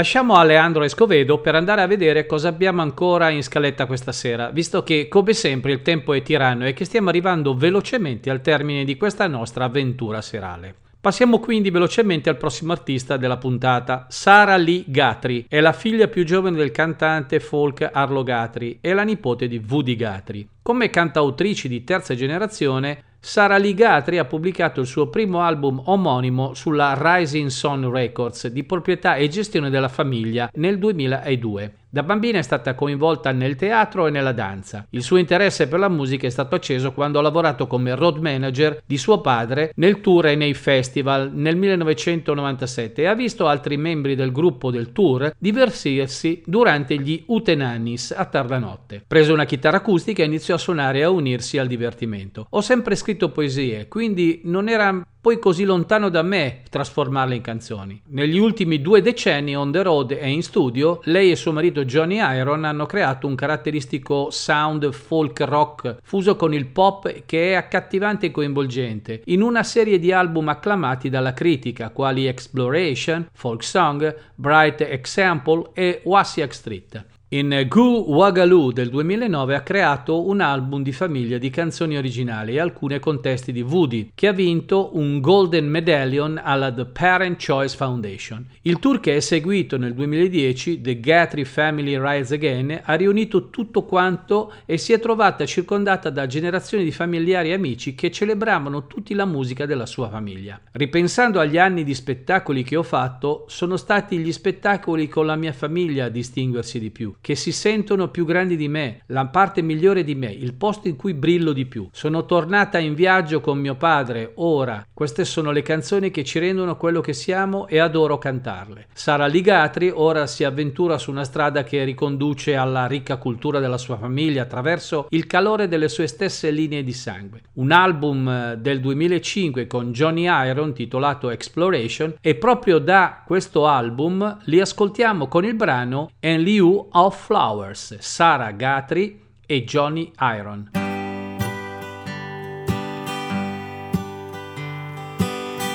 Lasciamo 0.01 0.33
Aleandro 0.33 0.83
Escovedo 0.83 1.37
per 1.41 1.53
andare 1.53 1.83
a 1.83 1.85
vedere 1.85 2.25
cosa 2.25 2.47
abbiamo 2.47 2.81
ancora 2.81 3.29
in 3.29 3.43
scaletta 3.43 3.85
questa 3.85 4.11
sera, 4.11 4.49
visto 4.49 4.81
che 4.81 5.07
come 5.07 5.33
sempre 5.33 5.73
il 5.73 5.83
tempo 5.83 6.13
è 6.13 6.23
tiranno 6.23 6.65
e 6.65 6.73
che 6.73 6.85
stiamo 6.85 7.09
arrivando 7.09 7.53
velocemente 7.53 8.31
al 8.31 8.41
termine 8.41 8.83
di 8.83 8.97
questa 8.97 9.27
nostra 9.27 9.65
avventura 9.65 10.19
serale. 10.21 10.73
Passiamo 10.99 11.37
quindi 11.37 11.69
velocemente 11.69 12.31
al 12.31 12.37
prossimo 12.37 12.71
artista 12.71 13.15
della 13.15 13.37
puntata. 13.37 14.07
Sara 14.09 14.57
Lee 14.57 14.85
Guthrie 14.87 15.45
è 15.47 15.59
la 15.59 15.71
figlia 15.71 16.07
più 16.07 16.25
giovane 16.25 16.57
del 16.57 16.71
cantante 16.71 17.39
folk 17.39 17.87
Arlo 17.93 18.23
Guthrie 18.23 18.79
e 18.81 18.95
la 18.95 19.03
nipote 19.03 19.47
di 19.47 19.63
Woody 19.69 19.95
Guthrie. 19.95 20.47
Come 20.63 20.89
cantautrici 20.89 21.67
di 21.67 21.83
terza 21.83 22.15
generazione, 22.15 23.03
Sara 23.23 23.57
Lee 23.57 23.75
Guthrie 23.75 24.17
ha 24.17 24.25
pubblicato 24.25 24.81
il 24.81 24.87
suo 24.87 25.07
primo 25.07 25.41
album 25.41 25.79
omonimo 25.85 26.55
sulla 26.55 26.97
Rising 26.97 27.49
Sun 27.49 27.91
Records 27.91 28.47
di 28.47 28.63
proprietà 28.63 29.15
e 29.15 29.27
gestione 29.27 29.69
della 29.69 29.89
famiglia 29.89 30.49
nel 30.55 30.79
2002. 30.79 31.80
Da 31.93 32.03
bambina 32.03 32.39
è 32.39 32.41
stata 32.41 32.73
coinvolta 32.73 33.33
nel 33.33 33.57
teatro 33.57 34.07
e 34.07 34.11
nella 34.11 34.31
danza. 34.31 34.87
Il 34.91 35.03
suo 35.03 35.17
interesse 35.17 35.67
per 35.67 35.77
la 35.77 35.89
musica 35.89 36.25
è 36.25 36.29
stato 36.29 36.55
acceso 36.55 36.93
quando 36.93 37.19
ha 37.19 37.21
lavorato 37.21 37.67
come 37.67 37.93
road 37.95 38.15
manager 38.19 38.81
di 38.85 38.97
suo 38.97 39.19
padre 39.19 39.73
nel 39.75 39.99
tour 39.99 40.27
e 40.27 40.35
nei 40.35 40.53
festival 40.53 41.31
nel 41.33 41.57
1997 41.57 43.01
e 43.01 43.07
ha 43.07 43.13
visto 43.13 43.45
altri 43.45 43.75
membri 43.75 44.15
del 44.15 44.31
gruppo 44.31 44.71
del 44.71 44.93
tour 44.93 45.35
divertirsi 45.37 46.41
durante 46.45 46.97
gli 46.97 47.25
Utenannis 47.25 48.13
a 48.15 48.23
tarda 48.23 48.57
notte. 48.57 49.03
Prese 49.05 49.33
una 49.33 49.43
chitarra 49.43 49.77
acustica 49.77 50.23
e 50.23 50.27
iniziò 50.27 50.55
a 50.55 50.59
suonare 50.59 50.99
e 50.99 51.03
a 51.03 51.09
unirsi 51.09 51.57
al 51.57 51.67
divertimento. 51.67 52.47
Ho 52.51 52.61
sempre 52.61 52.95
scritto 52.95 53.31
poesie, 53.31 53.89
quindi 53.89 54.39
non 54.45 54.69
era 54.69 55.05
poi 55.21 55.37
così 55.37 55.65
lontano 55.65 56.09
da 56.09 56.23
me 56.23 56.63
trasformarle 56.67 57.35
in 57.35 57.41
canzoni. 57.41 58.01
Negli 58.07 58.39
ultimi 58.39 58.81
due 58.81 59.03
decenni 59.03 59.55
on 59.55 59.71
the 59.71 59.83
road 59.83 60.11
e 60.11 60.27
in 60.27 60.41
studio, 60.41 60.99
lei 61.03 61.29
e 61.29 61.35
suo 61.35 61.51
marito 61.51 61.85
Johnny 61.85 62.15
Iron 62.15 62.65
hanno 62.65 62.87
creato 62.87 63.27
un 63.27 63.35
caratteristico 63.35 64.31
sound 64.31 64.91
folk 64.91 65.39
rock 65.41 65.97
fuso 66.01 66.35
con 66.35 66.55
il 66.55 66.65
pop 66.65 67.23
che 67.27 67.51
è 67.51 67.53
accattivante 67.53 68.25
e 68.25 68.31
coinvolgente, 68.31 69.21
in 69.25 69.43
una 69.43 69.61
serie 69.61 69.99
di 69.99 70.11
album 70.11 70.47
acclamati 70.47 71.09
dalla 71.09 71.33
critica 71.33 71.91
quali 71.91 72.25
Exploration, 72.25 73.27
Folk 73.31 73.63
Song, 73.63 74.15
Bright 74.33 74.81
Example 74.81 75.69
e 75.73 76.01
Wasiak 76.03 76.53
Street. 76.53 77.05
In 77.33 77.65
Goo 77.69 78.11
Wagaloo 78.11 78.73
del 78.73 78.89
2009 78.89 79.55
ha 79.55 79.61
creato 79.61 80.27
un 80.27 80.41
album 80.41 80.83
di 80.83 80.91
famiglia 80.91 81.37
di 81.37 81.49
canzoni 81.49 81.95
originali 81.95 82.55
e 82.55 82.59
alcune 82.59 82.99
con 82.99 83.21
testi 83.21 83.53
di 83.53 83.61
Woody, 83.61 84.11
che 84.13 84.27
ha 84.27 84.33
vinto 84.33 84.97
un 84.97 85.21
Golden 85.21 85.65
Medallion 85.65 86.37
alla 86.43 86.73
The 86.73 86.87
Parent 86.87 87.41
Choice 87.41 87.77
Foundation. 87.77 88.45
Il 88.63 88.79
tour 88.79 88.99
che 88.99 89.15
è 89.15 89.21
seguito 89.21 89.77
nel 89.77 89.93
2010, 89.93 90.81
The 90.81 90.99
Guthrie 90.99 91.45
Family 91.45 91.97
Rise 91.97 92.35
Again, 92.35 92.81
ha 92.83 92.93
riunito 92.95 93.49
tutto 93.49 93.83
quanto 93.83 94.51
e 94.65 94.77
si 94.77 94.91
è 94.91 94.99
trovata 94.99 95.45
circondata 95.45 96.09
da 96.09 96.27
generazioni 96.27 96.83
di 96.83 96.91
familiari 96.91 97.51
e 97.51 97.53
amici 97.53 97.95
che 97.95 98.11
celebravano 98.11 98.87
tutti 98.87 99.13
la 99.13 99.23
musica 99.23 99.65
della 99.65 99.85
sua 99.85 100.09
famiglia. 100.09 100.59
Ripensando 100.73 101.39
agli 101.39 101.57
anni 101.57 101.85
di 101.85 101.93
spettacoli 101.93 102.63
che 102.63 102.75
ho 102.75 102.83
fatto, 102.83 103.45
sono 103.47 103.77
stati 103.77 104.17
gli 104.17 104.33
spettacoli 104.33 105.07
con 105.07 105.25
la 105.25 105.37
mia 105.37 105.53
famiglia 105.53 106.07
a 106.07 106.09
distinguersi 106.09 106.77
di 106.77 106.89
più 106.89 107.19
che 107.21 107.35
si 107.35 107.51
sentono 107.51 108.09
più 108.09 108.25
grandi 108.25 108.57
di 108.57 108.67
me, 108.67 109.01
la 109.07 109.27
parte 109.27 109.61
migliore 109.61 110.03
di 110.03 110.15
me, 110.15 110.31
il 110.31 110.53
posto 110.53 110.87
in 110.87 110.95
cui 110.95 111.13
brillo 111.13 111.53
di 111.53 111.65
più. 111.65 111.87
Sono 111.91 112.25
tornata 112.25 112.79
in 112.79 112.95
viaggio 112.95 113.39
con 113.39 113.59
mio 113.59 113.75
padre, 113.75 114.31
ora. 114.35 114.85
Queste 114.91 115.23
sono 115.23 115.51
le 115.51 115.61
canzoni 115.61 116.11
che 116.11 116.23
ci 116.23 116.39
rendono 116.39 116.75
quello 116.75 116.99
che 116.99 117.13
siamo 117.13 117.67
e 117.67 117.77
adoro 117.77 118.17
cantarle. 118.17 118.87
Sara 118.93 119.27
Ligatri 119.27 119.91
ora 119.93 120.25
si 120.25 120.43
avventura 120.43 120.97
su 120.97 121.11
una 121.11 121.23
strada 121.23 121.63
che 121.63 121.83
riconduce 121.83 122.55
alla 122.55 122.87
ricca 122.87 123.17
cultura 123.17 123.59
della 123.59 123.77
sua 123.77 123.97
famiglia 123.97 124.41
attraverso 124.41 125.05
il 125.09 125.27
calore 125.27 125.67
delle 125.67 125.89
sue 125.89 126.07
stesse 126.07 126.49
linee 126.49 126.83
di 126.83 126.93
sangue. 126.93 127.41
Un 127.53 127.71
album 127.71 128.27
eh, 128.27 128.57
del 128.57 128.79
2005 128.79 129.67
con 129.67 129.91
Johnny 129.91 130.23
Iron 130.23 130.73
titolato 130.73 131.29
Exploration 131.29 132.15
e 132.19 132.35
proprio 132.35 132.79
da 132.79 133.23
questo 133.25 133.67
album 133.67 134.39
li 134.45 134.59
ascoltiamo 134.59 135.27
con 135.27 135.45
il 135.45 135.53
brano 135.53 136.11
And 136.19 136.41
Liu 136.41 136.87
of 136.91 137.10
of 137.11 137.17
Flowers, 137.17 137.93
Sara 137.99 138.53
Guthrie 138.53 139.19
e 139.49 139.61
Johnny 139.65 140.13
Iron. 140.19 140.69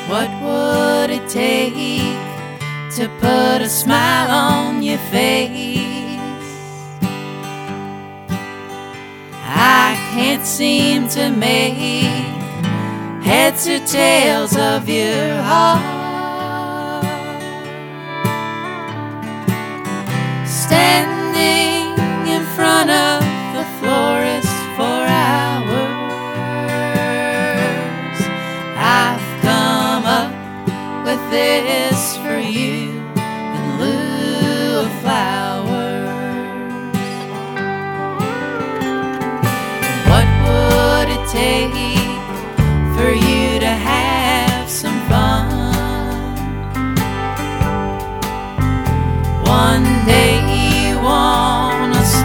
What 0.08 0.30
would 0.42 1.10
it 1.10 1.28
take 1.28 1.74
to 2.96 3.08
put 3.20 3.60
a 3.60 3.68
smile 3.68 4.30
on 4.30 4.82
your 4.82 4.98
face? 5.10 5.78
I 9.44 9.88
can't 10.14 10.46
seem 10.46 11.08
to 11.08 11.30
make 11.30 11.74
heads 13.22 13.68
or 13.68 13.80
tails 13.86 14.56
of 14.56 14.88
your 14.88 15.34
heart. 15.42 15.94
Stand 20.46 21.15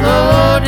Lord. 0.01 0.60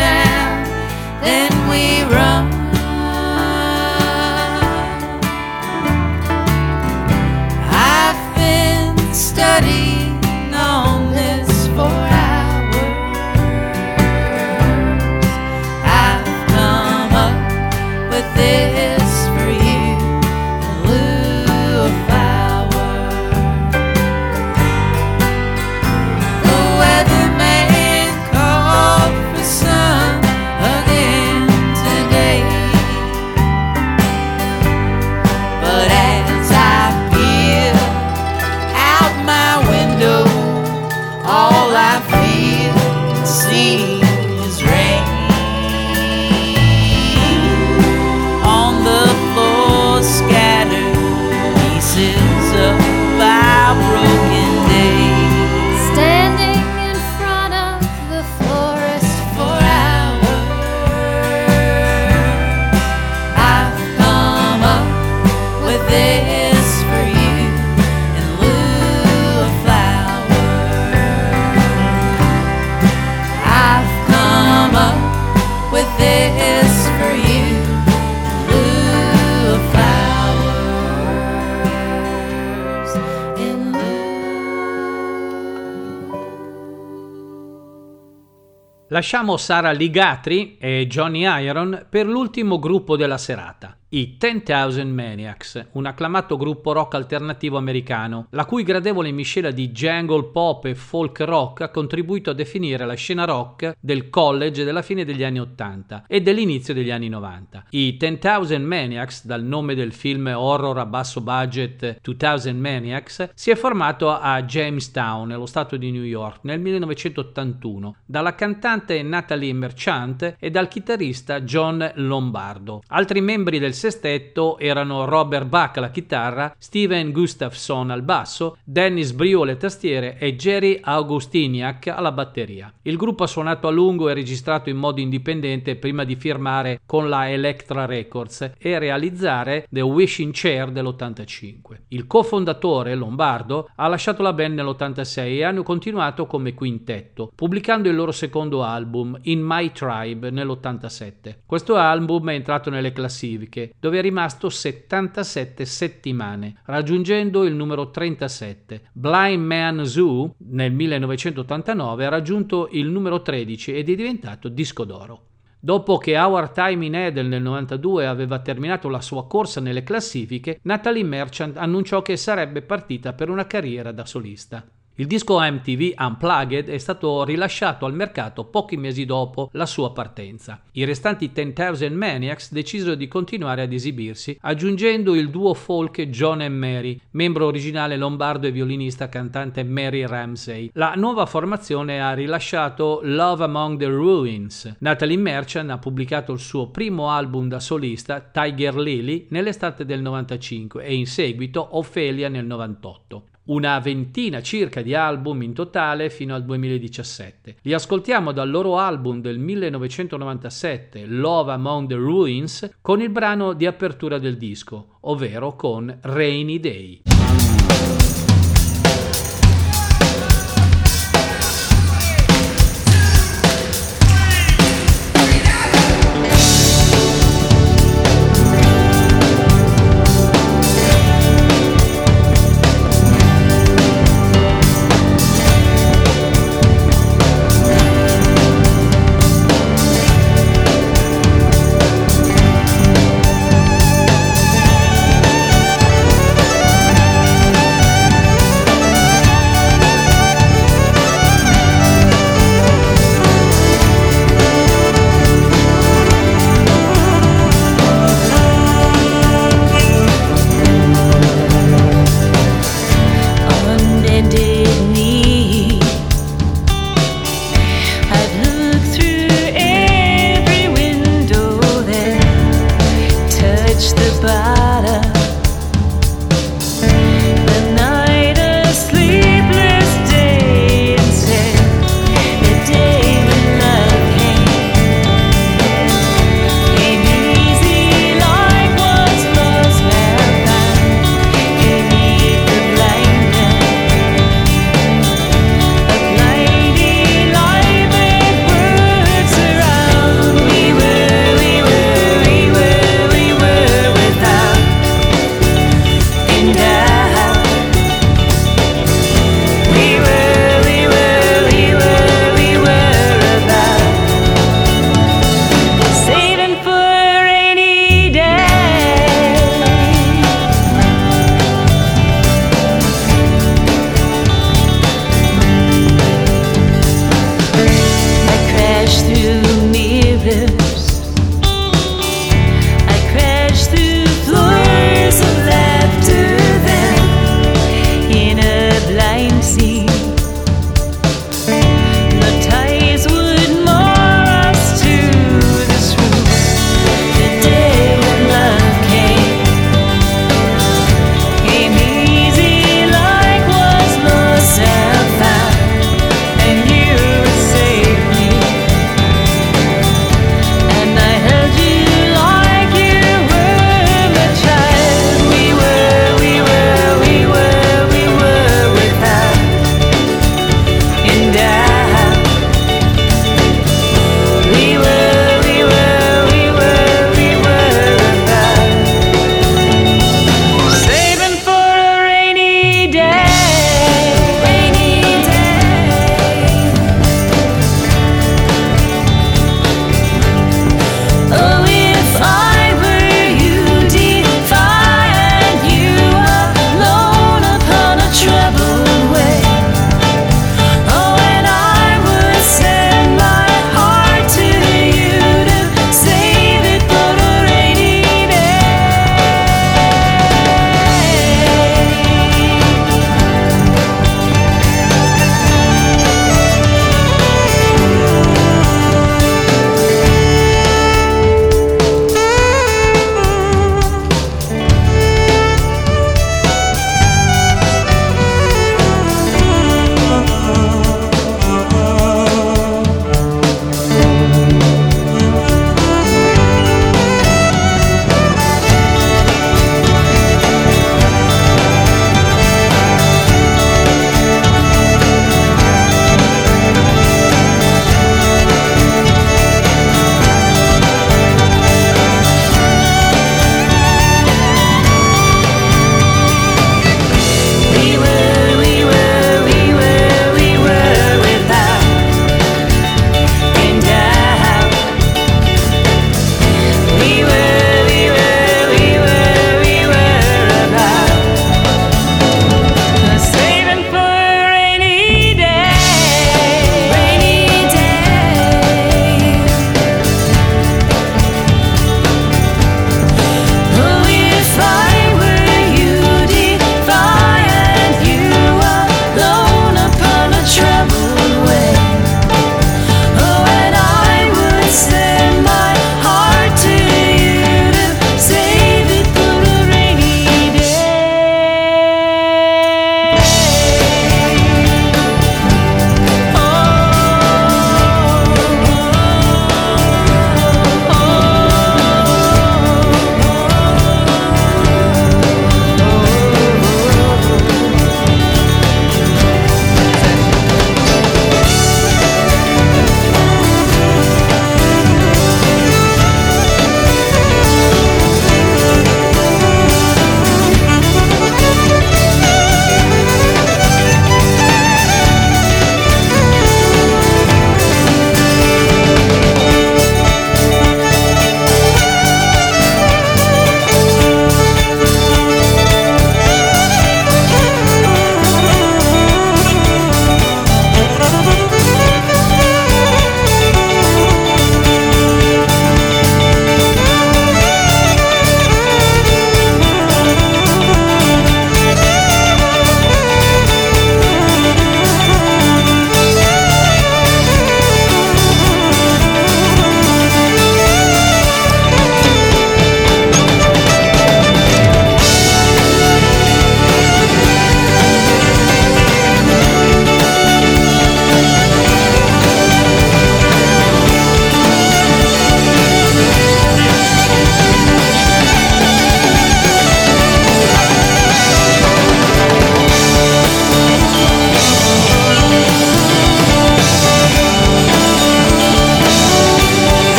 Lasciamo 88.94 89.38
Sara 89.38 89.72
Ligatri 89.72 90.56
e 90.60 90.86
Johnny 90.86 91.22
Iron 91.44 91.88
per 91.90 92.06
l'ultimo 92.06 92.60
gruppo 92.60 92.95
della 92.95 93.18
serata, 93.18 93.76
i 93.94 94.15
10,000 94.18 94.86
Maniacs, 94.86 95.68
un 95.74 95.86
acclamato 95.86 96.36
gruppo 96.36 96.72
rock 96.72 96.95
alternativo 96.95 97.57
americano, 97.57 98.26
la 98.32 98.45
cui 98.45 98.64
gradevole 98.64 99.11
miscela 99.11 99.52
di 99.52 99.70
jangle 99.70 100.32
pop 100.32 100.65
e 100.65 100.74
folk 100.74 101.20
rock 101.20 101.61
ha 101.61 101.70
contribuito 101.70 102.32
a 102.32 102.34
definire 102.34 102.88
la 102.88 102.95
scena 102.95 103.26
rock 103.26 103.76
del 103.80 104.10
college 104.10 104.64
della 104.64 104.82
fine 104.82 105.06
degli 105.06 105.24
anni 105.24 105.40
80 105.40 106.06
e 106.07 106.22
dell'inizio 106.22 106.74
degli 106.74 106.90
anni 106.90 107.07
90. 107.07 107.65
I 107.70 107.95
10,000 107.95 108.57
Maniacs, 108.57 109.28
dal 109.28 109.44
nome 109.44 109.76
del 109.76 109.94
film 109.94 110.26
horror 110.26 110.80
a 110.80 110.88
basso 110.88 111.22
budget 111.22 111.99
2000 112.02 112.52
Maniacs, 112.52 113.30
si 113.36 113.52
è 113.52 113.56
formato 113.56 114.10
a 114.10 114.41
Jamestown, 114.41 115.28
nello 115.28 115.45
stato 115.45 115.78
di 115.78 115.91
New 115.91 116.02
York, 116.02 116.40
nel 116.45 116.60
1981, 116.60 117.98
dalla 118.07 118.34
cantante 118.34 119.03
Natalie 119.03 119.53
Merchant 119.53 120.38
e 120.40 120.49
dal 120.49 120.68
chitarrista 120.68 121.41
John 121.41 121.91
Lombardo. 121.98 122.82
Altri 122.88 123.22
membri 123.22 123.60
del 123.60 123.82
sestetto 123.84 124.58
erano 124.60 125.04
Robert 125.04 125.48
Bach 125.48 125.76
alla 125.76 125.90
chitarra, 125.90 126.56
Steven 126.58 127.12
Gustafsson 127.12 127.90
al 127.90 128.02
basso, 128.02 128.56
Dennis 128.64 129.12
Brio 129.12 129.42
alle 129.42 129.58
tastiere 129.58 130.18
e 130.18 130.38
Jerry 130.38 130.80
Augustiniak 130.82 131.88
alla 131.88 132.14
batteria. 132.14 132.72
Il 132.84 132.96
gruppo 132.96 133.24
ha 133.24 133.28
suonato 133.28 133.68
a 133.68 133.72
lungo 133.72 134.08
e 134.08 134.14
registrato 134.14 134.70
in 134.70 134.78
modo 134.78 135.02
indipendente 135.02 135.76
prima 135.76 136.06
di 136.06 136.16
firmare 136.16 136.80
con 136.86 137.10
la 137.10 137.30
Electra 137.30 137.86
Records 137.86 138.54
e 138.58 138.80
realizzare 138.80 139.68
The 139.70 139.82
Wishing 139.82 140.32
Chair 140.34 140.72
dell'85. 140.72 141.80
Il 141.90 142.08
cofondatore, 142.08 142.96
Lombardo, 142.96 143.70
ha 143.76 143.88
lasciato 143.90 144.22
la 144.22 144.32
band 144.32 144.54
nell'86 144.54 145.20
e 145.26 145.44
hanno 145.44 145.64
continuato 145.64 146.26
come 146.26 146.54
quintetto, 146.54 147.30
pubblicando 147.36 147.90
il 147.90 147.96
loro 147.96 148.14
secondo 148.14 148.64
album, 148.64 149.20
In 149.24 149.42
My 149.42 149.74
Tribe, 149.74 150.30
nell'87. 150.30 151.40
Questo 151.46 151.76
album 151.76 152.30
è 152.30 152.34
entrato 152.34 152.70
nelle 152.70 152.94
classifiche, 152.94 153.73
dove 153.80 154.00
è 154.00 154.02
rimasto 154.02 154.50
77 154.50 155.66
settimane, 155.66 156.62
raggiungendo 156.66 157.44
il 157.44 157.54
numero 157.54 157.91
37. 157.91 158.90
Blind 158.94 159.44
Man 159.44 159.86
Zoo 159.86 160.36
nel 160.50 160.72
1989 160.72 162.06
ha 162.06 162.10
raggiunto 162.10 162.70
il 162.72 162.88
numero 162.88 163.22
13 163.22 163.74
ed 163.74 163.90
è 163.90 163.95
diventato 163.95 164.50
disco 164.50 164.84
d'oro. 164.84 165.28
Dopo 165.60 165.98
che 165.98 166.18
Our 166.18 166.50
Time 166.50 166.86
in 166.86 166.94
Edel 166.95 167.28
nel 167.28 167.41
92 167.41 168.06
aveva 168.06 168.40
terminato 168.40 168.90
la 168.90 169.00
sua 169.00 169.28
corsa 169.28 169.62
nelle 169.62 169.84
classifiche, 169.84 170.60
Natalie 170.64 171.06
Merchant 171.06 171.56
annunciò 171.56 172.02
che 172.02 172.18
sarebbe 172.18 172.62
partita 172.64 173.14
per 173.14 173.30
una 173.30 173.48
carriera 173.48 173.94
da 173.94 174.06
solista. 174.06 174.68
Il 174.98 175.07
disco 175.07 175.40
MTV 175.40 175.94
Unplugged 175.98 176.70
è 176.70 176.78
stato 176.78 177.24
rilasciato 177.24 177.88
al 177.88 177.95
mercato 177.95 178.44
pochi 178.44 178.78
mesi 178.78 179.06
dopo 179.06 179.49
la 179.53 179.65
sua 179.65 179.91
partenza. 179.91 180.61
I 180.74 180.84
restanti 180.84 181.32
10,000 181.34 181.90
Maniacs 181.90 182.52
decisero 182.52 182.94
di 182.94 183.07
continuare 183.07 183.64
ad 183.64 183.74
esibirsi, 183.74 184.38
aggiungendo 184.41 185.15
il 185.15 185.32
duo 185.32 185.56
folk 185.56 185.99
John 186.10 186.44
e 186.44 186.49
Mary, 186.49 186.99
membro 187.14 187.48
originale 187.48 187.98
lombardo 187.98 188.45
e 188.45 188.52
violinista 188.52 189.10
cantante 189.10 189.64
Mary 189.64 190.06
Ramsey. 190.06 190.70
La 190.74 190.94
nuova 190.95 191.26
formazione 191.26 191.99
ha 191.99 192.14
rilasciato 192.14 192.99
Love 193.02 193.45
Among 193.45 193.80
the 193.80 193.88
Ruins. 193.88 194.76
Natalie 194.78 195.18
Merchant 195.18 195.72
ha 195.72 195.80
pubblicato 195.80 196.34
il 196.34 196.40
suo 196.40 196.70
primo 196.70 197.10
album 197.10 197.48
da 197.48 197.60
solista, 197.60 198.22
Tiger 198.22 198.76
Lily, 198.76 199.26
nell'estate 199.32 199.86
del 199.86 200.02
95 200.02 200.84
e 200.84 200.94
in 200.94 201.07
seguito 201.07 201.68
Ophelia 201.78 202.30
nel 202.30 202.45
98 202.45 203.24
una 203.45 203.80
ventina 203.80 204.41
circa 204.41 204.82
di 204.82 204.94
album 204.94 205.41
in 205.41 205.53
totale 205.53 206.10
fino 206.10 206.36
al 206.36 206.45
2017. 206.45 207.57
Li 207.61 207.74
ascoltiamo 207.74 208.32
dal 208.32 208.49
loro 208.49 208.78
album 208.78 209.22
del 209.22 209.40
1997, 209.40 211.06
Love 211.06 211.52
Among 211.52 211.88
the 211.88 211.95
Ruins, 211.95 212.78
con 212.82 213.02
il 213.02 213.10
brano 213.10 213.53
di 213.53 213.65
apertura 213.65 214.20
del 214.20 214.38
disco, 214.38 214.98
ovvero 215.02 215.56
con 215.56 215.98
Rainy 216.02 216.60
Day. 216.60 217.02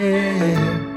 I 0.00 0.87